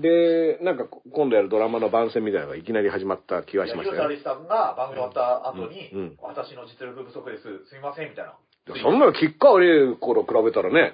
[0.00, 4.02] で、なんか今度やるドラマの番宣みたいなのがいきなり始まった気がしましたよ。
[4.02, 8.34] 広瀬アリスさんが番組終わった後に、うんうん私の実力不足です、すみません、みたいな。
[8.82, 10.92] そんなの吉川玲子と比べたらね、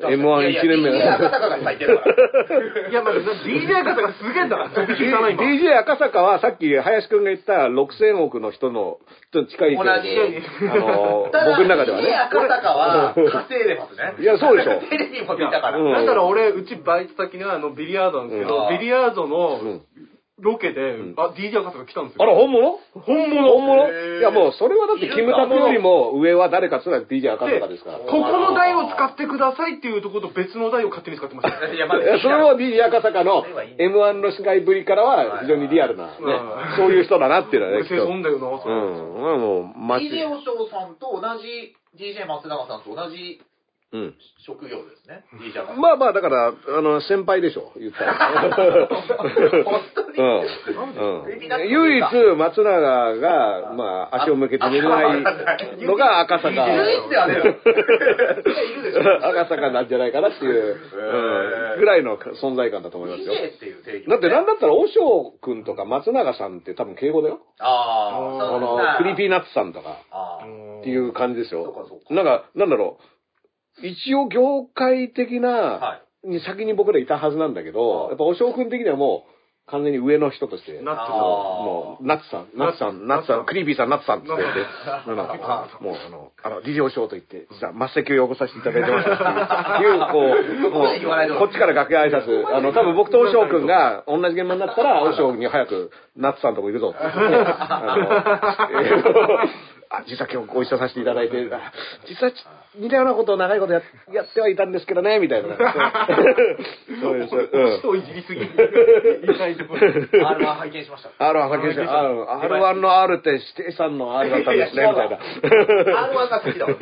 [0.00, 2.14] M11 年目いやいや DJ 赤坂が咲いてるから。
[2.90, 4.86] いや、まあ、DJ 赤坂すげえんだから。
[4.86, 8.98] DJ 赤坂はさっき林くんが言った6000億の人の、
[9.32, 12.14] と近い同じあの、 僕の中では DJ ね。
[12.14, 14.14] 赤坂は稼いでますね。
[14.18, 15.78] いやそうでしょ テレビも見たから。
[15.78, 19.80] うんだから俺、うちバイト先のあの、ビリヤードなんですけど、うんビリヤードうのん
[20.42, 22.22] ロケで、あ、DJ 赤坂来たんですよ。
[22.22, 22.78] あら、本物？
[22.98, 24.18] 本物本物？
[24.18, 27.98] いやもうそれはだってキムタクよりも上は誰かって言ったら DJ 赤で、坂ですから。
[27.98, 31.62] ここの台を使ってくださいっていうところと別の台を勝手に使ってました。
[31.70, 37.86] いや、まいや、それは DJ 赤坂のそれはいいんだ M1 の司会ぶりからは非常にリアルなねうん、そういう人だなっていうのはね。
[37.88, 38.74] そうだよな、それ。
[38.74, 39.22] うん。
[39.22, 43.40] まあもう、マジ DJ おしょうさんと同じ DJ 松永さんと同じ
[43.92, 44.14] うん。
[44.38, 45.24] 職業ですね。
[45.76, 48.48] まあまあ、だから、あの、先輩でしょ、言ったら。
[50.16, 50.40] うん。
[50.40, 50.44] う
[51.28, 51.32] ん。
[51.68, 52.02] 唯一、
[52.36, 55.22] 松永が、まあ、足を向けて寝れない
[55.84, 56.64] のが赤坂。
[59.28, 60.76] 赤坂なんじゃないかなっていう、う
[61.78, 63.32] んぐらいの存在感だと思いますよ。
[64.08, 67.40] だってなんだったら、おしょうくんとか松永さんって多分敬語だよ。
[67.58, 68.18] ああ、
[68.56, 69.98] あの、クリーピーナッツさんとか。
[70.82, 71.62] っていう感じですよ
[72.10, 73.04] なんか、なんだろう。
[73.82, 78.08] 一応業界的なは、に先に僕らいたはずなんだけど、はい。
[78.10, 79.32] やっぱおしょうくん的にはもう、
[79.66, 84.44] 完全に上の人として、ナッツもう、ナッツさん、ナッツさん、ナッツさん、クリーピーさん、ナッツさんって言って、
[85.80, 89.12] もう、あの、あの、理事長と言って、実は末席を汚させていただいてますって
[89.84, 90.34] いう、こ
[91.32, 97.02] う、 こっちから楽屋挨拶、あの、多分僕とおしょうくんが同じ現場になったら、おしょうに早く、ナッツさんのとこ行くぞって
[99.92, 101.72] あ、実は今日ご一緒させていただいて、あ
[102.08, 102.36] 実はち
[102.74, 103.82] 似たようなことを長いことや
[104.14, 105.52] やってはいたんですけどね、みたいな。
[107.02, 108.40] そういう、そういう人をいじりすぎ。
[108.40, 109.80] 言いところ。
[109.80, 111.10] R1 拝見しました。
[111.22, 115.18] R1 発見して、R1 の R って指定さんの R だったんですね、みたいな。
[115.18, 116.72] R1 が好きだわ。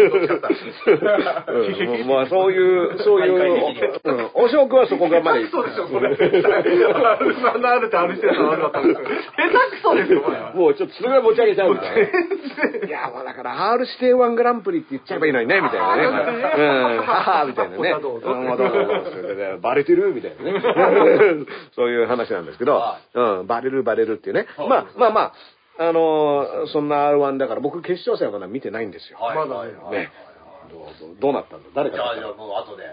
[2.07, 3.35] まあ、そういう、そういう、
[4.05, 5.49] うん、おしょうくんはそこがまで。
[5.49, 6.11] そうでしょ、これ。
[6.11, 9.09] あのあるってあるしてたのあるだったんですよ。
[9.09, 9.13] 下
[9.49, 10.39] 手くそですよ、これ。
[10.55, 13.00] もうちょっとそれぐらい持ち上げちゃうみたいな。
[13.01, 16.03] いや、もうだから R 指定1グランプリって言っちゃえばいいのにね、みたいなね。
[16.05, 16.11] うん、
[16.99, 17.97] ははみたいなね。
[18.01, 18.29] どうぞ。
[19.63, 20.61] バレてるみたいなね。
[21.75, 22.75] そういう話なんですけど。
[22.75, 24.47] は、うん、バレるバレるっていうね。
[24.57, 24.69] はい。
[24.69, 25.33] まあまあまあ、
[25.89, 29.19] あのーそんな R1 だから僕決勝戦はまだ見てないんですよ。
[29.19, 29.37] はい。
[29.37, 29.69] まだはい。
[29.75, 29.93] はい。
[29.93, 30.13] ね。
[30.71, 31.69] どうどうどうなったんだ？
[31.75, 32.85] 誰がじゃあ、じゃあもう後で、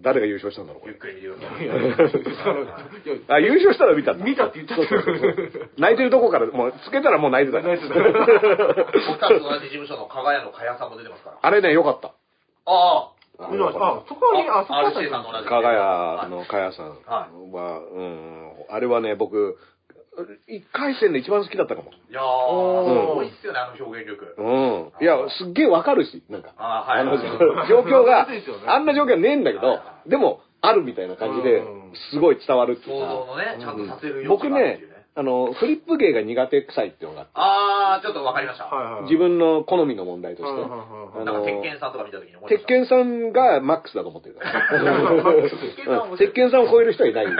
[0.00, 3.28] 誰が優勝したんだろうこれゆっくり見てください。
[3.28, 4.24] あ、優勝したら見たんだ。
[4.24, 7.66] 見たって言ったそうそうそう泣いてるとこから、もう、つけたらもう泣いてた。
[7.66, 11.38] 泣いてた僕たちと同じ事務所の加賀屋の加谷さんも出てますから。
[11.42, 12.08] あれね、よかった。
[12.66, 15.44] ああ見ましたあ、そこに、あ、そこ RC さんと同じ。
[15.48, 19.56] 加賀屋の加谷さんはは、うん、あれはね、僕、
[20.46, 21.90] 一回戦で一番好きだったかも。
[21.90, 24.34] いやー、すごいっすよね、あの表現力。
[24.38, 24.92] うん。
[25.00, 26.54] いや、すっげえわかるし、なんか。
[26.56, 28.28] あーはいあの、は い状況が
[28.66, 34.80] あんな状況はねえんだけどでも、あるみたいな感じでうん、すごい伝わるっていう想か像のね、ちゃんとさせるよ僕ね、
[35.18, 38.66] あの、フリップ芸が苦手臭いっていうのがあってあー、ちょっとわかりました。
[38.66, 39.02] はいはい。
[39.10, 40.60] 自分の好みの問題として。
[40.60, 40.88] はいはいはい
[41.22, 42.66] あのなんか、鉄拳さんとか見たときに思いました。
[42.66, 46.12] 鉄拳さんがマックスだと思ってるから。
[46.12, 47.26] うん鉄拳さんを超える人はいない。
[47.26, 47.34] うん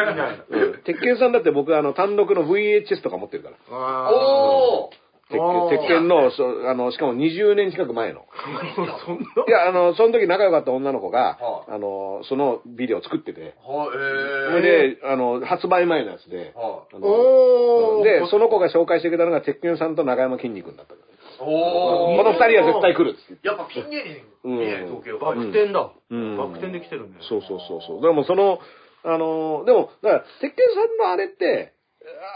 [0.83, 3.57] 鉄拳さんだって僕あの単独の VHS とか持ってるから。
[3.71, 8.21] あおー鉄拳鉄拳の、そうあの、しかも20年近く前の。
[8.21, 8.25] ー
[9.05, 9.25] そんな？
[9.47, 14.63] いや、あの、その時仲良かった女の子がは、あの、そのビデオを作ってて、はい、そえー。
[14.63, 16.97] れで、あの、発売前のやつで、はい。
[16.97, 21.01] あのおーで、その子が紹介してくれたのが、鉄拳さんと長山きんに君だったか
[21.41, 21.47] ら。
[21.47, 22.17] おー。
[22.17, 23.47] この二人は絶対来るっつって。
[23.47, 25.91] やっぱピン芸人、うんね、統計をバク転だ。
[26.11, 27.17] うんバク転で来てるね。
[27.21, 28.01] そうそうそうそう。
[28.03, 28.61] でもその、
[29.05, 31.73] あの、でも、だから、鉄拳さんのあれって、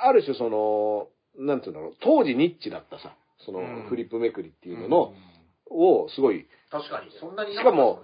[0.05, 1.09] ある種その、
[1.39, 3.15] なんていうんだろう、当時ニッチだったさ、
[3.45, 5.15] そのうんフリップめくりっていうのの、
[5.71, 8.03] を、すごい、確かに、そんなにしかも。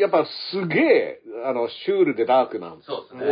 [0.00, 2.74] やっぱすげえ、あの、シュールでダークな。
[2.74, 2.80] オ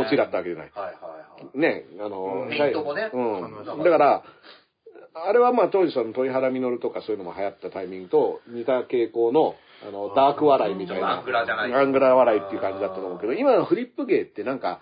[0.08, 0.70] チだったわけじゃない。
[0.74, 1.58] はいはいはい。
[1.58, 3.82] ね、あの、うんピントもねうん。
[3.82, 4.22] だから、
[5.14, 9.56] あれはまあ当時その鳥原実とかそういうのも流行ったタイミングと似た傾向の、
[9.86, 11.18] あの、ダーク笑いみたいな。
[11.18, 14.80] アングラじゃないアングラ笑いっていう感じだったと思うけど、今のフリップ芸ってなんか、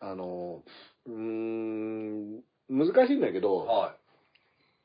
[0.00, 0.62] あの、
[1.06, 3.94] うーん、難しいんだけど、は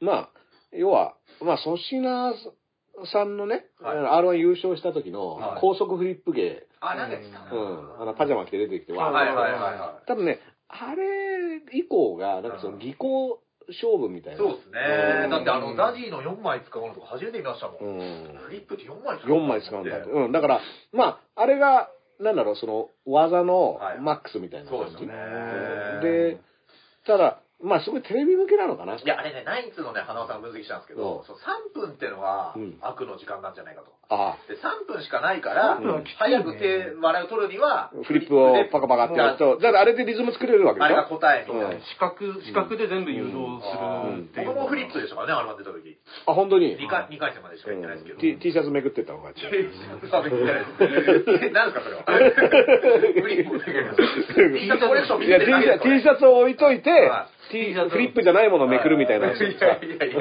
[0.01, 0.29] まあ、
[0.73, 2.33] 要は、まあ、粗品
[3.11, 6.55] さんのね、はい R1 優勝した時のはい高速フリップ芸、い。
[6.79, 7.51] あ、なんか言ってたな。
[7.51, 14.38] うん、あの、パジャマ着て出てきて、わーはいはいはいは多分ね、あれ以降が、なんかその技巧勝負みたいい。
[14.38, 14.43] な。
[14.43, 14.79] そうですね。
[15.25, 17.99] うんだってあの、ダジーの4枚使うのとか初めて見ましたもん。
[17.99, 18.38] うん。
[18.39, 20.09] フリップって4枚使う4枚使うんだって。
[20.09, 20.31] うん。
[20.31, 20.61] だから、
[20.93, 21.03] ま
[21.36, 24.95] あ、あれが、なんだろう、その、技のはいマックスみたいな感じ。
[24.95, 25.15] そうですよね
[25.95, 26.39] うんで、
[27.05, 28.95] ただ、まあすごいテレビ向けなのかな。
[28.95, 33.88] いや、あれね、ナイツのね、花輪さんが分析したんですけど、うんそう3分ってのはうん悪の時間なんじゃないかと。
[34.10, 40.86] あで、3分しかないから、3分はきついね早く手、笑いを取るには、あ、フリップをパカパカってやると、だからあれでリズム作れるわけでしょ？
[40.86, 41.70] あれが答えみたいな。
[41.70, 43.34] うん視覚、視覚で全部誘導
[43.64, 44.47] するっていう。
[44.51, 45.97] 僕もフリップでしたからね、あれが出た時。
[46.28, 48.20] あ、本当に？2回、二回戦までしか行ってないですけど。
[48.20, 49.39] T, T シャツめくってったのかって。
[50.12, 51.49] さめてないです。
[51.56, 52.03] 何ですか、それは。
[52.06, 59.28] フリップをめくる T シャツコレクション見いや、て T シャツ T シャツを置いといては、T フリップじゃないものをめくるみたいな。
[59.28, 60.20] いやいやいや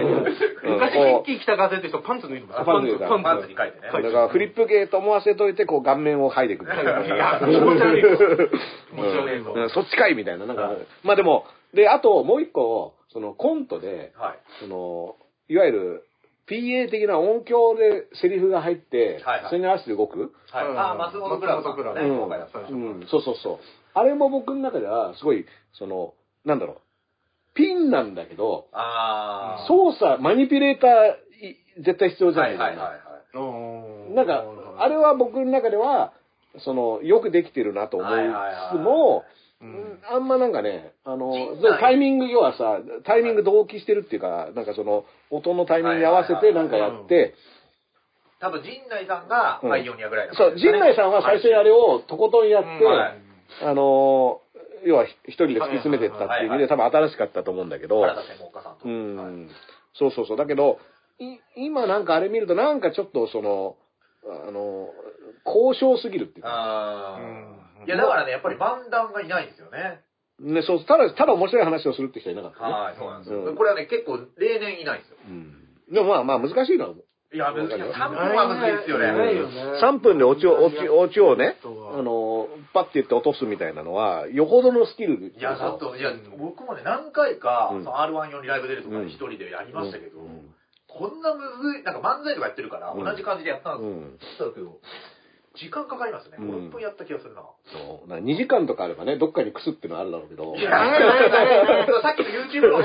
[0.62, 2.64] 昔、キッキー北風って人パンツ脱いでます。
[2.64, 3.49] パンツパンツ。
[3.49, 3.91] に書いてね。
[3.91, 6.64] だからフリップゲーと思わせといて、こう顔面を剥いでいく。
[6.64, 10.47] いや気持ち悪いわ気持ち悪いそっちかいみたいな。
[10.47, 14.39] なんかはい、まあでも、で、あともう一個、そのコントで、はい。
[14.61, 15.16] その、
[15.49, 16.05] いわゆる
[16.49, 20.32] PA 的な音響でセリフが入ってはいはい、それに合わせて動く？
[20.53, 20.66] はい。
[20.76, 23.59] あー、松本クラブさんがね、うん今回だったうん、そうそうそう。
[23.95, 26.14] あれも僕の中では、すごい、その、
[26.45, 26.76] なんだろう、
[27.55, 29.66] ピンなんだけど、あー。
[29.66, 30.90] 操作、マニピュレーター、
[31.46, 32.98] い絶対必要じゃないいははいはいはい。
[34.09, 34.14] うん。
[34.14, 34.44] なんか、
[34.78, 36.12] あれは僕の中では、
[36.59, 38.11] その、よくできてるなと思い
[38.72, 39.24] つつも、
[39.61, 39.72] ううん。
[39.94, 41.32] んあんまなんかね、あの
[41.80, 47.34] タイミング、要はさ、タイミング同期してるっていうか、なんかその、音のタイミングに合わせてなんかやって、
[48.40, 49.70] 多分、陣内さんがうん。
[49.70, 53.14] パイオニアぐらいのそう、陣内さんは最初にあれをとことんやって、はい。
[53.62, 54.40] あの、
[54.85, 58.85] 要は一人で突き詰めてったっていう意味で多分新しかったと思うんだけど、原田専門家さんと。
[58.85, 59.51] うはいん、
[59.95, 60.37] そうそうそう。
[60.37, 60.78] だけど、
[61.18, 63.76] い今なんかあれ見るとなんかちょっとその、
[64.26, 64.89] あの、
[65.45, 67.18] 交渉すぎるっていうか。
[67.87, 70.01] いや、だからね、やっぱり漫談がいないんですよね。
[70.41, 72.72] ね、そう、ただ、ただ面白い話をするって人いなかったね。
[72.72, 73.45] はい、そうなんですよ。
[73.45, 75.16] うんこれはね、結構、例年いないんですよ。
[75.28, 75.55] うん。
[75.93, 76.95] でもまあまあ難しいのは、
[77.32, 77.70] いや、難しい。
[77.70, 79.12] わかるよ3分はむずいですよね。
[79.12, 82.23] ないよね3分でオチを、オチ、オチをね、あの、
[82.74, 87.84] パッて言って落とすみたいなのは、よほどのスキルいや、だと、いや、僕もね、何回か、うん。
[87.84, 90.52] その R1 用にライブ出るとか一人でやりましたけど、うん。
[90.88, 93.04] こんなむずい、なんか漫才とかやってるから、うん。
[93.04, 94.50] 同じ感じでやったんですよ。
[94.50, 94.50] う。
[94.50, 94.50] ん。
[94.50, 94.80] だけど、
[95.57, 96.36] 時間かかりますね。
[96.38, 97.42] うん5分やった気がするな。
[97.72, 98.09] そう。
[98.09, 100.55] だから2時間とかあればね、どっかにクスっていうのはあるだろうけど。
[100.57, 100.70] いや、
[102.02, 102.84] さっきの YouTube のうん。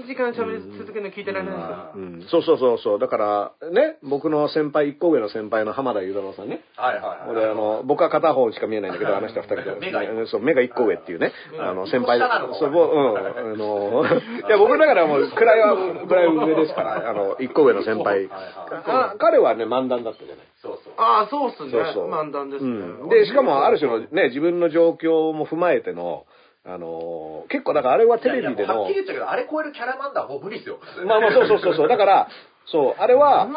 [0.00, 1.92] 2時間喋り続けるの聞いてられないですか？
[1.94, 2.98] うん、そうそうそうそう。
[2.98, 6.62] だから、ね、僕の先輩、一個上の先輩の浜田雄太郎さんね。
[6.76, 7.30] はいはいはい。
[7.30, 11.32] 俺、あの、僕は片方しか見えないんだけど、あの人は二人 目が一そう、目が一個上っていうね。
[11.58, 12.48] あの、先輩一個下なの？
[12.48, 13.22] かそう、ぼうん、あ
[13.56, 14.04] の、
[14.48, 15.74] いや、僕だからもう、位は、
[16.06, 18.04] 位上ですから、あの、一個上の先輩。
[18.04, 18.40] はいはい
[18.86, 20.46] あ彼はね、漫談だったじゃない。
[20.62, 20.94] そうそう。
[20.96, 21.70] ああ、そうっすね。
[21.70, 22.70] そうそう漫談ですね。
[22.70, 23.08] うん。
[23.08, 26.26] で、しかも、ある種のね、自分の状況も踏まえての、
[26.64, 30.78] あの、結構、だからあれはテレビでのいやいやもうはっきり、言っちゃうけど、あれ超えるキャラ漫談もう無理ですよ。
[31.06, 31.88] まあまあ、そうそうそうそう。
[31.88, 32.28] だから、
[32.66, 33.48] そう、あれあは。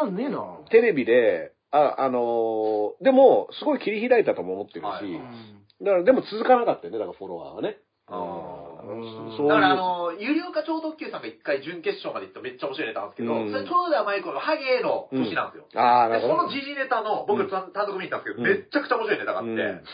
[0.70, 5.20] テレビで、あ、あのーでも、すごい切り開いたとも思ってるし、はい
[5.82, 7.76] だから、でも続かなかったよね、だからフォロワーはね。
[8.06, 13.50] あうんだからあの、有料化超特急さんが一回準決勝まで行ってめっちゃ面白いネタなんですけど、うん。
[13.50, 15.80] それちょうど甘い頃のハゲの年なんですよ。
[15.80, 16.48] ああ、なで、そるほど。
[16.48, 19.84] の時事ネタの、僕単単独見に行ったんですけど、うんめっちゃくちゃ面白いネタがあって、うん。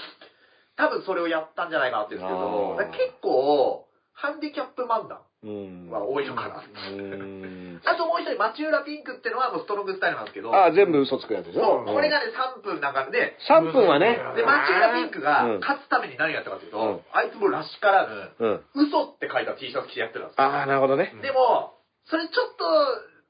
[0.76, 2.78] 多分それをやったんじゃないかなって言うんですけど、あー。
[2.78, 5.18] だから結構、ハンディキャップ漫談。
[5.18, 5.29] うん。
[5.42, 6.62] は多いのかな。
[6.92, 7.80] うん。
[7.84, 11.84] あともう一人、町浦ピンクってのはもうストロングスタイルなんですけど、ああ、全部嘘つくやつでしょ？
[11.84, 12.26] そう、これがね、
[12.58, 18.84] 3分なんかで、3分はね、で、町浦ピンクがうん勝つために何やったかというと、うんあいつもらしからぬ、うん。
[18.88, 20.44] 嘘って書いた T シャツ着てやってたんですよ。
[20.44, 21.14] ああ、なるほどね。
[21.22, 21.72] でも、
[22.04, 22.64] それちょっと、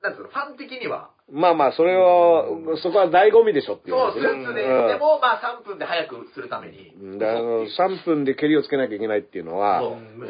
[0.03, 2.45] なんつうの、ファン的には、まあまあ、それは、
[2.83, 4.13] そこは醍醐味でしょっていうそう。
[4.13, 6.93] スーツで、うんでも、まあ3分で早くするために。
[7.01, 9.83] うんだからあの3分で蹴りをつけなきゃいけないっていうのは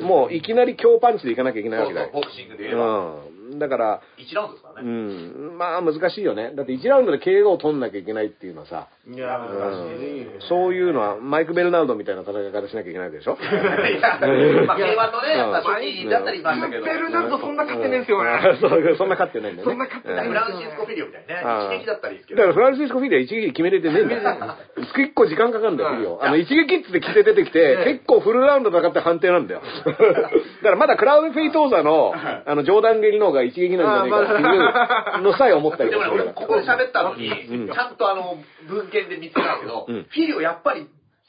[0.02, 2.10] もういきなり強パンチでいかなきゃいけないわけだよ。
[2.12, 2.86] ボクシングで言えば。
[2.86, 3.39] うん。
[3.58, 4.90] だから、1ラウンドですからうね。
[4.90, 5.58] ん。
[5.58, 6.52] まあ難しいよね。
[6.54, 14.18] だって1ラウンドで KO を取んなきゃいけないっていうのはさ、いや、う難しいん、そういうのはマイク・ベルナルドみたいな戦い方しなきゃいけないわけでしょいや、
[14.66, 18.30] まあ、K1 のね、やっぱ初期だったりいましたけど、ベルナルドそんな勝ってねえんすよね。
[18.30, 19.72] うんそうそんな勝ってないんだよね。
[19.72, 22.42] そんな勝ってないうんフランシスコ・フィリオみたいにね、一撃だったりですけど。
[22.42, 24.56] だからフランシスコ・フィリは一撃決めれてねえんだよ。
[24.94, 26.24] 結構時間かかるんだよ、フィリオ。
[26.24, 29.62] あの、一撃っつって来て出てきて、結構フルラウンド戦って判定なんだよ。
[29.84, 38.36] だからまだクラウドフェイトーザの、あの、上段蹴りの方がが一撃なんじゃないかっていうのさえ思ったりでもね、俺ここで喋ったのに、うんちゃんとあの、
[38.68, 40.86] 文献で見つけたけど、うんフィリオやっぱり、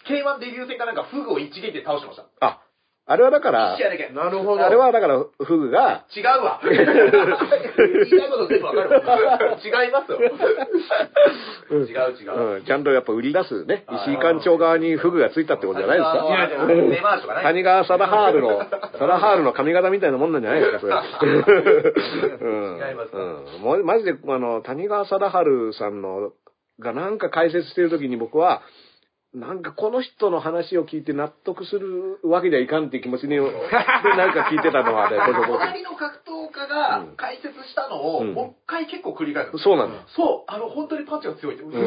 [0.07, 2.26] K1 デビュー戦かなんかフグを一撃で倒してました。
[2.41, 2.61] あ、
[3.12, 4.09] あれはだから1、試合だけ。
[4.14, 4.66] なるほど。
[4.66, 6.62] あれはだから、フグが、違うわ。
[6.64, 9.57] 言いたいこと全部わかるわ。
[9.62, 10.20] 違いますよ。
[11.72, 12.39] 違う違う。
[12.55, 16.26] うん、ちゃんとやっぱ売り出すね、はい石井館長側にフグがついたってことじゃないですか。
[16.26, 17.43] いやいや根回しとかね。
[17.43, 18.59] 谷川貞治の、
[18.97, 21.34] 貞治の髪型みたいなもんなんじゃないですか、それ。
[21.34, 22.78] うん。
[22.78, 23.62] 違いますかうん。
[23.62, 26.32] もうマジで、あの、谷川貞治さんの、
[26.80, 28.62] がなんか解説してるときに僕は、
[29.34, 39.60] なんかこの人の話を聞いて納得するわけにはいかんっていう気持ちに、で、なんか聞いてたのはね、 これ覚えて隣の格闘家が解説したのを、うんもう一回結構繰り返する。。
[39.60, 40.02] そうなんだよ。
[40.08, 41.64] そう、あの、本当にパンチが強いって。
[41.64, 41.80] ん同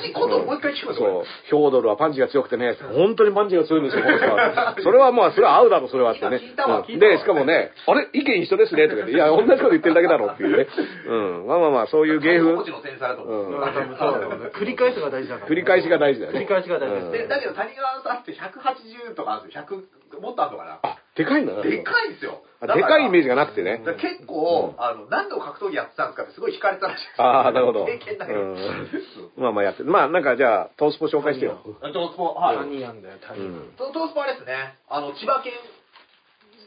[0.00, 1.24] じことをもう一回聞くんですそうよ。。
[1.44, 4.76] ヒョードルはパンチが強くてね、本当にパンチが強いんですよ、この人は。
[4.80, 6.40] それはまあ、それは合うだろう、それはってね。
[6.52, 8.08] 今聞いたわうん聞いたわで、しかもね、あれ？
[8.12, 10.66] 意見一緒ですね、とか言って、いや、同じこと言ってるだけだろうっていうね。
[11.06, 11.46] うん。
[11.46, 13.52] まあまあまあ、そういう芸風持ち、のセンサーだと思う。
[13.52, 15.50] うん多分そうだよね繰り返すが大事だから。
[15.50, 16.38] 繰り返しが大事だよね。
[16.38, 19.64] 繰り返しが大事うんで、だけど谷川さんって180とかあるんですよ。
[19.64, 20.80] 100、もっとあるのかな。
[20.82, 21.62] あ、でかいんだな。
[21.62, 22.42] でかいんですよ。
[22.60, 23.34] あでかいイメージが。
[23.34, 23.80] がなくてね。
[24.00, 27.22] 結構、あの、何度格闘技やってたんですかってすごい惹かれたらしいです。
[27.22, 27.86] ああ、なるほど。
[27.86, 28.40] 経験だけど。
[28.40, 28.56] うん
[29.36, 29.90] まあまあやってる。
[29.90, 31.60] まあなんかじゃあ、トースポ紹介してよ。
[31.64, 32.56] トースポ、はい。
[32.56, 34.76] 何やんだよ、トースポあれですね。
[34.88, 35.52] あの、千葉県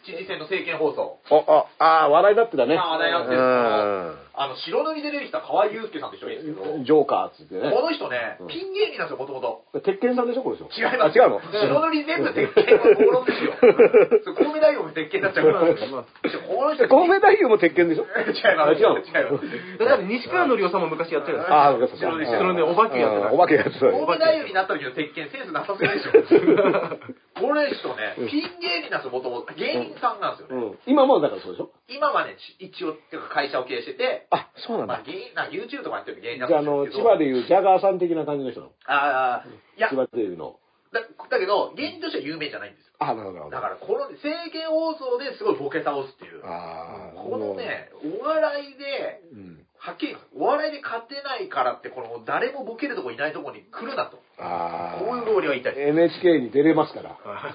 [0.05, 1.19] 知事選の政見放送。
[1.31, 2.77] あ、あ、あー話題になってたね。
[2.77, 7.69] あ話題になってあの、白塗りで出てきた河合祐介さんですけど、ジョーカーっつってね。
[7.69, 9.61] この人ねうん、ピン芸人なんですよ、もともと。
[9.85, 11.21] 鉄拳さんでしょ、これでしょ違います。
[11.21, 11.41] あ、違うの？
[11.53, 13.53] 白塗り全部鉄拳は暴論ですよ。
[14.25, 15.61] そう神戸大学も鉄拳になっちゃうから。
[15.61, 16.03] まあ
[16.49, 18.09] この人、神戸大夫も鉄拳でしょ？
[18.09, 18.73] 違います。
[18.73, 18.97] あ違うの？
[18.97, 19.85] 違います。
[19.85, 21.53] だって西川のりおさんも昔やってるんですよ。
[21.55, 22.05] ああ、そうかそうか。
[22.09, 23.85] 白で白でお化けやってたうんお化けやってた。
[23.85, 26.11] 神戸大学になった時の鉄拳センスなさすぎないでしょ。
[27.35, 29.53] この人ね、ピン芸人なんですよ、もともと。
[29.55, 30.65] 芸人さんなんですよね。
[30.67, 30.79] うん。
[30.85, 31.71] 今もだからそうでしょ？
[31.89, 35.03] 今はね、ち一応、てか会社を経営してて、あ、そうなんだまあ。
[35.03, 36.85] 芸人、なんか YouTube とかやってる芸人なんじゃあ、あの。
[36.87, 38.71] 千葉でいうジャガーさん的な感じの人なの？
[38.85, 39.45] ああ、
[39.77, 40.59] いや千、葉でいうの。
[40.93, 42.93] だだけど、芸人としては有名じゃないんですよ。
[42.99, 43.55] あ、なるほどなるほど。
[43.55, 46.45] だから、この政見放送ですごいボケ倒すっていう。
[46.45, 47.89] ああ、このね、
[48.21, 49.65] お笑いで、うん。
[49.83, 54.21] はっきりお笑いで勝てないからって、この誰もボケるとこいないとこに来るなと。
[54.39, 55.03] ああ。
[55.03, 55.75] こういう道理は言いたい。
[55.75, 57.17] NHK に出れますから。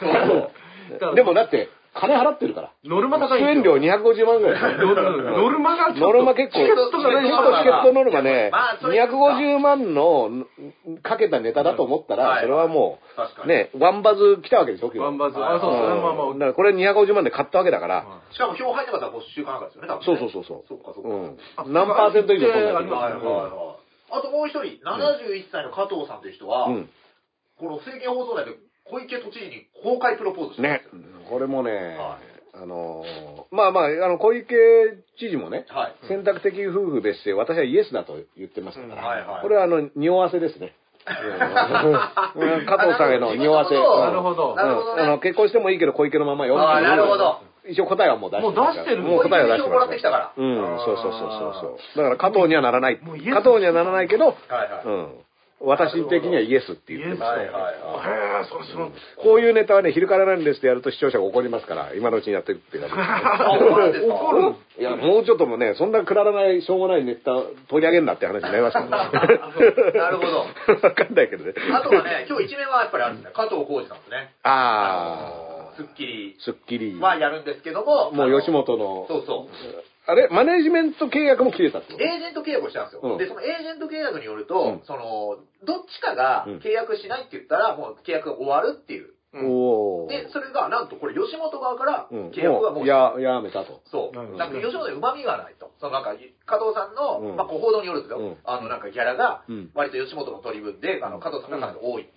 [1.00, 2.72] そうでもだって、金払ってるから。
[2.84, 3.62] ノルマ高い出演。
[3.62, 4.78] 料250万ぐらい。
[4.78, 10.30] ノルノルマがちょっとノルマ結構、チケットがねチケットノルマねまあ、それ250万の
[11.02, 13.48] かけたネタだと思ったら、はいそれはもう、確かに。
[13.48, 14.98] ね、ワンバズ来たわけでしょ、今日。
[15.00, 15.38] ワンバズ。
[15.38, 15.88] はいあ、そうですね。
[15.98, 20.06] まあまあだからこれ250万で買ったわけだから、しかも票入ってなかったら没収かなですよね、多分、ね。
[20.06, 20.64] そうそうそうそう。
[20.68, 21.08] そっかそっか。
[21.10, 21.64] うんあ。
[21.66, 23.78] 何パーセント以上取んないといけはいないはいはい。
[24.10, 26.88] あともう一人、71歳の加藤さんという人は、うん。
[27.58, 28.54] この政見放送内で
[28.86, 30.86] 小池都知事に公開プロポーズしてね。
[31.28, 32.18] これもねは、
[32.54, 34.54] あのー、まあまあ、あの、小池
[35.18, 36.08] 知事もね、はい。
[36.08, 39.42] 選択的夫婦別姓、私はイエスだと言ってましたから、はいはい。
[39.42, 40.74] これはあの、匂わせですね。
[42.34, 42.66] うん。
[42.66, 43.74] 加藤さんへの匂わせ。
[43.74, 44.54] なるほど。
[44.54, 45.02] なるほど。
[45.02, 46.58] あの結婚してもいいけど小池のままよ。
[46.58, 47.42] ああ、なるほど。
[47.68, 50.32] 一応答えはもう出してもう出してるもう答えは出して小池に票もらってきたから。
[50.36, 51.96] うん、そうそうそうそうそう。
[51.96, 52.98] だから加藤にはならない。
[52.98, 54.86] 加藤にはならないけど、はいはい。
[54.86, 55.27] うん。
[55.60, 57.26] 私的にはイエスって言ってました。
[57.26, 57.72] はいはいはい。
[57.72, 62.94] へえ、そその、こういうネタはね、昼からなんですってやると視聴者が怒りますから、今のうちにやってるって感じ。
[62.96, 64.14] あ、怒るんですか？
[64.14, 67.32] 怒 るいや、もうちょっともね、そんなくだらない、しょうもないネタ
[67.68, 69.10] 取り上げんなって話になります から。
[69.10, 70.46] なるほど。
[70.82, 71.54] わかんないけどね。
[71.72, 73.30] あとはね、今日一面はやっぱりあるんですね。
[73.34, 74.30] 加藤浩次さんですね。
[74.44, 75.32] あ
[75.76, 76.98] スッキリー、スッキリ。
[77.00, 78.64] はやるんですけども、もう吉本。
[78.64, 79.54] 本の、そうそう。
[80.08, 80.28] あれ？
[80.32, 82.02] マネジメント契約も切れたってこと？
[82.02, 83.00] エージェント契約をしたんですよ。
[83.04, 85.36] うんで、そのエージェント契約によると、うんその、
[85.68, 89.12] どっちかがうん契約しないって言ったら、もう契約が終わるっていう。
[90.08, 93.82] で、それが、なんとこれ吉本側からうん契約がもう、もうや、やめたと。
[93.92, 94.18] そう。
[94.18, 95.70] うんなんか吉本で旨味がないと。
[95.78, 98.18] そのなんか、加藤さんの、うんまあ、こう報道によるんですよ。
[98.18, 102.08] うんあの、なんかギャラがうん、割と吉本の取り分で、あの、加藤さんがかなり多い。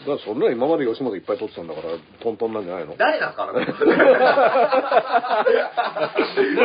[0.00, 1.88] だからそんな今まで吉本いっぱい取ってたんだから、
[2.22, 2.96] トントンなんじゃないの？
[2.96, 3.72] 誰な んですかあなた。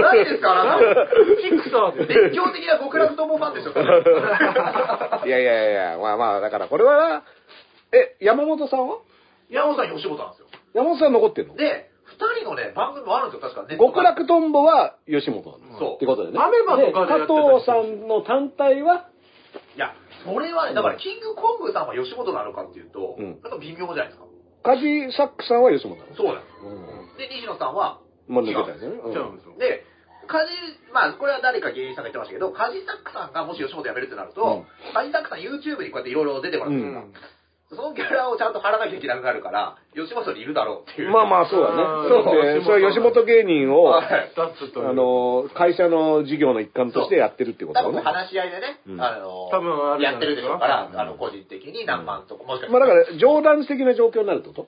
[0.02, 1.06] 誰ですかあなた。
[1.06, 2.14] フィクサーで。
[2.30, 3.72] 熱狂的な極楽ともファンでしょ、
[5.26, 7.24] いやいやいや、まあまあ、だからこれは、
[7.94, 8.98] え、山本さんは？
[9.50, 10.48] 山本さん吉本なんですよ。
[10.74, 11.56] 山本さん残ってんの？
[11.56, 13.78] で、二人のね、番組もあるんですよ、確かね。
[13.78, 15.80] 極楽とんぼは吉本なんです。
[15.80, 16.40] そうってことでね。
[16.44, 19.06] アメマとかで加藤さんの単体は？
[19.76, 19.94] いや、
[20.26, 24.26] それはね、だから、キングコングさんは吉本なのかっていうと、うんなんか微妙じゃないですか。
[24.64, 26.62] カジサックさんは吉本なのそうなんです。
[26.62, 27.18] うん。
[27.18, 29.02] で、西野さんは、まあ抜けたよね。
[29.04, 29.58] うん違うんですよ。
[29.58, 29.84] で、
[30.28, 30.54] カジ、
[30.94, 37.41] まあ、これは誰か芸人さんが言ってましたけど、カジサックさんがもし吉本辞めるってなると、うんカジサックさん YouTube にこうやっていろいろ出てもらってす
[37.74, 41.10] そのギャラをちゃんと払わなきゃいけなくなるから、吉本にいるだろうっていう。
[41.10, 41.82] まあまあ、そうだね。
[41.82, 42.24] あーだっ
[42.60, 48.06] てそれは吉本芸人を、はいあの、会社の事業の一環としてやってるってこと多分だね。
[48.06, 52.94] 話し合いでね、うんあの、多分あやってるでしょうから、あの、個人的に何万とか、もしかしたまあら。
[52.96, 54.68] だから、冗談的な状況になるってこと？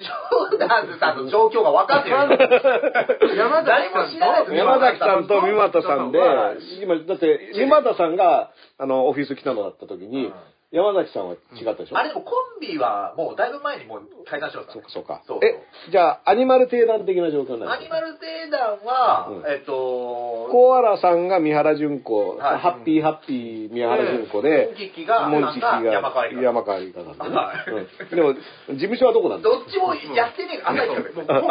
[0.00, 2.16] ジョーダンズさんの状況が分かってる。
[3.36, 10.32] 山誰も知らないですよ山崎さんと三股さんではい、今、だって、三股さんが、あの、オフィス来たのだった時に、
[10.72, 11.98] 山崎さんは違ったでしょ？
[11.98, 15.42] あれでもコンビはもうだいぶ前にもう解散してますからそうか、そうか。
[15.42, 15.44] そう。
[15.44, 15.58] え、
[15.90, 17.98] じゃあ、アニマル定団的な状況なんですか？
[17.98, 22.58] アニマル定団は、うんえっと、コアラさんが三原純子、はい。
[22.60, 27.14] ハッピーハッピー三原純子でモン、キッキが、モンチキが山川里香山川里香な。
[27.14, 27.70] んだねはい。
[27.74, 28.16] うん。
[28.16, 30.86] でも、事務所はどこなんだどっちもやってねえから、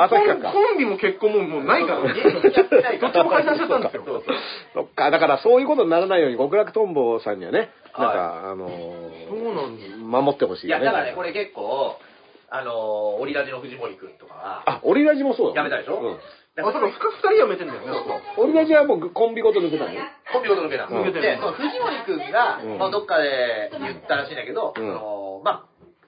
[0.06, 0.54] 朝日かか。
[0.54, 2.08] コンビも結婚ももうないから。
[2.14, 3.20] 芸人やってないから。
[3.20, 4.04] どっちも解散しちゃったんですよ。
[4.08, 4.36] そうそう。
[4.76, 8.70] そっか、だからそういうことにならないように、極楽とんぼさんにはね、なんはか、あの
[9.30, 10.24] そうー、なん。
[10.24, 10.80] 守ってほしいいや。
[10.80, 11.96] だからね、これ結構、
[12.50, 12.76] あのー、
[13.22, 15.62] オリラジの藤森くんとかは、あ、オリラジもそうだ。
[15.62, 16.00] やめたでしょ？
[16.02, 16.20] うん
[16.60, 16.92] あ、そうか、二
[17.38, 17.88] 人辞めてんだよね。
[18.36, 19.92] オリラジはもうコンビごと抜けたの
[20.34, 21.04] コンビごと抜けたの。
[21.04, 25.66] うんで、その藤森くんが、うんまあ、どっかで言ったらしいんだけど、うんそのまあ、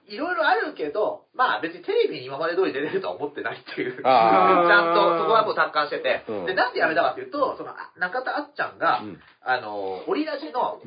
[0.08, 3.96] いろいろあるけど、まあ別にテレビに今まで通り出れるとは思ってないっていう。
[4.02, 6.22] ちあゃんとそこはもう達観してて。
[6.28, 10.80] うんで、なんでやめたかっていうと、その、あ中田あっちゃんが、うんあの、オリラジの、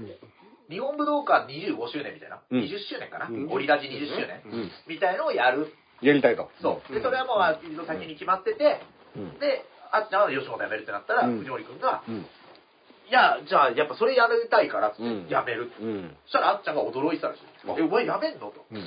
[0.69, 5.73] 日本武道館25周年みたいな、うん20周年かな、うんオリラジ20周年、うんみたいのをやる。
[6.01, 6.49] やりたいと。
[6.61, 6.93] そう。
[6.93, 8.81] で、それはもう、あ一度先に決まってて、
[9.15, 12.15] うんで、あっちゃんは吉本辞めるってなったら、うん藤森くんが、うん。
[12.15, 15.83] いや、じゃあ、やっぱそれやりたいからってうん辞めるって。
[15.83, 16.17] うん。
[16.25, 17.41] そしたらあっちゃんが驚いてたらしい。
[17.65, 18.51] お前辞めんの？
[18.51, 18.65] と。
[18.71, 18.81] うん。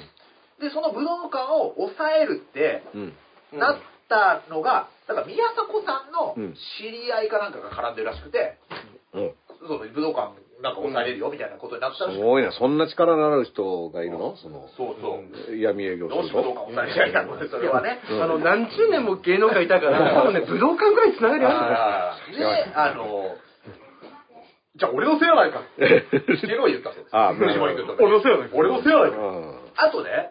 [0.61, 3.13] で、その武道館を抑えるってうん。
[3.59, 3.77] なっ
[4.09, 8.59] たのが、だから宮迫さんのうん知り合いかなんかが絡んでるらしくて、
[9.15, 9.33] うん。
[9.67, 12.21] その武道館なんか抑えれるよみたいなことになったらしくて。
[12.21, 14.37] すごいな、そんな力のある人がいるの？
[14.37, 15.21] その、そうそ
[15.53, 15.57] う。
[15.57, 18.01] 闇営業どうし武道館抑えれりゃいいのそれはね。
[18.11, 22.65] うんあの、何十年も芸能界いたから、多分ね、武道館ぐらいつながりあるんだよ。
[22.67, 23.37] で、あの、
[24.75, 27.17] じゃあ俺のせいやないか っていうのを言ったそうです。
[27.17, 29.17] あ藤森君とか俺のせいやないか俺のせいやないか。
[29.17, 29.55] うん。
[29.77, 30.31] あとね、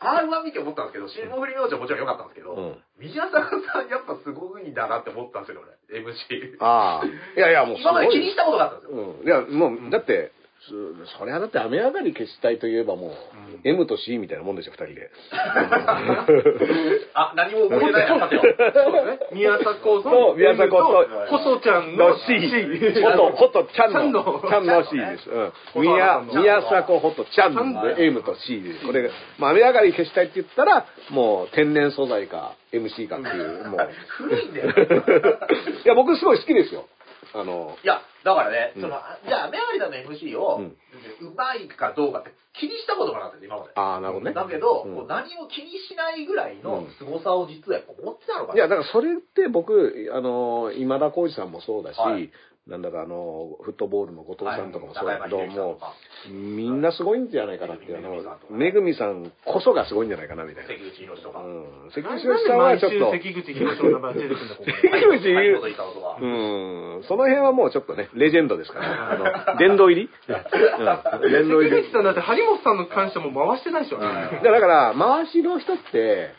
[0.00, 6.02] R1 見て思ったんですけど、霜降り明星はもちろん良かったんですけど、うん宮坂さんやっぱすごいんだなって思ったんですよ、俺。
[6.02, 6.58] MC。
[6.58, 7.06] ああ。
[7.06, 7.92] いやいや、もうすごい。
[7.92, 8.98] 今まで気にしたことがあったんですよ。
[8.98, 9.26] うん。
[9.26, 10.32] いや、もう、だって、
[10.66, 13.12] そそれはだって雨上がり消したいといえばもう、
[13.62, 15.10] M と C みたいなもんでしょ、二人で。
[17.14, 18.42] あ、何も思ってないな、さては。
[19.32, 23.02] 宮迫と、宮迫と細ちゃんのの C。
[23.02, 25.30] ほと、ほとちゃんの、ちゃんの C です。
[25.30, 25.82] うん。
[25.82, 28.86] 宮、宮迫ほとちゃんの M と C です。
[28.86, 33.88] これが、まあ雨上がり消したいって言ったら、もう天然素材か MC かっていう、もう。
[34.18, 34.68] 古いんだよ。
[35.84, 36.86] いや、僕すごい好きですよ。
[37.40, 43.72] あの、いや、だからね、うんその、じゃあ、雨上がりだの MC を、ううんまいかどうかって気にしたことがなかったんです、今まで。
[43.76, 44.34] ああ、なるほどね。
[44.34, 48.54] だけど、うんこう何も気にしないぐらいのうん凄さを実はやっぱ持ってたのかな。
[48.54, 52.30] いや、だからそれって僕、あの、今田耕司さんもそうだし、はい
[52.68, 55.78] なんだかあの、フットボールの後藤さんとかもそうだけど、も
[56.28, 58.20] う、みんなすごいんじゃないかなって、あの
[58.50, 60.68] めぐみさんこそがすごいんじゃないかな、みたいな。
[60.68, 61.40] 関口宏とか。
[61.40, 61.90] うん。
[61.94, 64.76] 関口で宏さんはちょっと、関口宏の名前出てくるんだ、ここに。
[64.76, 66.18] 関口はい元いたとか。
[66.20, 70.10] うん、その辺はもうちょっとね、レジェンドですから、あの、殿堂入り？
[70.28, 70.32] う
[71.26, 71.92] ん、殿堂入り関口。
[71.92, 73.98] さんだって張本さんの感謝も回してないでしょ。
[73.98, 76.36] だから、回しの人って、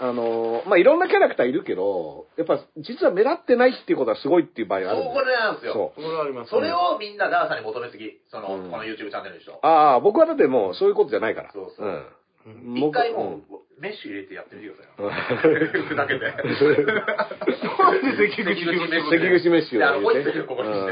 [0.00, 5.92] あの、まあ、いろんなキャラクターいるけど、やっぱ、実は目立ってないっていうことはすごいっていう場合があるんそう、これなんですよ。
[5.96, 6.50] そこれはあります。
[6.50, 8.20] それをみんなダーさんに求めすぎ。
[8.30, 9.58] その、うんこの YouTube チャンネルの人。
[9.66, 11.52] ああ、僕はだってもうそういうことじゃないから。
[11.52, 12.76] そうそううん。
[12.78, 13.40] 一回僕もう、
[13.80, 15.08] メッシュ入れてやってみてくださいよ。
[15.08, 16.24] う んふざけて。
[16.26, 16.44] なんで
[18.16, 20.86] 関口宏関口メッシュであの、こを入れていつここにし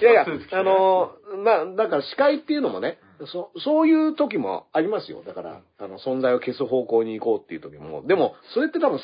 [0.00, 0.04] て。
[0.04, 1.12] いやいや、あの、
[1.44, 5.22] まあ、だから司会っていうのもね、そそういう時もありますよ。
[5.24, 8.02] だから、あの、存在を消す方向に行こうっていう時も。
[8.06, 9.00] でも、それって多分3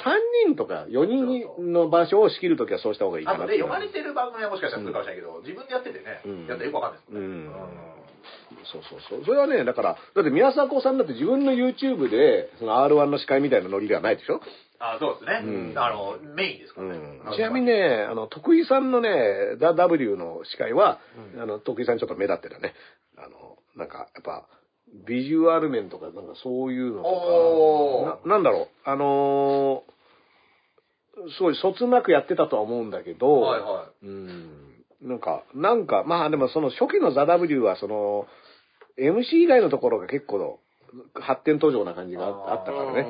[0.47, 7.27] 人とか4人の場所を仕切る時はそうした方がいいかあとね、なっていう読まれてる番組はもしかしたらするかもしれないけど、自分でやっててねうん、やったらよくわかんないですもんね。
[7.27, 7.51] うん
[8.71, 9.25] そうそうそう。
[9.25, 14.41] それはね、だから、だって宮迫さんだって自分の YouTube で、その R1 の司会みたいなノリがないでしょ？
[14.79, 15.41] あ、そうですね。
[15.43, 16.99] うんあの、メインですからね。
[17.25, 20.99] うんちなみにね、あの、徳井さんのね、ザ・ W の司会は、
[21.41, 22.75] あの、徳井さんちょっと目立ってたね。
[23.17, 24.47] あの、なんか、やっぱ、
[25.07, 30.01] ビジュアル面とか、なんかそういうのとか、ななんだろう、あのー
[31.37, 38.27] すごいそつなくやってたとは思うんだけど、はいはうん、なんか、なんか、まあでもその初期のザ・ W は、その、
[38.99, 40.61] MC 以外のところが結構、
[41.15, 43.07] 発展途上な感じがああったからね。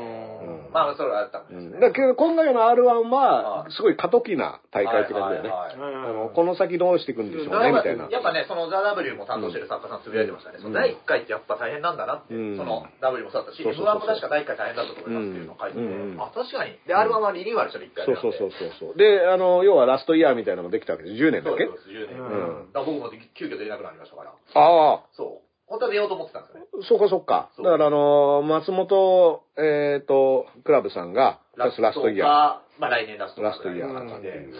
[0.70, 1.74] うんまあ、それはあったんですね。
[1.74, 5.50] うんだけど、今回の R1 はは、いすごい過渡期な大会って感じだよね。
[5.50, 8.08] あの、この先どうしていくんでしょうね、みたいな。
[8.08, 10.56] やっぱね、そのザ・ W も担当してる作家さんつぶやいてましたね。
[10.56, 16.78] うんその第1回ってやっぱ大変なんだなって、うんその W もそうだったし、そうそうそう M1 も確か第1回大変だったと思いますっていうのを書いてて、うんあ、確かに。
[16.86, 18.96] で、R1 はリニューアルしたら1回そうそうそうそう。
[18.96, 21.16] で、あの、要はラストイヤーみたいなのもできたわけです。
[21.16, 21.66] 10年だっけ？
[21.66, 22.20] そうです、10年。
[22.20, 24.30] うんだから僕も急遽出れなくなりましたから。
[24.30, 25.49] ああ、そう。
[25.70, 26.66] 本当は出ようと思ってたんですよね。
[26.82, 27.48] そうかそうか。
[27.56, 32.28] だからあの、松本、えっ、と、クラブさんが、ラストイヤー。
[32.28, 34.54] か、まあ来年ラストラストイヤーかっていう。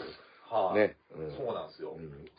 [0.49, 0.97] はい、ね。
[1.19, 1.97] うんそうなんですよ。
[1.99, 2.31] うん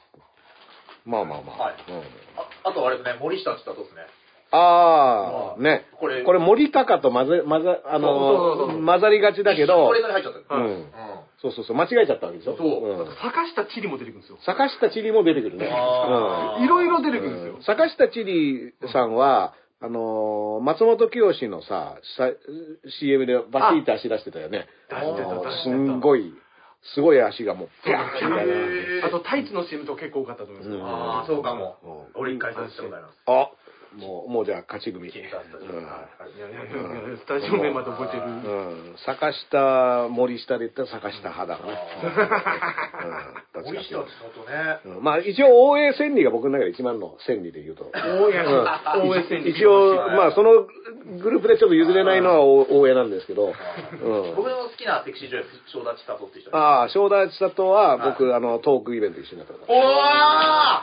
[1.03, 1.57] まあまあまあ。
[1.57, 1.99] はいうん
[2.38, 4.07] ああとあれですね、森下って言ったらどうですね？
[4.52, 5.86] ああ、ね。
[5.99, 10.56] これこれ森高と混ぜ、混ざ、あの、混ざりがちだけどこ、れが入っちゃった。
[10.56, 10.86] ううんん。
[11.41, 12.56] そうそうそう、間違えちゃったわけでしょ？
[12.57, 14.38] そうん坂下チリも出てくるんですよ。
[14.45, 15.65] 坂下千里も出てくるね。
[15.68, 17.64] いろいろ出てくるんですようん。
[17.64, 18.26] 坂下千
[18.82, 19.53] 里さんは、
[19.84, 22.30] あのー松本清のさ、さ
[22.99, 24.68] CM でバシーって足出してたよね。
[24.90, 26.32] 出してたすんごい、
[26.94, 28.48] すごい足がもう、ピャーンみたい
[29.02, 29.07] な。
[29.07, 31.78] あとタイツの CM とか結構多かったと思いますああ、そうかも
[32.14, 32.19] う。
[32.19, 33.18] 俺一回そうしたことあります。
[33.26, 33.49] あ、
[33.97, 35.09] もう、もうじゃあ勝ち組。
[35.11, 38.23] スタジオうんはいいやいやいやいやスタジオメンバーで覚えてる。
[38.23, 38.95] うん。
[39.05, 43.65] 坂下、森下で言ったら坂下派だ からね。
[43.65, 44.80] 森下っていう千里ね。
[44.84, 47.91] とうんまあ一応応援千里が僕の中で一番の千里で言うと。
[48.23, 49.49] 応援、応援戦に。
[49.49, 50.68] 一応、まあその
[51.22, 53.47] グループでちょっと譲れないのは大江なんですけど。
[53.47, 54.35] うん。
[54.35, 56.55] 僕の好きなセクシー女優、正田千里って人。
[56.55, 59.76] ああ、正田千里は僕、あの、トークイベント一緒になったから。
[59.76, 59.81] お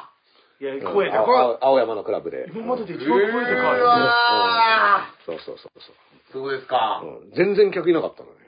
[0.04, 0.17] ー
[0.60, 1.36] いや、うん声で、青声。
[1.38, 2.50] 青青山のクラブで。
[2.54, 3.80] 今までで一番声でうかい。
[3.80, 5.94] わそうそうそうそー
[6.32, 7.06] そうですかう。。
[7.06, 8.38] うん全然客いなかったのね。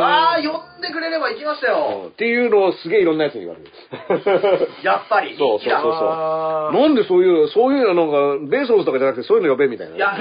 [0.00, 2.08] ああ、呼んでくれれば行きましたうんよ。
[2.10, 3.68] っていうのをすげえいろんなやつに言われる。
[4.84, 9.98] やっぱり、そうそうそうあーなんでそういう、そういうのなんか、ベーソルズとかじゃなくてそういうの呼べみたいなね。
[9.98, 10.12] いや、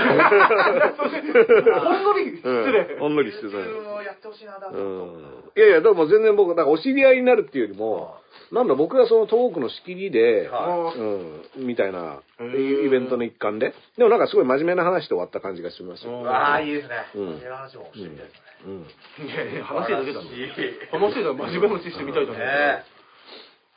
[1.80, 2.98] ほんのり失うん礼。
[3.00, 3.58] ほんのり失礼。
[3.60, 4.78] をやってほしいな、だうと。
[4.80, 5.22] ん。
[5.56, 8.16] いやいや、でも全然僕、なんかお知り合いになるっていうよりも、
[8.52, 13.74] なんだ、僕がそのトークの仕切りで、はうん、みたいな、イベントの一環で。
[13.98, 16.28] でもなんかすごい真面目な話で終わった感じがしますよ。
[16.28, 16.96] ああ、いいですね。
[17.16, 18.50] うんそういう話もしてみたいですね。
[18.66, 19.26] うん。
[19.28, 20.30] いやいや、話だけだね。
[20.30, 20.50] いい
[20.92, 22.40] 話だ、真面目な話してみたいだね。
[22.40, 22.99] ね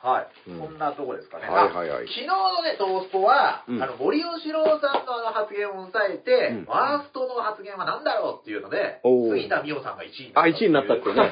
[0.03, 0.59] はい、うん。
[0.59, 1.47] こんなとこですかね。
[1.47, 2.03] はいはいはい。
[2.03, 3.81] あ昨日のね、トースポは、うん。
[3.81, 6.65] あの、森喜朗さんのあの発言を抑えて、うん。
[6.67, 11.31] ワーストの発言は何だろうっていうので、杉田美桜さんが1位にあ、1位になったっていうね。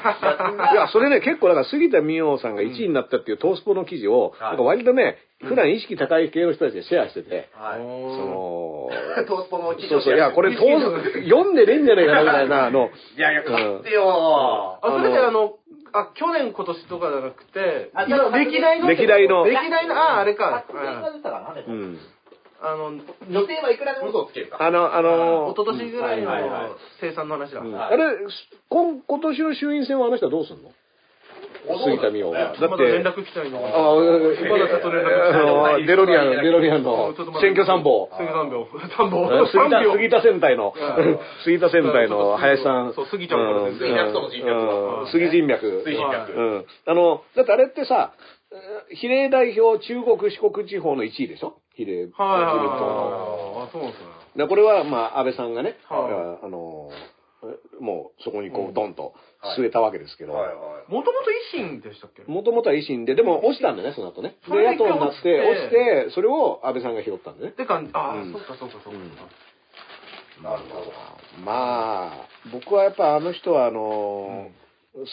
[0.72, 7.78] いや、それね、結構だから杉田美桜さんが1位になったっていうトースポの記事を、はいなんか割とね、普段意識高い系の人たちでシェアしてて、はい。
[7.78, 8.88] その、
[9.26, 15.54] トースポの記事そうそう、いや、これ、いトース、読んでねえんじゃないかな、みたいな、あの、やいや、勝ってよあ、それであの、
[15.92, 18.88] あ、去年今年とかじゃなくて、あ今歴代の。
[18.88, 20.64] 歴代の歴代の、あ、あれか。
[20.66, 21.98] 発言が出たら何でうん。
[22.64, 22.92] あの、
[23.28, 24.58] 予定はいくらでも嘘をつけるか。
[24.60, 26.70] あの、あの一、昨年ぐらいのはいはいはい
[27.00, 27.60] 生産の話だ。
[27.60, 28.04] あれ、
[28.68, 30.70] 今今年の衆院選はあの人はどうすんの？
[31.62, 32.52] 杉田美桜は。
[32.52, 33.68] だって、まだ連絡来たいのあが。
[33.68, 38.08] あ、まだちょっと連絡来たいあのデロリアン、デロリアンのちょっと待って選挙参謀。
[38.16, 38.66] 杉3秒。
[38.66, 39.46] 3秒。
[39.46, 39.92] 杉田、3秒。
[39.94, 42.92] 杉田戦隊のうん、杉田戦隊の林さん。
[42.94, 45.82] そう杉ちゃん杉脈との人脈うん杉人脈。
[45.84, 46.32] 水人脈。
[46.32, 46.64] うん。
[46.86, 48.12] あの、だってあれってさ、
[48.52, 51.54] えー比例代表中国四国地方の1位でしょ？
[51.74, 52.28] 比例、自民党の。
[52.28, 53.66] はいはいはい。
[53.68, 54.06] あ、そうなんですね。
[54.36, 56.94] でこれは、まあ、安倍さんがね、はあの、え
[57.80, 59.14] もうそこにこう、ドンと
[59.58, 60.32] 据えたわけですけど。
[60.32, 62.22] もともと維新でしたっけ？
[62.30, 64.36] もともとは維新で、でも落ちたんだよね、その後ね。
[64.48, 67.52] で、野党になって、落ちてそれを安倍さんが拾ったんだよね。
[67.52, 67.90] って感じ。
[67.94, 68.98] あうんあ、そうかそうかそうか。
[70.42, 70.92] なるほど。
[71.44, 74.48] まあ、僕はやっぱあの人は、あの、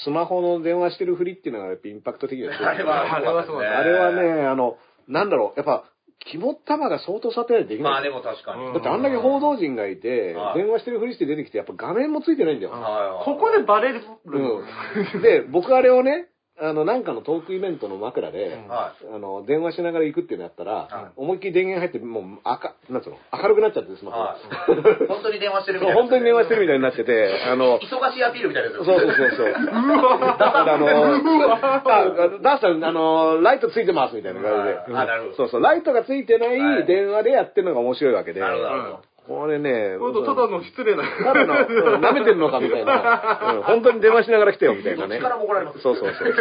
[0.03, 4.77] スマホの電話してるふりっていうのがやっぱインパクト的には強いあれは、あれはすごいあれはね、あの、
[5.07, 5.85] なんだろう、やっぱ、
[6.25, 7.91] 肝っ玉が相当サテライトできない。
[7.91, 8.65] まあでも確かに。
[8.65, 13.21] うんだってあんだけ報道陣がいて、はい電話してるふりして出てきて、やっぱ画面もついてないんだよ。
[13.23, 14.01] ここでバレる。
[14.25, 15.21] うん。
[15.21, 16.27] で、僕あれをね、
[16.61, 24.25] あの、なんかのトークイベントの枕で、はあの、電話しながら行くっていうのやったら、はい思いっきり電源入って、もう赤、なんつうの、明るくなっちゃって、スマホが。
[24.25, 25.07] はい。
[25.07, 26.01] 本当に電話してるみたいな。
[26.01, 29.51] 本当に電話してるみたいになってて、あの、忙しいアピールみたいなやつそうそうそうそう。
[29.51, 32.11] だからあの、あ
[32.41, 34.97] ダースさん、あの、ライトついてますみたいな感じで。
[34.97, 38.41] あなるほどそうそう、ライトがついてなはいい電話でやってるのが面白いわけで。
[38.41, 41.03] なるほどなるほどこれね、ほんとただの失礼な。
[41.03, 43.53] ただの、うん舐めてるのかみたいな。
[43.53, 45.19] うん本当に電話しながら来てよみたいなね。
[45.19, 46.33] からも怒られますそうそうそう。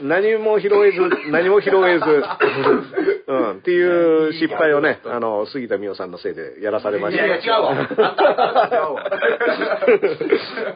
[0.00, 1.00] うん何も拾えず、
[1.32, 2.04] 何も拾えず、
[3.26, 7.26] うん、っていう失敗をね、あの、杉田美桜さんのせいでやらされました。
[7.26, 8.80] いやいや違うわあんたあんた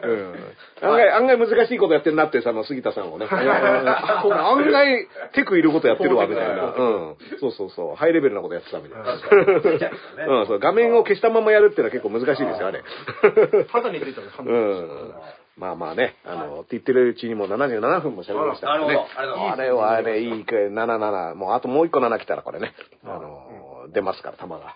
[0.03, 0.35] うん
[0.81, 3.27] 案外、案外難しいことやってるなって、その杉田さんをね。
[3.31, 3.45] 案
[4.71, 6.73] 外、テクいることやってるわ、みたいな。
[6.73, 6.83] う
[7.13, 7.15] ん。
[7.39, 7.95] そうそうそう。
[7.95, 9.13] ハイレベルなことやってたみたいな。
[9.13, 10.59] うん、そう。
[10.59, 12.83] 画面を消したままやるっていうのは結構難しいですよ、あれ。
[13.71, 14.21] 肌についた。
[15.57, 18.87] まあまあね、あの、って言ってるうちにもう77分も喋りましたからね。
[18.87, 22.73] なるほどあれはね、いいか、77、もうあともう一個7来たらこれね、
[23.05, 24.75] あの、出ますから、弾が。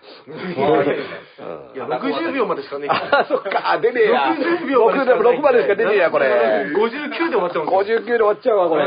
[1.74, 2.90] いや、60秒までしかねえ。
[2.90, 4.32] あ、そっか、出ねえや。
[4.32, 6.26] 60秒までしか6までしか出ねえや、これ。
[6.74, 7.98] 59で終わっちゃうんですよ。
[7.98, 8.84] 59で終わっちゃうわ、これ。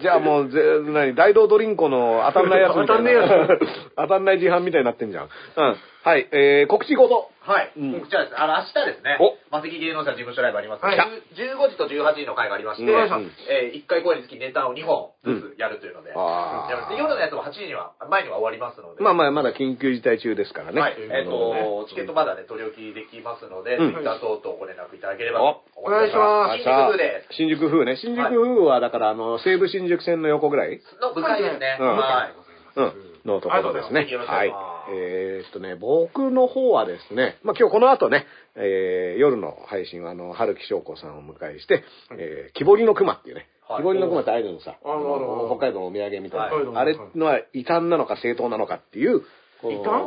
[0.00, 2.96] じゃあもう、ぜ、何、大道ドリンコの当たんないやつみたいな。
[2.96, 3.58] 当たんねえや
[3.96, 5.24] 当たんない自販みたいになってんじゃん。
[5.24, 5.76] うん。
[6.08, 7.28] はい、えー、告知ごと。
[7.44, 7.72] はい。
[7.76, 8.40] うんこちらです。
[8.40, 10.84] あの、明日ですねお、マセキ芸能者事務所ライブあります。
[10.84, 20.80] はい10 15時と18時の回がありまして、うんえ1回公演につきネタを2本ずつやるというので、あーやりますで夜のやつも8時には、前には終わりますので、まあまあ、まだ緊急事態中ですからね。
[20.80, 20.96] はい。
[20.96, 27.36] えっ、あのと、チケットまだね、取り置きできますので、うん Twitter 等々ご連絡いただければおと思ってお願いします新宿風です。
[27.36, 27.96] 新宿風ね。
[28.00, 30.80] 新宿風は、だから、あの、西武新宿線の横ぐらい？
[31.04, 31.76] の部会ですね。
[31.76, 32.80] うんはい。
[32.80, 33.08] うん。
[33.28, 34.08] のところですね。
[34.26, 34.52] はい。
[34.92, 38.26] えーっとね、僕の方はですね、まあ今日この後ね、
[38.56, 41.84] えー夜の配信は、あの、春木翔子さんを迎えして、
[42.18, 49.22] えー木彫りの熊っていうね、はい木彫りの熊ってアイドルのさ、あるあるある北海道のお土産みたいな、はいあれのは異端なのか正当なのかっていう、
[49.62, 50.02] 異端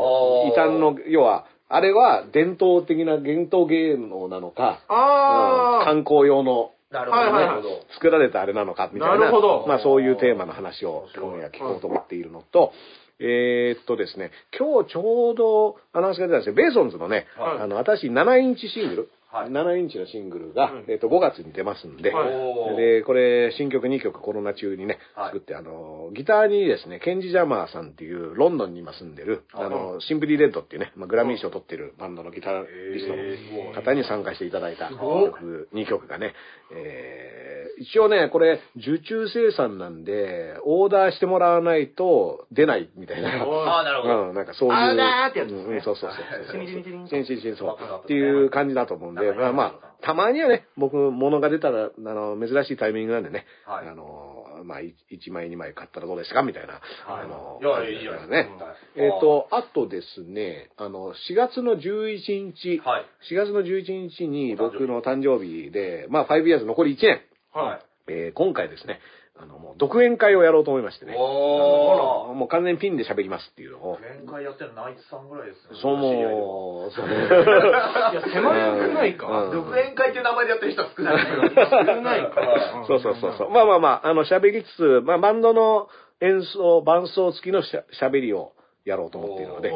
[0.47, 5.85] 異端の、要は、あれは伝統的な伝統芸能なのか、うん。
[5.85, 7.63] 観光用のなるほど、はいはいはい。
[7.93, 9.17] 作られたあれなのかみたいな。
[9.17, 12.73] なるほどまあそういうテーマの話を今夜聞こうと思っているのと、
[13.21, 16.55] えーっとですね、今日ちょうどアナウンスが出たんですよ。
[16.55, 19.49] ベーソンズのね、はいあの、私7インチシングル、はい。
[19.49, 22.25] 7インチのシングルが、うんえーっと5月に出ますんで、は
[22.73, 22.75] い。
[22.75, 25.25] で、これ新曲2曲コロナ中にね、はい。
[25.27, 32.65] 作って、あの、ギターにですね、ケンジ・ジャマーさんっていうロンドンに今住んでる、はいあの、シンプリー・レッドっていうね、まあ、グラミー賞を取ってるバンドのギタリ
[32.99, 36.33] ストの方に参加していただいた曲、2曲がね、
[36.73, 37.51] えー
[37.81, 43.29] 一応ね、これ、受注生産なんで、オーダーしてもらわないと出ないみたいな。
[43.29, 44.29] ああ、なるほど。
[44.29, 44.75] うん、なんかそういう。
[44.75, 45.63] あーだーってやつですね。
[45.63, 46.53] うんうんそうそうそう。
[46.53, 54.93] チリチリチリンチリチリチリそうわかるわかるっていう感じだと思うんで、なんかまあまあ、たまにはね、僕、物が出たら、あの、珍しいタイミングなんでね、はいあの、まあ、1
[55.31, 56.43] 枚2枚買ったらどうですか？
[56.43, 56.73] みたいな。
[56.73, 56.81] はい
[57.23, 58.49] あの、いやいいじゃないね。
[58.95, 63.05] えっ、と、あとですね、あの、4月の11日、はい。
[63.31, 67.21] 4月の11日に僕の誕生日で、まあ、5 years 残り1年、
[67.53, 67.85] はい。
[68.07, 68.99] えー今回ですね、
[69.41, 71.13] あの、もう独演会をやろうと思いましてね。
[71.13, 73.97] あのもう完全にピンで喋りますっていうのを。
[73.97, 75.79] 限界やってるのナイツさんぐらいですね。
[75.81, 79.45] そうももう、そういや、狭くないか。
[79.45, 81.17] うん独演会っていう名前でやってる人は少ない。
[81.17, 83.49] 少ないかはいそうそうそうそう。
[83.49, 85.87] まあまあまあ、あの、喋りつつ、まあ、バンドの
[86.21, 89.71] 演奏、伴奏付きのしゃ喋りをやろうと思っているので、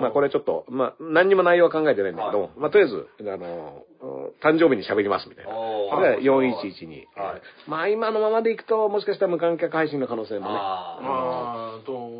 [0.00, 5.50] まあこれちょっと、まあ何にも内容は考えてないんだけども、はいまあとりあえず、あの、うん誕生日に喋りますみたいな。
[5.50, 7.06] おーそれが411に。
[7.16, 10.54] はいまあ今のままでいくと、もしかしたら無観客配信の可能性もね、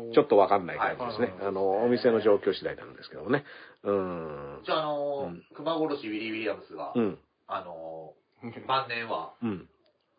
[0.09, 1.27] うちょっとわかんない感じですね。
[1.39, 3.43] はいあの、お店の状況次第なんですけどもね。
[3.83, 4.65] うんー。
[4.65, 7.17] じゃあ、あのうんー、熊殺しウィリー・ウィリアムスがう、ん。
[7.47, 9.69] あのー、晩年はうん。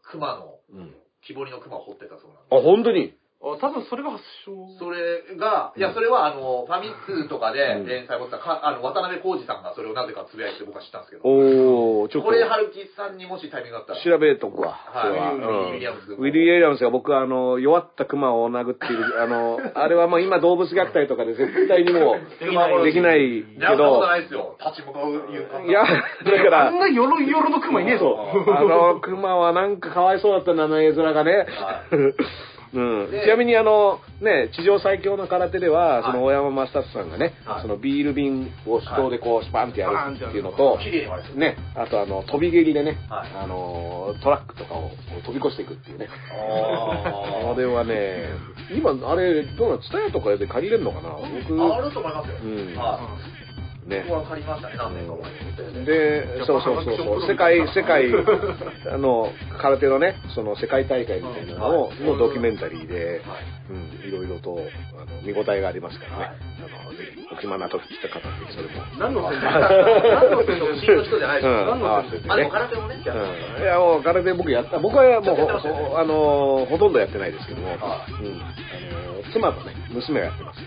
[0.02, 0.94] 熊の、うん。
[1.22, 2.54] 木彫りの熊を彫ってたそうなんです。
[2.56, 3.14] あ、本当に？
[3.40, 4.52] あ、多分それが発祥。
[4.78, 7.86] それが、いや、それは、あの、ファミ通とかでうん。
[7.86, 12.28] 連載を持ってた、かあの、渡辺浩二さんがそれをなぜかつぶやいて僕は知ったんですけど、おー、ちょっと。
[12.28, 14.76] これ、春樹さんにもしタイミングがあったら、調べとくわ。
[14.76, 15.72] はい。
[15.72, 16.18] ウィリアムスうん。
[16.20, 22.84] ウィリー・ウィリアムスが僕は、あの、弱った熊を殴っている、あの、 あれはもう今動物虐待とかで絶対にもう、できない。
[22.84, 24.56] できないいけや、そんなことど、ないですよ。
[24.60, 28.18] 立ち向かう勇敢いや、だから、あんなヨロヨロのクマいねえぞ。
[28.54, 31.46] あの、熊はなんかかわいそうだったな、あの絵面がね。
[31.48, 31.84] は。
[32.72, 40.78] うん、でちなみにあの、ね、地上最強の空手では、はいその大山正達さんがね、はいそのビール瓶を手動でこう、スパンってやるっていうのと。
[41.34, 44.90] ね、あとあの、飛び蹴りでね、はいあの、トラックとかを
[45.26, 46.08] 飛び越していくっていうね。
[46.32, 48.28] ああれはね、
[48.72, 51.10] 今、あれ、どうなのツタヤとかで借りれるのかな？
[51.10, 52.36] 僕、あ、あると思いますよ。
[52.42, 53.00] うんは
[53.38, 53.39] い。
[53.90, 54.20] ね僕。
[54.20, 55.84] は借りましたね、何年か前に。
[55.84, 58.06] で、そうそうそうそう、世界、世界、
[58.88, 63.60] あの、空手のね、その世界大会みたいなのを、はいのドキュメンタリーで、はい。
[63.70, 64.58] うん、いろいろと、
[64.96, 66.24] あの、見応えがありますからね。
[66.24, 66.30] はい
[66.60, 68.82] あの、ぜひ、お暇な時来た方はぜひそれも。
[68.98, 71.66] 何の宣伝 何の宣伝新の人じゃないですうん、よ。
[71.66, 72.24] 何の合わせてね。
[72.28, 74.78] あ、でも空手もね、やってましたうん、いや、もう空手僕やった。
[74.78, 80.60] 僕はもう、あの、ほとんどやってないですけども、うん、あはの、妻とね、娘がやってます。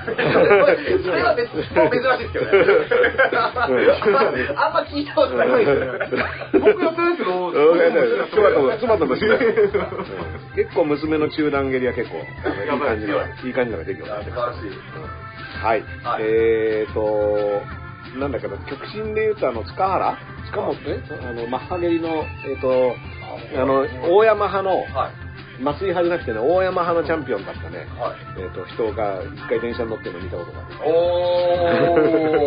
[1.04, 2.52] それは別珍しいですけどね。
[4.56, 6.08] あんま聞いたことないですよね。
[6.52, 7.52] 僕やってないですけど、
[8.30, 9.06] 妻と、妻と
[10.54, 14.60] 結構娘の中段蹴りは結構、いい感じの、いい感じのができるようになってます。
[14.60, 15.20] 素晴らしい。
[15.62, 15.84] はい。
[16.02, 17.62] はいえーと、
[18.18, 20.18] なんだけど、極真で言うと、あの、塚原？
[20.50, 20.74] 塚本？
[20.74, 22.94] ね、あの、マッハ蹴りの、えーと、
[23.56, 25.29] あの、大山派の、はい。
[25.60, 28.16] 松井派じゃなくてね、大山派のチャンピオンだったね、はい。
[28.38, 30.76] えーと、人が一回電車に乗ってるの見たことがある。
[30.84, 30.90] お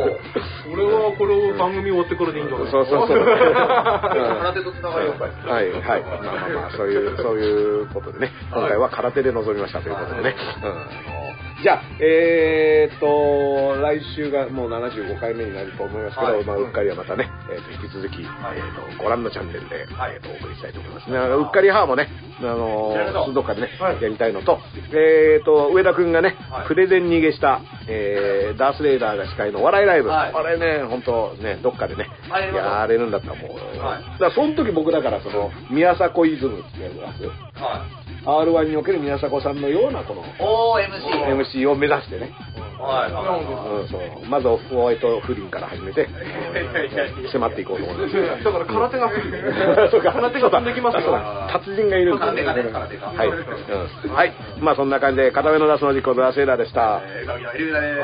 [0.09, 0.73] ー。
[0.73, 2.71] 俺はこれを番組終わってからでいいんじゃない？
[2.71, 3.17] そうそうそう。
[3.17, 5.29] う ん空手と繋がりよくは
[5.61, 6.01] い、はい。
[6.01, 10.35] まあまあまあ、そういう、そういうことでね、今回は空手で臨みましたということでね。
[10.63, 10.81] うんあの
[11.63, 16.43] じゃあ、えーっと、来週がもう75回目になると思いますけど、はい。
[16.43, 18.57] まあ、うっかりはまたね、えーっと、引き続き、はい。
[18.57, 20.15] えーっと、ご覧のチャンネルで、はい。
[20.15, 21.09] えーっと、お送りしたいと思います。
[21.09, 21.17] ね。
[21.17, 22.09] うっかり派もね、
[22.41, 23.33] あのやりましょう。
[23.33, 24.01] どっかでね、はい。
[24.03, 24.59] やりたいのと、
[24.91, 26.67] えーと、上田くんがね、はい。
[26.67, 30.33] プレゼン逃げした、えー、ダースレーダーが司会のお笑いライブ、はい。
[30.35, 34.19] あれね、本当ね、どっかでね、あやれるんだったらもう、はい。
[34.19, 37.23] だその時僕だから、その、宮迫イズムっていうやつ、
[37.57, 40.25] は R1 における宮迫さんのような、この、い。
[40.39, 41.61] OMC。
[41.61, 42.31] MC を目指してね、
[42.79, 43.11] はい。
[43.11, 46.07] うん、そうまずオフホワイト不倫から始めて、
[47.31, 48.43] 迫っていこうと思います。
[48.43, 49.31] だから空手が不利
[49.91, 53.27] そうか空手が飛んできますよそうだ達人がいるんだ空手がね空手がはい。
[53.27, 54.33] うんはい。
[54.59, 57.01] まあそんな感じで、片目の出すの実行ドラセーラーでした。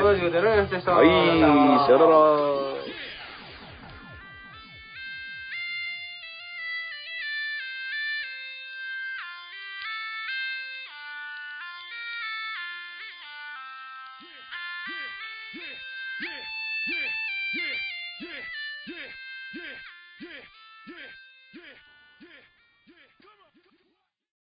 [0.02, 3.09] 同じくデライスでしたはい、さよなら。